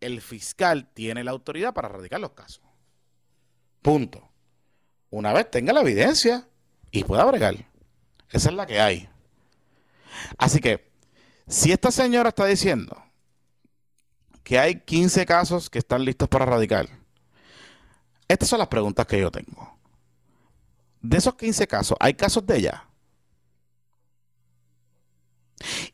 el 0.02 0.22
fiscal 0.22 0.92
tiene 0.94 1.24
la 1.24 1.32
autoridad 1.32 1.74
para 1.74 1.88
radicar 1.88 2.20
los 2.20 2.34
casos. 2.34 2.64
Punto. 3.82 4.30
Una 5.10 5.34
vez 5.34 5.50
tenga 5.50 5.74
la 5.74 5.82
evidencia 5.82 6.48
y 6.92 7.06
pueda 7.06 7.26
bregar. 7.26 7.56
Esa 8.30 8.50
es 8.50 8.56
la 8.56 8.68
que 8.68 8.80
hay. 8.80 9.10
Así 10.38 10.60
que, 10.60 10.92
si 11.48 11.72
esta 11.72 11.90
señora 11.90 12.30
está 12.30 12.46
diciendo 12.46 13.04
que 14.44 14.60
hay 14.60 14.82
15 14.82 15.26
casos 15.26 15.72
que 15.72 15.80
están 15.80 16.06
listos 16.06 16.30
para 16.30 16.46
radicar, 16.46 16.88
estas 18.28 18.48
son 18.48 18.60
las 18.60 18.68
preguntas 18.68 19.08
que 19.08 19.20
yo 19.20 19.32
tengo. 19.32 19.76
De 21.02 21.18
esos 21.18 21.34
15 21.34 21.66
casos, 21.66 21.98
¿hay 22.00 22.14
casos 22.14 22.46
de 22.46 22.58
ella? 22.58 22.93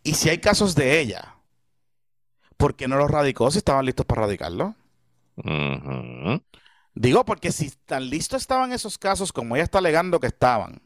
Y 0.04 0.14
si 0.16 0.30
hay 0.30 0.40
casos 0.40 0.76
de 0.76 1.00
ella, 1.00 1.36
¿por 2.58 2.76
qué 2.76 2.88
no 2.88 2.98
los 2.98 3.10
radicó 3.10 3.50
si 3.52 3.60
estaban 3.60 3.86
listos 3.86 4.06
para 4.06 4.24
radicarlo? 4.24 4.76
Digo, 6.94 7.24
porque 7.26 7.52
si 7.52 7.72
tan 7.86 8.10
listos 8.10 8.42
estaban 8.42 8.74
esos 8.74 8.98
casos 8.98 9.32
como 9.32 9.56
ella 9.56 9.64
está 9.64 9.78
alegando 9.78 10.20
que 10.20 10.28
estaban 10.28 10.82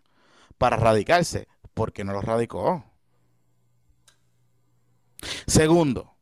para 0.57 0.77
radicarse, 0.77 1.47
¿por 1.73 1.91
qué 1.93 2.03
no 2.03 2.13
los 2.13 2.23
radicó? 2.23 2.85
Segundo, 5.47 6.15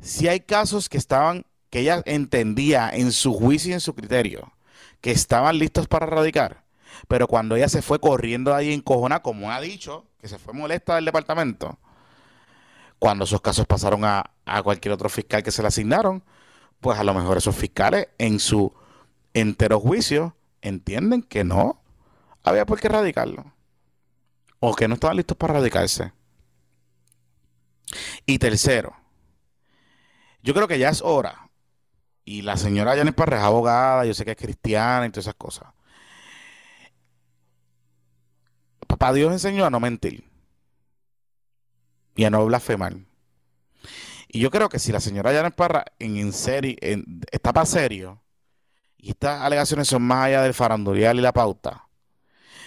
si 0.00 0.28
hay 0.28 0.40
casos 0.40 0.88
que 0.88 0.98
estaban, 0.98 1.46
que 1.70 1.80
ella 1.80 2.02
entendía 2.04 2.90
en 2.90 3.12
su 3.12 3.32
juicio 3.32 3.70
y 3.70 3.74
en 3.74 3.80
su 3.80 3.94
criterio, 3.94 4.52
que 5.00 5.12
estaban 5.12 5.58
listos 5.58 5.86
para 5.86 6.06
radicar, 6.06 6.64
pero 7.08 7.26
cuando 7.28 7.56
ella 7.56 7.68
se 7.68 7.82
fue 7.82 8.00
corriendo 8.00 8.50
de 8.50 8.56
ahí 8.58 8.72
en 8.72 8.80
cojona, 8.80 9.22
como 9.22 9.50
ha 9.50 9.60
dicho, 9.60 10.09
que 10.20 10.28
se 10.28 10.38
fue 10.38 10.52
molesta 10.54 10.96
del 10.96 11.04
departamento, 11.04 11.78
cuando 12.98 13.24
esos 13.24 13.40
casos 13.40 13.66
pasaron 13.66 14.04
a, 14.04 14.30
a 14.44 14.62
cualquier 14.62 14.92
otro 14.92 15.08
fiscal 15.08 15.42
que 15.42 15.50
se 15.50 15.62
le 15.62 15.68
asignaron, 15.68 16.22
pues 16.80 16.98
a 16.98 17.04
lo 17.04 17.14
mejor 17.14 17.38
esos 17.38 17.56
fiscales 17.56 18.08
en 18.18 18.38
su 18.38 18.72
entero 19.34 19.80
juicio 19.80 20.36
entienden 20.60 21.22
que 21.22 21.44
no 21.44 21.82
había 22.42 22.66
por 22.66 22.80
qué 22.80 22.88
radicarlo. 22.88 23.52
O 24.60 24.74
que 24.74 24.88
no 24.88 24.94
estaban 24.94 25.16
listos 25.16 25.36
para 25.36 25.54
radicarse. 25.54 26.12
Y 28.26 28.38
tercero, 28.38 28.94
yo 30.42 30.54
creo 30.54 30.68
que 30.68 30.78
ya 30.78 30.90
es 30.90 31.02
hora. 31.02 31.50
Y 32.24 32.42
la 32.42 32.56
señora 32.56 32.94
Janet 32.94 33.14
Parra 33.14 33.38
es 33.38 33.42
abogada, 33.42 34.04
yo 34.04 34.14
sé 34.14 34.24
que 34.24 34.32
es 34.32 34.36
cristiana 34.36 35.06
y 35.06 35.10
todas 35.10 35.24
esas 35.24 35.34
cosas. 35.34 35.68
Papá 38.90 39.12
Dios 39.12 39.30
enseñó 39.30 39.64
a 39.64 39.70
no 39.70 39.78
mentir 39.78 40.28
y 42.16 42.24
a 42.24 42.30
no 42.30 42.44
blasfemar. 42.44 42.96
Y 44.26 44.40
yo 44.40 44.50
creo 44.50 44.68
que 44.68 44.80
si 44.80 44.90
la 44.90 44.98
señora 44.98 45.32
Janet 45.32 45.54
Parra 45.54 45.84
en, 46.00 46.16
en 46.16 47.20
está 47.30 47.52
para 47.52 47.66
serio, 47.66 48.20
y 48.98 49.10
estas 49.10 49.42
alegaciones 49.42 49.86
son 49.86 50.02
más 50.02 50.24
allá 50.24 50.42
del 50.42 50.54
farandurial 50.54 51.18
y 51.18 51.20
la 51.20 51.32
pauta, 51.32 51.86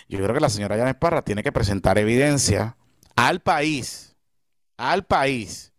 yo 0.08 0.18
creo 0.20 0.34
que 0.34 0.40
la 0.40 0.50
señora 0.50 0.78
Janet 0.78 0.98
Parra 0.98 1.26
tiene 1.26 1.44
que 1.44 1.52
presentar 1.52 1.98
evidencia 1.98 2.78
al 3.18 3.42
país, 3.42 4.16
al 4.78 5.04
país, 5.04 5.74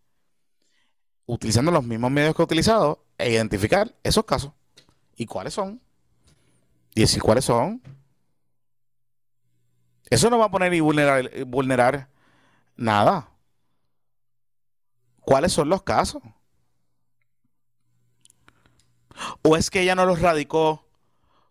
utilizando 1.25 1.71
los 1.71 1.83
mismos 1.83 2.11
medios 2.11 2.35
que 2.35 2.43
ha 2.43 2.45
utilizado, 2.45 3.03
e 3.17 3.31
identificar 3.31 3.95
esos 4.03 4.25
casos. 4.25 4.51
¿Y 5.15 5.25
cuáles 5.25 5.55
son? 5.55 5.81
Y 6.93 7.01
decir 7.01 7.23
cuáles 7.23 7.45
son. 7.45 7.81
Eso 10.15 10.29
no 10.29 10.37
va 10.37 10.45
a 10.45 10.49
poner 10.49 10.73
y 10.73 10.79
vulnerar, 10.79 11.29
vulnerar 11.45 12.07
nada. 12.77 13.31
¿Cuáles 15.19 15.51
son 15.51 15.67
los 15.67 15.83
casos? 15.83 16.23
¿O 19.41 19.57
es 19.57 19.69
que 19.69 19.81
ella 19.81 19.93
no 19.93 20.05
los 20.05 20.21
radicó 20.21 20.87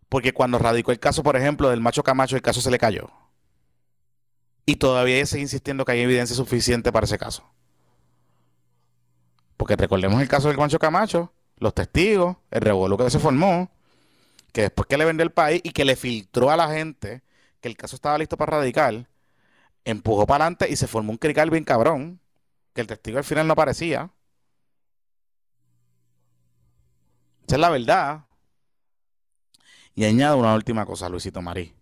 porque 0.09 0.33
cuando 0.33 0.59
radicó 0.59 0.93
el 0.93 0.99
caso, 0.99 1.23
por 1.23 1.37
ejemplo, 1.37 1.69
del 1.69 1.83
macho 1.83 2.03
Camacho, 2.03 2.37
el 2.37 2.43
caso 2.43 2.63
se 2.63 2.71
le 2.71 2.79
cayó? 2.79 3.11
Y 4.65 4.77
todavía 4.77 5.17
ella 5.17 5.27
sigue 5.27 5.43
insistiendo 5.43 5.85
que 5.85 5.93
hay 5.93 6.01
evidencia 6.01 6.35
suficiente 6.35 6.91
para 6.91 7.05
ese 7.05 7.19
caso. 7.19 7.45
Porque 9.59 9.77
recordemos 9.77 10.23
el 10.23 10.29
caso 10.29 10.49
del 10.49 10.57
macho 10.57 10.79
Camacho, 10.79 11.35
los 11.59 11.75
testigos, 11.75 12.39
el 12.51 12.63
revuelo 12.63 12.97
que 12.97 13.11
se 13.11 13.19
formó, 13.19 13.71
que 14.55 14.63
después 14.63 14.87
que 14.87 14.97
le 14.97 15.05
vendió 15.05 15.23
el 15.23 15.33
país 15.33 15.61
y 15.63 15.73
que 15.73 15.85
le 15.85 15.97
filtró 15.97 16.51
a 16.51 16.57
la 16.57 16.71
gente 16.71 17.23
que 17.65 17.69
el 17.69 17.79
caso 17.79 17.97
estaba 17.97 18.19
listo 18.19 18.37
para 18.37 18.59
radicar, 18.59 19.09
empujó 19.87 20.27
para 20.27 20.45
adelante 20.45 20.71
y 20.71 20.77
se 20.77 20.87
formó 20.87 21.13
un 21.13 21.17
crical 21.17 21.49
bien 21.49 21.65
cabrón, 21.65 22.21
que 22.75 22.83
el 22.83 22.87
testigo 22.87 23.17
al 23.17 23.25
final 23.25 23.47
no 23.47 23.55
aparecía. 23.55 24.11
Esa 27.47 27.57
es 27.57 27.61
la 27.61 27.71
verdad. 27.71 28.27
Y 29.95 30.05
añado 30.05 30.37
una 30.37 30.55
última 30.55 30.85
cosa, 30.85 31.09
Luisito 31.09 31.41
Marí. 31.41 31.75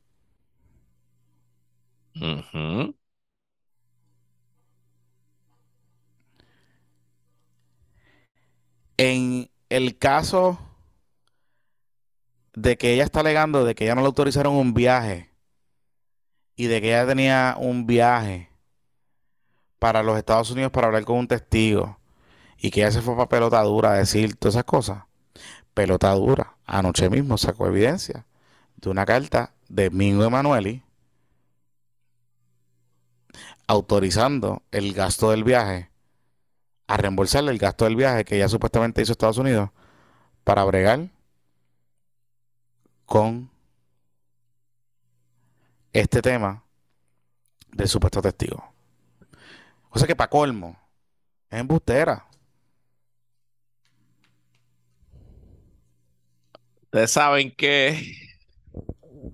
En 8.99 9.51
el 9.69 9.99
caso 9.99 10.61
de 12.55 12.79
que 12.79 12.95
ella 12.95 13.03
está 13.03 13.19
alegando 13.19 13.65
de 13.65 13.75
que 13.75 13.83
ella 13.83 13.97
no 13.97 14.03
le 14.03 14.07
autorizaron 14.07 14.55
un 14.55 14.75
viaje 14.75 15.32
y 16.57 16.67
de 16.67 16.81
que 16.81 16.89
ella 16.89 17.07
tenía 17.07 17.57
un 17.59 17.87
viaje 17.87 18.49
para 19.79 20.03
los 20.03 20.17
Estados 20.19 20.51
Unidos 20.51 20.73
para 20.73 20.87
hablar 20.89 21.05
con 21.05 21.19
un 21.19 21.29
testigo 21.29 21.99
y 22.59 22.71
que 22.71 22.81
ella 22.81 22.91
se 22.91 23.03
fue 23.03 23.17
para 23.17 23.29
pelota 23.29 23.63
dura 23.63 23.93
a 23.93 23.97
decir 23.97 24.37
todas 24.37 24.55
esas 24.55 24.65
cosas 24.65 25.05
pelota 25.75 26.11
dura. 26.13 26.57
Anoche 26.67 27.11
mismo 27.11 27.39
sacó 27.39 27.67
evidencia 27.67 28.27
de 28.77 28.91
una 28.91 29.05
carta 29.05 29.55
de 29.69 29.91
Mingo 29.91 30.25
Emanueli 30.25 30.83
autorizando 33.67 34.63
el 34.71 34.93
gasto 34.93 35.31
del 35.31 35.45
viaje, 35.45 35.91
a 36.89 36.97
reembolsarle 36.97 37.53
el 37.53 37.59
gasto 37.59 37.85
del 37.85 37.97
viaje 37.97 38.25
que 38.25 38.37
ella 38.37 38.49
supuestamente 38.49 39.01
hizo 39.01 39.13
a 39.13 39.15
Estados 39.15 39.39
Unidos 39.39 39.71
para 40.45 40.65
bregar 40.65 41.09
con 43.07 43.51
este 45.93 46.23
tema 46.23 46.65
del 47.73 47.89
supuesto 47.89 48.23
testigo. 48.23 48.73
O 49.91 49.99
sea 49.99 50.07
que 50.07 50.17
para 50.17 50.31
colmo, 50.31 50.79
es 51.51 51.61
embustera. 51.61 52.27
Ustedes 56.85 57.11
saben 57.11 57.53
que 57.57 58.17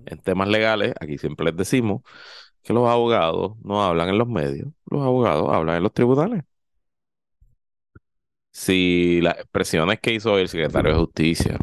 en 0.05 0.19
temas 0.19 0.47
legales, 0.47 0.93
aquí 0.99 1.17
siempre 1.17 1.45
les 1.45 1.55
decimos 1.57 2.01
que 2.63 2.73
los 2.73 2.87
abogados 2.89 3.53
no 3.63 3.83
hablan 3.83 4.09
en 4.09 4.17
los 4.17 4.27
medios, 4.27 4.69
los 4.89 5.01
abogados 5.01 5.49
hablan 5.53 5.77
en 5.77 5.83
los 5.83 5.93
tribunales. 5.93 6.43
Si 8.51 9.21
las 9.21 9.35
expresiones 9.37 9.99
que 9.99 10.13
hizo 10.13 10.37
el 10.37 10.49
secretario 10.49 10.91
de 10.91 10.99
Justicia 10.99 11.57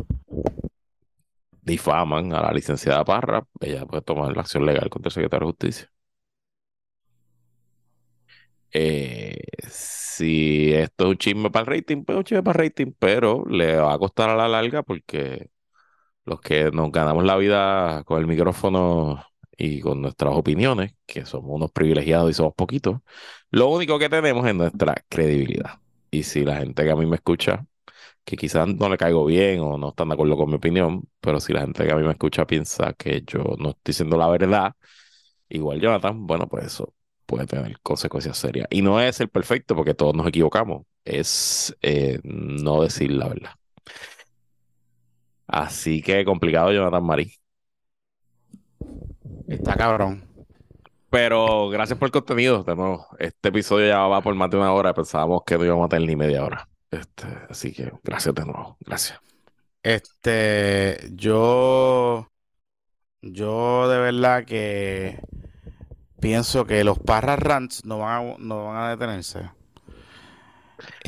difaman 1.66 2.32
a 2.34 2.42
la 2.42 2.52
licenciada 2.52 3.04
Parra, 3.04 3.46
ella 3.60 3.86
puede 3.86 4.02
tomar 4.02 4.34
la 4.36 4.42
acción 4.42 4.66
legal 4.66 4.88
contra 4.90 5.08
el 5.08 5.14
secretario 5.14 5.46
de 5.48 5.52
Justicia. 5.52 5.90
Eh, 8.72 9.38
si 9.68 10.72
esto 10.74 11.04
es 11.04 11.10
un 11.10 11.16
chisme 11.18 11.50
para 11.50 11.62
el 11.62 11.78
rating, 11.78 12.04
pues 12.04 12.18
un 12.18 12.24
chisme 12.24 12.42
para 12.42 12.62
el 12.62 12.68
rating, 12.68 12.92
pero 12.98 13.44
le 13.46 13.76
va 13.76 13.94
a 13.94 13.98
costar 13.98 14.30
a 14.30 14.36
la 14.36 14.48
larga 14.48 14.82
porque 14.82 15.50
los 16.24 16.40
que 16.40 16.70
nos 16.72 16.92
ganamos 16.92 17.24
la 17.24 17.36
vida 17.36 18.04
con 18.04 18.20
el 18.20 18.26
micrófono 18.26 19.24
y 19.56 19.80
con 19.80 20.02
nuestras 20.02 20.34
opiniones, 20.34 20.94
que 21.06 21.26
somos 21.26 21.52
unos 21.54 21.72
privilegiados 21.72 22.30
y 22.30 22.34
somos 22.34 22.54
poquitos, 22.54 23.00
lo 23.50 23.68
único 23.68 23.98
que 23.98 24.08
tenemos 24.10 24.46
es 24.46 24.54
nuestra 24.54 24.94
credibilidad. 25.08 25.80
Y 26.10 26.24
si 26.24 26.44
la 26.44 26.58
gente 26.58 26.84
que 26.84 26.90
a 26.90 26.96
mí 26.96 27.06
me 27.06 27.16
escucha, 27.16 27.66
que 28.26 28.36
quizás 28.36 28.66
no 28.68 28.88
le 28.88 28.98
caigo 28.98 29.24
bien 29.24 29.60
o 29.60 29.78
no 29.78 29.90
están 29.90 30.08
de 30.08 30.14
acuerdo 30.14 30.36
con 30.36 30.50
mi 30.50 30.56
opinión, 30.56 31.08
pero 31.20 31.40
si 31.40 31.52
la 31.52 31.60
gente 31.60 31.86
que 31.86 31.92
a 31.92 31.96
mí 31.96 32.02
me 32.04 32.10
escucha 32.10 32.46
piensa 32.46 32.92
que 32.94 33.22
yo 33.24 33.38
no 33.58 33.70
estoy 33.70 33.82
diciendo 33.92 34.16
la 34.18 34.28
verdad, 34.28 34.74
igual 35.48 35.80
Jonathan, 35.80 36.26
bueno, 36.26 36.48
pues 36.48 36.66
eso 36.66 36.92
puede 37.26 37.46
tener 37.46 37.78
consecuencias 37.82 38.36
serias. 38.38 38.66
Y 38.70 38.82
no 38.82 39.00
es 39.00 39.20
el 39.20 39.28
perfecto 39.28 39.76
porque 39.76 39.94
todos 39.94 40.14
nos 40.14 40.26
equivocamos, 40.26 40.86
es 41.04 41.76
eh, 41.82 42.18
no 42.24 42.82
decir 42.82 43.12
la 43.12 43.28
verdad. 43.28 43.52
Así 45.46 46.02
que 46.02 46.24
complicado, 46.24 46.72
Jonathan 46.72 47.04
Marí. 47.04 47.32
Está 49.46 49.76
cabrón. 49.76 50.24
Pero 51.10 51.68
gracias 51.68 51.96
por 51.98 52.08
el 52.08 52.12
contenido. 52.12 52.64
este 53.20 53.48
episodio 53.48 53.86
ya 53.86 54.00
va 54.00 54.20
por 54.20 54.34
más 54.34 54.50
de 54.50 54.56
una 54.56 54.72
hora. 54.72 54.92
Pensábamos 54.94 55.42
que 55.46 55.56
no 55.56 55.64
íbamos 55.64 55.86
a 55.86 55.88
tener 55.88 56.08
ni 56.08 56.16
media 56.16 56.44
hora. 56.44 56.68
Este, 57.00 57.26
así 57.50 57.72
que 57.72 57.92
gracias 58.02 58.34
de 58.34 58.44
nuevo. 58.44 58.76
Gracias. 58.80 59.20
Este, 59.82 60.98
yo, 61.14 62.32
yo 63.22 63.88
de 63.88 63.98
verdad 64.00 64.44
que 64.46 65.20
pienso 66.20 66.66
que 66.66 66.84
los 66.84 66.98
Parra 66.98 67.36
Rants 67.36 67.84
no 67.84 67.98
van 68.00 68.28
a, 68.32 68.36
no 68.38 68.66
van 68.66 68.76
a 68.76 68.90
detenerse. 68.90 69.50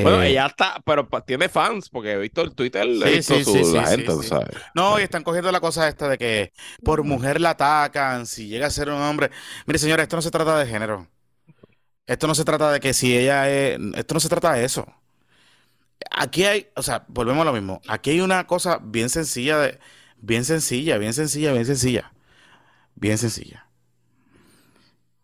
Bueno, 0.01 0.23
Eh, 0.23 0.23
ella 0.23 0.47
está, 0.47 0.81
pero 0.85 1.09
tiene 1.27 1.49
fans, 1.49 1.89
porque 1.91 2.13
he 2.13 2.19
visto 2.19 2.41
el 2.43 2.55
Twitter, 2.55 2.87
he 2.87 3.11
Sí, 3.11 3.11
visto 3.11 3.41
sí, 3.43 3.45
su- 3.45 3.57
sí, 3.65 3.65
sí, 3.65 3.85
la 3.85 3.87
sí, 3.87 3.91
gente, 3.91 4.13
sí. 4.13 4.13
tú 4.13 4.23
sabes. 4.23 4.57
No, 4.75 4.99
y 4.99 5.03
están 5.03 5.23
cogiendo 5.25 5.51
la 5.53 5.61
cosa 5.61 5.89
esta 5.89 6.09
de 6.09 6.19
que 6.19 6.53
por 6.83 7.03
mujer 7.05 7.41
la 7.41 7.51
atacan, 7.51 8.27
si 8.27 8.49
llega 8.49 8.67
a 8.67 8.71
ser 8.71 8.89
un 8.91 9.01
hombre. 9.03 9.31
Mire, 9.67 9.79
señora, 9.79 10.03
esto 10.03 10.17
no 10.17 10.23
se 10.23 10.31
trata 10.31 10.59
de 10.59 10.67
género. 10.67 11.09
Esto 12.07 12.27
no 12.27 12.35
se 12.35 12.45
trata 12.45 12.73
de 12.73 12.81
que 12.81 12.95
si 12.95 13.17
ella 13.17 13.51
es. 13.51 13.79
Esto 13.97 14.15
no 14.15 14.21
se 14.21 14.29
trata 14.31 14.53
de 14.55 14.65
eso. 14.67 14.87
Aquí 16.11 16.45
hay, 16.45 16.69
o 16.77 16.83
sea, 16.83 17.05
volvemos 17.09 17.43
a 17.43 17.45
lo 17.47 17.53
mismo. 17.53 17.81
Aquí 17.89 18.11
hay 18.11 18.21
una 18.21 18.47
cosa 18.47 18.79
bien 18.83 19.11
sencilla 19.11 19.59
de. 19.59 19.79
Bien 20.21 20.45
sencilla, 20.45 20.99
bien 20.99 21.13
sencilla, 21.13 21.53
bien 21.53 21.67
sencilla. 21.67 22.13
Bien 22.95 23.19
sencilla. 23.19 23.69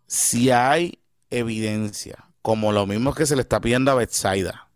Si 0.07 0.51
hay 0.51 1.01
evidencia, 1.31 2.31
como 2.43 2.71
lo 2.73 2.87
mismo 2.87 3.15
que 3.15 3.27
se 3.27 3.35
le 3.35 3.43
está 3.43 3.61
pidiendo 3.61 3.91
a 3.91 3.95
Betsaida, 3.97 4.69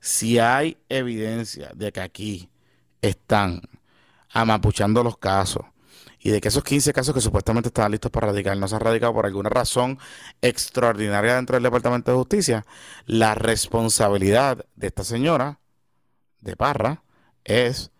si 0.00 0.38
hay 0.38 0.76
evidencia 0.88 1.70
de 1.74 1.92
que 1.92 2.00
aquí 2.00 2.50
están 3.00 3.62
amapuchando 4.28 5.02
los 5.02 5.16
casos 5.16 5.64
y 6.26 6.30
de 6.30 6.40
que 6.40 6.48
esos 6.48 6.64
15 6.64 6.92
casos 6.92 7.14
que 7.14 7.20
supuestamente 7.20 7.68
estaban 7.68 7.92
listos 7.92 8.10
para 8.10 8.26
radicar 8.26 8.56
no 8.56 8.66
se 8.66 8.74
han 8.74 8.80
radicado 8.80 9.14
por 9.14 9.26
alguna 9.26 9.48
razón 9.48 9.96
extraordinaria 10.42 11.36
dentro 11.36 11.54
del 11.54 11.62
Departamento 11.62 12.10
de 12.10 12.16
Justicia, 12.16 12.66
la 13.04 13.36
responsabilidad 13.36 14.66
de 14.74 14.88
esta 14.88 15.04
señora, 15.04 15.60
de 16.40 16.56
Parra, 16.56 17.04
es 17.44 17.92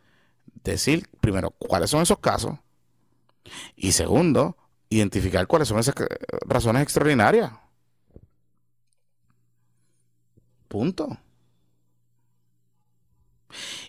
decir, 0.64 1.08
primero, 1.20 1.52
cuáles 1.52 1.88
son 1.88 2.02
esos 2.02 2.18
casos 2.18 2.58
y 3.76 3.92
segundo, 3.92 4.56
identificar 4.88 5.46
cuáles 5.46 5.68
son 5.68 5.78
esas 5.78 5.94
eh, 5.94 6.08
razones 6.46 6.82
extraordinarias. 6.82 7.52
Punto. 10.66 11.16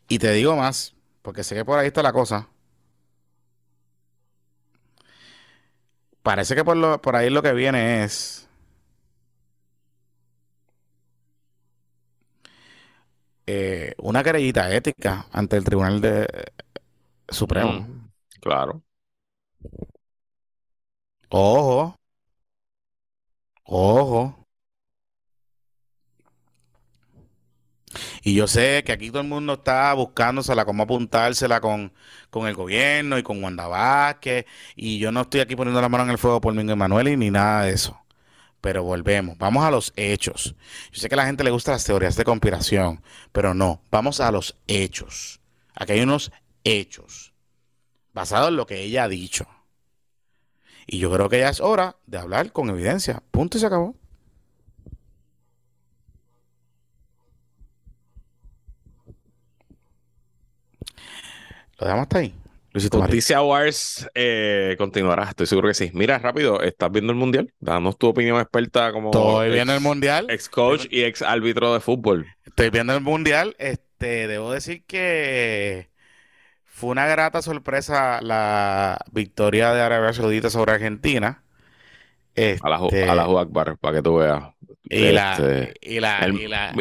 Y 0.08 0.20
te 0.20 0.32
digo 0.34 0.56
más, 0.56 0.94
porque 1.24 1.44
sé 1.44 1.56
que 1.56 1.66
por 1.66 1.80
ahí 1.80 1.88
está 1.88 2.04
la 2.04 2.14
cosa. 2.14 2.48
Parece 6.28 6.56
que 6.56 6.66
por, 6.66 6.76
lo- 6.76 7.02
por 7.02 7.16
ahí 7.16 7.30
lo 7.30 7.42
que 7.42 7.54
viene 7.54 8.04
es 8.04 8.50
eh, 13.46 13.94
una 14.00 14.24
querellita 14.24 14.74
ética 14.74 15.26
ante 15.32 15.58
el 15.58 15.64
Tribunal 15.64 16.02
de 16.02 16.28
Supremo. 17.30 17.74
Mm, 17.74 18.10
Claro. 18.42 18.84
Ojo, 21.30 21.96
ojo. 23.66 24.47
Y 28.24 28.34
yo 28.34 28.48
sé 28.48 28.84
que 28.86 28.92
aquí 28.92 29.10
todo 29.10 29.22
el 29.22 29.28
mundo 29.28 29.54
está 29.54 29.94
buscándosela, 29.94 30.66
cómo 30.66 30.84
apuntársela 30.84 31.62
con, 31.62 31.94
con 32.30 32.48
el 32.48 32.56
gobierno 32.56 33.18
y 33.18 33.24
con 33.24 33.44
Wanda 33.44 33.68
Vázquez. 33.68 34.46
Y 34.76 35.00
yo 35.00 35.12
no 35.12 35.22
estoy 35.22 35.42
aquí 35.42 35.56
poniendo 35.56 35.82
la 35.82 35.90
mano 35.90 36.04
en 36.06 36.12
el 36.12 36.18
fuego 36.18 36.42
por 36.42 36.54
Miguel 36.54 36.76
Manuel 36.76 37.18
ni 37.18 37.32
nada 37.32 37.64
de 37.64 37.74
eso. 37.74 38.00
Pero 38.62 38.84
volvemos, 38.84 39.38
vamos 39.38 39.64
a 39.64 39.72
los 39.72 39.94
hechos. 39.96 40.56
Yo 40.92 41.00
sé 41.00 41.10
que 41.10 41.16
a 41.16 41.18
la 41.18 41.26
gente 41.26 41.44
le 41.44 41.52
gustan 41.52 41.74
las 41.74 41.86
teorías 41.86 42.16
de 42.16 42.24
conspiración, 42.24 43.04
pero 43.32 43.54
no, 43.54 43.82
vamos 43.92 44.20
a 44.20 44.32
los 44.32 44.58
hechos. 44.68 45.40
Aquí 45.76 45.94
hay 45.94 46.02
unos 46.02 46.32
hechos 46.64 47.34
basados 48.14 48.50
en 48.50 48.58
lo 48.58 48.66
que 48.66 48.82
ella 48.82 49.04
ha 49.04 49.08
dicho. 49.08 49.48
Y 50.88 51.00
yo 51.00 51.12
creo 51.12 51.30
que 51.30 51.40
ya 51.40 51.50
es 51.50 51.60
hora 51.60 51.98
de 52.08 52.18
hablar 52.18 52.52
con 52.52 52.70
evidencia. 52.70 53.22
Punto 53.32 53.58
y 53.58 53.62
se 53.62 53.68
acabó. 53.68 53.96
Lo 61.80 61.86
dejamos 61.88 62.04
hasta 62.04 62.20
ahí. 62.20 62.34
Luisito. 62.74 63.00
Justicia 63.02 63.42
Wars 63.42 64.08
eh, 64.14 64.76
continuará, 64.78 65.24
estoy 65.30 65.48
seguro 65.48 65.68
que 65.70 65.74
sí. 65.74 65.90
Mira, 65.94 66.20
rápido, 66.20 66.62
¿estás 66.62 66.92
viendo 66.92 67.12
el 67.12 67.18
mundial? 67.18 67.52
Danos 67.60 67.98
tu 67.98 68.08
opinión 68.08 68.40
experta 68.40 68.92
como 68.92 69.10
Estoy 69.12 69.52
viendo 69.52 69.74
el 69.74 69.82
mundial. 69.82 70.28
ex 70.30 70.48
coach 70.50 70.86
y 70.92 71.04
ex 71.04 71.22
árbitro 71.22 71.74
de 71.74 71.80
fútbol. 71.80 72.28
Estoy 72.46 72.70
viendo 72.70 72.94
el 72.94 73.02
mundial. 73.02 73.56
Este, 73.58 74.28
debo 74.28 74.52
decir 74.52 74.84
que 74.86 75.90
fue 76.66 76.92
una 76.92 77.08
grata 77.08 77.42
sorpresa 77.42 78.22
la 78.22 79.00
victoria 79.12 79.74
de 79.74 79.82
Arabia 79.82 80.14
Saudita 80.14 80.50
sobre 80.52 80.74
Argentina. 80.74 81.44
A 82.62 82.70
la, 82.70 82.80
Este, 82.86 83.10
a 83.10 83.16
la 83.16 83.24
Akbar, 83.24 83.78
para 83.80 83.96
que 83.98 84.02
tú 84.04 84.18
veas. 84.18 84.44
y 84.84 85.12
la, 85.12 85.32
Este, 85.34 85.74
y 85.82 86.00
la, 86.00 86.20
el- 86.20 86.40
y 86.40 86.48
la, 86.48 86.76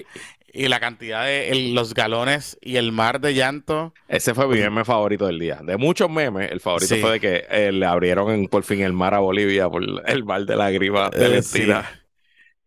y 0.56 0.68
la 0.68 0.80
cantidad 0.80 1.24
de 1.24 1.50
el- 1.50 1.74
los 1.74 1.92
galones 1.94 2.58
y 2.62 2.76
el 2.76 2.90
mar 2.92 3.20
de 3.20 3.34
llanto. 3.34 3.92
Ese 4.08 4.34
fue 4.34 4.48
mi 4.48 4.58
meme 4.58 4.84
favorito 4.84 5.26
del 5.26 5.38
día. 5.38 5.60
De 5.62 5.76
muchos 5.76 6.08
memes, 6.10 6.50
el 6.50 6.60
favorito 6.60 6.94
Sí. 6.94 7.00
fue 7.00 7.12
de 7.12 7.20
que 7.20 7.44
eh, 7.50 7.72
le 7.72 7.86
abrieron 7.86 8.30
en- 8.30 8.48
por 8.48 8.62
fin 8.64 8.80
el 8.80 8.92
mar 8.92 9.14
a 9.14 9.18
Bolivia 9.20 9.68
por 9.68 9.82
el 9.82 10.24
mar 10.24 10.44
de 10.46 10.56
lágrimas 10.56 11.10
de 11.12 11.28
la 11.28 11.36
Eh, 11.36 11.42
sí. 11.42 11.66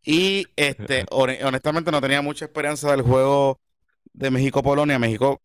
Y 0.04 0.46
este, 0.56 1.06
hone- 1.12 1.44
honestamente 1.44 1.92
no 1.92 2.02
tenía 2.02 2.22
mucha 2.22 2.46
esperanza 2.46 2.92
del 2.92 3.02
juego 3.02 3.60
de 4.14 4.32
México-Polonia. 4.32 4.98
México 5.00 5.42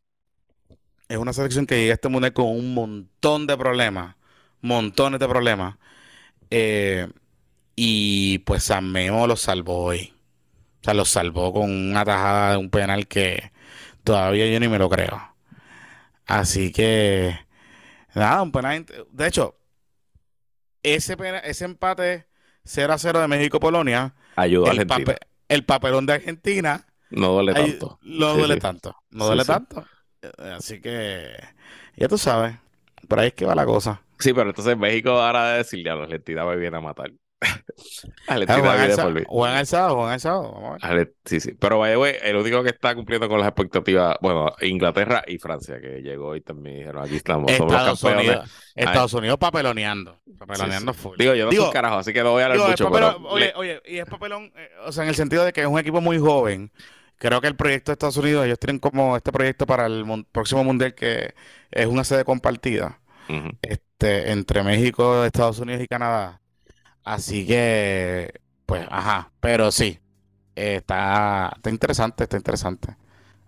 es 1.08 1.18
una 1.18 1.32
selección 1.32 1.66
que 1.66 1.76
llega 1.76 1.92
a 1.92 1.94
este 1.94 2.08
mundial 2.08 2.32
con 2.32 2.46
un 2.46 2.72
montón 2.74 3.46
de 3.46 3.56
problemas, 3.56 4.16
montones 4.60 5.20
de 5.20 5.28
problemas. 5.28 5.76
Eh, 6.50 7.08
y 7.76 8.38
pues 8.40 8.64
San 8.64 8.90
Memo 8.90 9.26
los 9.26 9.40
salvó 9.40 9.84
hoy. 9.84 10.13
O 10.84 10.86
sea, 10.86 10.92
los 10.94 11.08
salvó 11.08 11.50
con 11.52 11.70
una 11.70 12.04
tajada 12.04 12.50
de 12.52 12.56
un 12.58 12.68
penal 12.68 13.06
que 13.08 13.52
todavía 14.04 14.46
yo 14.52 14.60
ni 14.60 14.68
me 14.68 14.78
lo 14.78 14.90
creo. 14.90 15.34
Así 16.26 16.72
que, 16.72 17.38
nada, 18.14 18.42
un 18.42 18.52
penal. 18.52 18.84
De 19.10 19.26
hecho, 19.26 19.56
ese, 20.82 21.16
pena- 21.16 21.38
ese 21.38 21.64
empate 21.64 22.26
0 22.64 22.92
a 22.92 22.98
0 22.98 23.20
de 23.20 23.28
México-Polonia, 23.28 24.14
Ayudó 24.36 24.66
a 24.66 24.72
el, 24.72 24.80
Argentina. 24.80 25.04
pape- 25.14 25.26
el 25.48 25.64
papelón 25.64 26.04
de 26.06 26.12
Argentina, 26.14 26.86
No 27.10 27.28
duele 27.32 27.54
tanto. 27.54 27.98
no 28.02 28.34
duele 28.34 28.54
sí. 28.54 28.60
tanto. 28.60 28.96
No 29.10 29.24
Sí, 29.24 29.26
duele 29.28 29.42
sí. 29.44 29.48
tanto. 29.48 29.86
Así 30.56 30.80
que, 30.82 31.32
ya 31.96 32.08
tú 32.08 32.18
sabes, 32.18 32.56
por 33.08 33.20
ahí 33.20 33.28
es 33.28 33.34
que 33.34 33.44
va 33.46 33.54
la 33.54 33.64
cosa. 33.66 34.02
Sí, 34.18 34.32
pero 34.34 34.50
entonces 34.50 34.76
México 34.76 35.10
ahora 35.12 35.52
de 35.52 35.58
decirle 35.58 35.90
a 35.90 35.94
la 35.96 36.02
Argentina 36.04 36.44
me 36.44 36.56
viene 36.56 36.76
a 36.76 36.80
matar. 36.80 37.10
Ah, 37.46 38.34
Argentina 38.34 38.58
Juegan 38.58 38.76
viene 38.78 38.92
el 38.94 39.00
por 39.00 39.12
mí. 39.14 39.20
sá- 39.20 39.26
juegan 39.28 39.58
el 39.58 39.66
sábado, 39.66 39.94
juegan 39.96 40.14
el 40.14 40.20
sábado. 40.20 40.52
Vamos 40.52 40.82
a 40.82 40.88
ver. 40.88 40.98
Ale- 40.98 41.12
Sí, 41.24 41.40
sí. 41.40 41.52
Pero 41.52 41.78
vaya, 41.78 41.96
güey, 41.96 42.16
el 42.22 42.36
único 42.36 42.62
que 42.62 42.70
está 42.70 42.94
cumpliendo 42.94 43.28
con 43.28 43.38
las 43.38 43.48
expectativas, 43.48 44.16
bueno, 44.20 44.52
Inglaterra 44.60 45.22
y 45.26 45.38
Francia, 45.38 45.80
que 45.80 46.00
llegó 46.02 46.34
y 46.36 46.40
también 46.40 46.78
dijeron, 46.78 47.04
aquí 47.04 47.16
estamos, 47.16 47.50
somos 47.52 47.72
los 47.72 47.80
Estados 47.80 48.00
campeones. 48.00 48.28
Unidos, 48.36 48.50
Estados 48.74 49.14
Unidos 49.14 49.38
papeloneando. 49.38 50.18
Papeloneando 50.38 50.92
Sí, 50.92 50.98
full. 51.00 51.16
Digo, 51.18 51.34
yo 51.34 51.44
no 51.44 51.50
soy 51.50 51.56
Digo, 51.56 51.66
un 51.66 51.72
carajo, 51.72 51.96
así 51.96 52.12
que 52.12 52.22
no 52.22 52.32
voy 52.32 52.42
a 52.42 52.46
hablar 52.46 52.68
mucho, 52.68 52.90
papelón- 52.90 53.14
pero 53.16 53.28
oye, 53.30 53.44
le- 53.46 53.52
oye, 53.56 53.82
y 53.86 53.98
es 53.98 54.06
papelón, 54.06 54.52
eh, 54.56 54.68
o 54.86 54.92
sea, 54.92 55.04
en 55.04 55.08
el 55.10 55.14
sentido 55.14 55.44
de 55.44 55.52
que 55.52 55.60
es 55.62 55.66
un 55.66 55.78
equipo 55.78 56.00
muy 56.00 56.18
joven. 56.18 56.70
Creo 57.16 57.40
que 57.40 57.46
el 57.46 57.56
proyecto 57.56 57.90
de 57.90 57.94
Estados 57.94 58.16
Unidos, 58.16 58.44
ellos 58.44 58.58
tienen 58.58 58.78
como 58.80 59.16
este 59.16 59.30
proyecto 59.32 59.66
para 59.66 59.86
el 59.86 60.04
próximo 60.32 60.64
mundial 60.64 60.94
que 60.94 61.34
es 61.70 61.86
una 61.86 62.02
sede 62.04 62.24
compartida 62.24 62.98
Ujú. 63.28 63.50
este, 63.62 64.32
entre 64.32 64.62
México, 64.64 65.24
Estados 65.24 65.58
Unidos 65.60 65.82
y 65.82 65.86
Canadá. 65.88 66.40
Así 67.04 67.46
que, 67.46 68.40
pues, 68.66 68.86
ajá, 68.90 69.30
pero 69.40 69.70
sí, 69.70 69.98
eh, 70.56 70.76
está, 70.76 71.52
está 71.56 71.70
interesante, 71.70 72.24
está 72.24 72.36
interesante. 72.36 72.96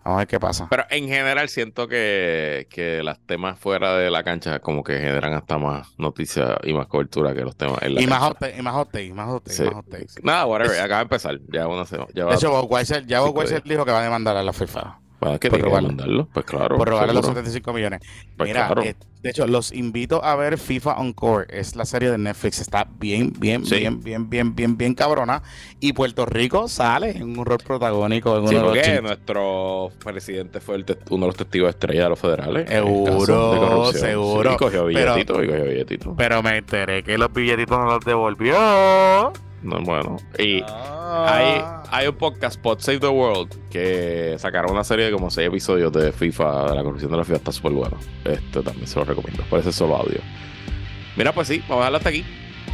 Vamos 0.03 0.17
a 0.17 0.19
ver 0.19 0.27
qué 0.27 0.39
pasa. 0.39 0.67
Pero 0.69 0.85
en 0.89 1.07
general 1.09 1.49
siento 1.49 1.85
que, 1.89 2.67
que 2.69 3.03
los 3.03 3.19
temas 3.25 3.59
fuera 3.59 3.97
de 3.97 4.09
la 4.09 4.23
cancha 4.23 4.59
como 4.59 4.81
que 4.81 4.97
generan 4.99 5.33
hasta 5.33 5.57
más 5.57 5.89
noticias 5.97 6.55
y 6.63 6.73
más 6.73 6.87
cobertura 6.87 7.33
que 7.33 7.41
los 7.41 7.57
temas 7.57 7.81
en 7.81 7.95
la 7.95 8.01
Y 8.01 8.07
más 8.07 8.19
hot 8.19 8.39
take, 8.39 8.57
y 8.57 8.61
más 8.61 8.73
hot 8.73 8.89
take, 8.91 9.13
más 9.13 9.27
hot 9.27 9.43
take, 9.43 9.55
Sí. 9.57 9.63
más 9.65 9.73
hot 9.73 9.89
take, 9.89 10.07
sí. 10.07 10.19
Nada, 10.23 10.45
whatever, 10.45 10.79
acaba 10.79 10.99
de 10.99 11.03
empezar. 11.03 11.39
Ya 11.49 11.67
una 11.67 11.85
semana. 11.85 12.09
Ya 12.13 12.23
De 12.25 12.35
hecho, 12.35 12.51
Bob 12.51 12.71
Weiser, 12.71 13.05
ya 13.05 13.19
Bob 13.19 13.27
cinco 13.29 13.39
Weiser 13.39 13.63
días. 13.63 13.69
dijo 13.73 13.83
que 13.85 13.91
va 13.91 13.99
a 13.99 14.03
demandar 14.03 14.37
a 14.37 14.43
la 14.43 14.53
FIFA 14.53 14.99
Es 15.19 15.39
que 15.39 15.49
por 15.49 15.61
robarle. 15.61 15.87
mandarlo. 15.89 16.27
Pues 16.33 16.45
claro. 16.45 16.77
por 16.77 16.87
robarle 16.87 17.13
los 17.13 17.21
seguro. 17.25 17.41
75 17.41 17.73
millones. 17.73 18.01
Pues 18.37 18.49
Mira, 18.49 18.67
claro. 18.67 18.83
eh, 18.83 18.95
de 19.23 19.29
hecho, 19.31 19.47
los 19.47 19.73
invito 19.73 20.23
a 20.23 20.35
ver 20.35 20.57
FIFA 20.59 20.97
Encore. 21.01 21.47
Es 21.49 21.75
la 21.75 21.85
serie 21.85 22.11
de 22.11 22.17
Netflix. 22.19 22.59
Está 22.61 22.87
bien, 22.99 23.33
bien, 23.37 23.65
Sí. 23.65 23.75
bien, 23.79 24.01
bien, 24.03 24.29
bien, 24.29 24.55
bien, 24.55 24.77
bien 24.77 24.93
cabrona. 24.93 25.41
Y 25.79 25.93
Puerto 25.93 26.25
Rico 26.27 26.67
sale 26.67 27.17
en 27.17 27.37
un 27.37 27.45
rol 27.45 27.57
protagónico 27.65 28.37
en 28.37 28.47
Sí, 28.47 28.55
uno 28.55 28.69
de 28.71 28.75
los 28.75 28.85
porque 28.87 29.01
nuestro 29.01 29.91
presidente 30.03 30.59
fue 30.59 30.75
el 30.75 30.85
uno 31.09 31.25
de 31.25 31.27
los 31.29 31.35
testigos 31.35 31.69
estrella 31.71 32.03
de 32.03 32.09
los 32.09 32.19
federales. 32.19 32.69
Seguro, 32.69 33.91
seguro. 33.91 34.49
Sí, 34.49 34.53
y 34.53 34.57
cogió 34.57 34.85
Pero- 34.85 35.13
billetito, 35.15 35.43
y 35.43 35.47
cogió 35.47 35.63
billetito. 35.65 36.15
Pero 36.15 36.43
me 36.43 36.57
enteré 36.57 37.03
que 37.03 37.17
los 37.17 37.33
billetitos 37.33 37.77
no 37.77 37.85
los 37.85 38.05
devolvió. 38.05 39.33
No 39.63 39.79
bueno. 39.81 40.17
Y 40.37 40.61
Ah. 40.67 41.83
hay, 41.89 42.01
hay 42.03 42.07
un 42.07 42.15
podcast, 42.15 42.59
Pod 42.61 42.79
Save 42.79 42.99
the 42.99 43.07
World, 43.07 43.53
que 43.71 44.35
sacaron 44.39 44.71
una 44.71 44.83
serie 44.83 45.05
de 45.05 45.11
como 45.11 45.29
seis 45.31 45.47
episodios 45.47 45.91
de 45.93 46.11
FIFA, 46.11 46.69
de 46.69 46.75
la 46.75 46.83
corrupción 46.83 47.09
de 47.11 47.17
la 47.17 47.23
FIFA. 47.23 47.37
Está 47.37 47.51
súper 47.51 47.71
bueno. 47.71 47.97
Este 48.23 48.61
también 48.61 48.85
se 48.87 48.99
lo 48.99 49.05
recomiendo. 49.05 49.43
Parece 49.49 49.71
solo 49.71 49.95
audio. 49.97 50.19
Mira, 51.15 51.33
pues 51.33 51.47
sí, 51.47 51.59
vamos 51.61 51.75
a 51.77 51.77
dejarlo 51.79 51.97
hasta 51.97 52.09
aquí. 52.09 52.23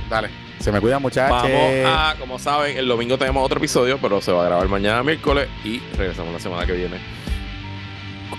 Dale. 0.09 0.29
Se 0.59 0.71
me 0.71 0.79
cuida, 0.81 0.99
muchachos. 0.99 1.31
Vamos 1.41 1.51
a, 1.85 2.15
como 2.19 2.39
saben, 2.39 2.77
el 2.77 2.87
domingo 2.87 3.17
tenemos 3.17 3.45
otro 3.45 3.57
episodio, 3.59 3.97
pero 4.01 4.21
se 4.21 4.31
va 4.31 4.43
a 4.43 4.45
grabar 4.45 4.67
mañana 4.67 5.03
miércoles 5.03 5.47
y 5.63 5.79
regresamos 5.97 6.33
la 6.33 6.39
semana 6.39 6.65
que 6.65 6.73
viene 6.73 6.97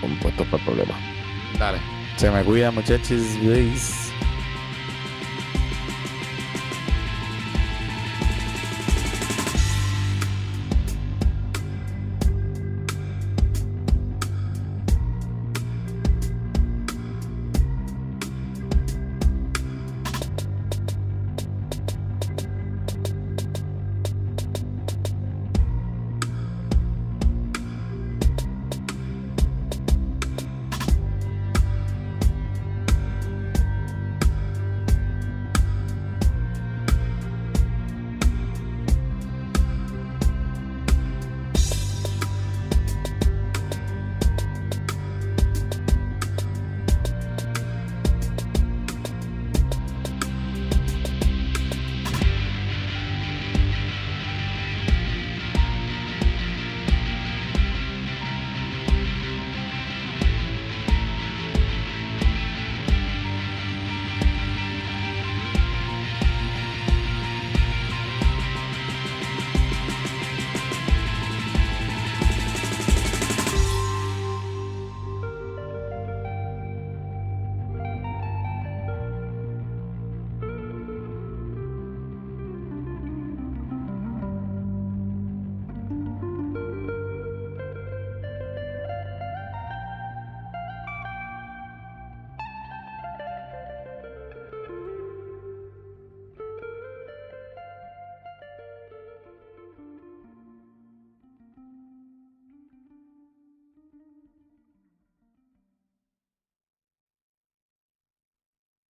con 0.01 0.15
puestos 0.19 0.47
para 0.49 0.62
problemas. 0.65 0.97
Dale. 1.59 1.79
Se 2.16 2.31
me 2.31 2.43
cuida, 2.43 2.71
muchachos. 2.71 3.21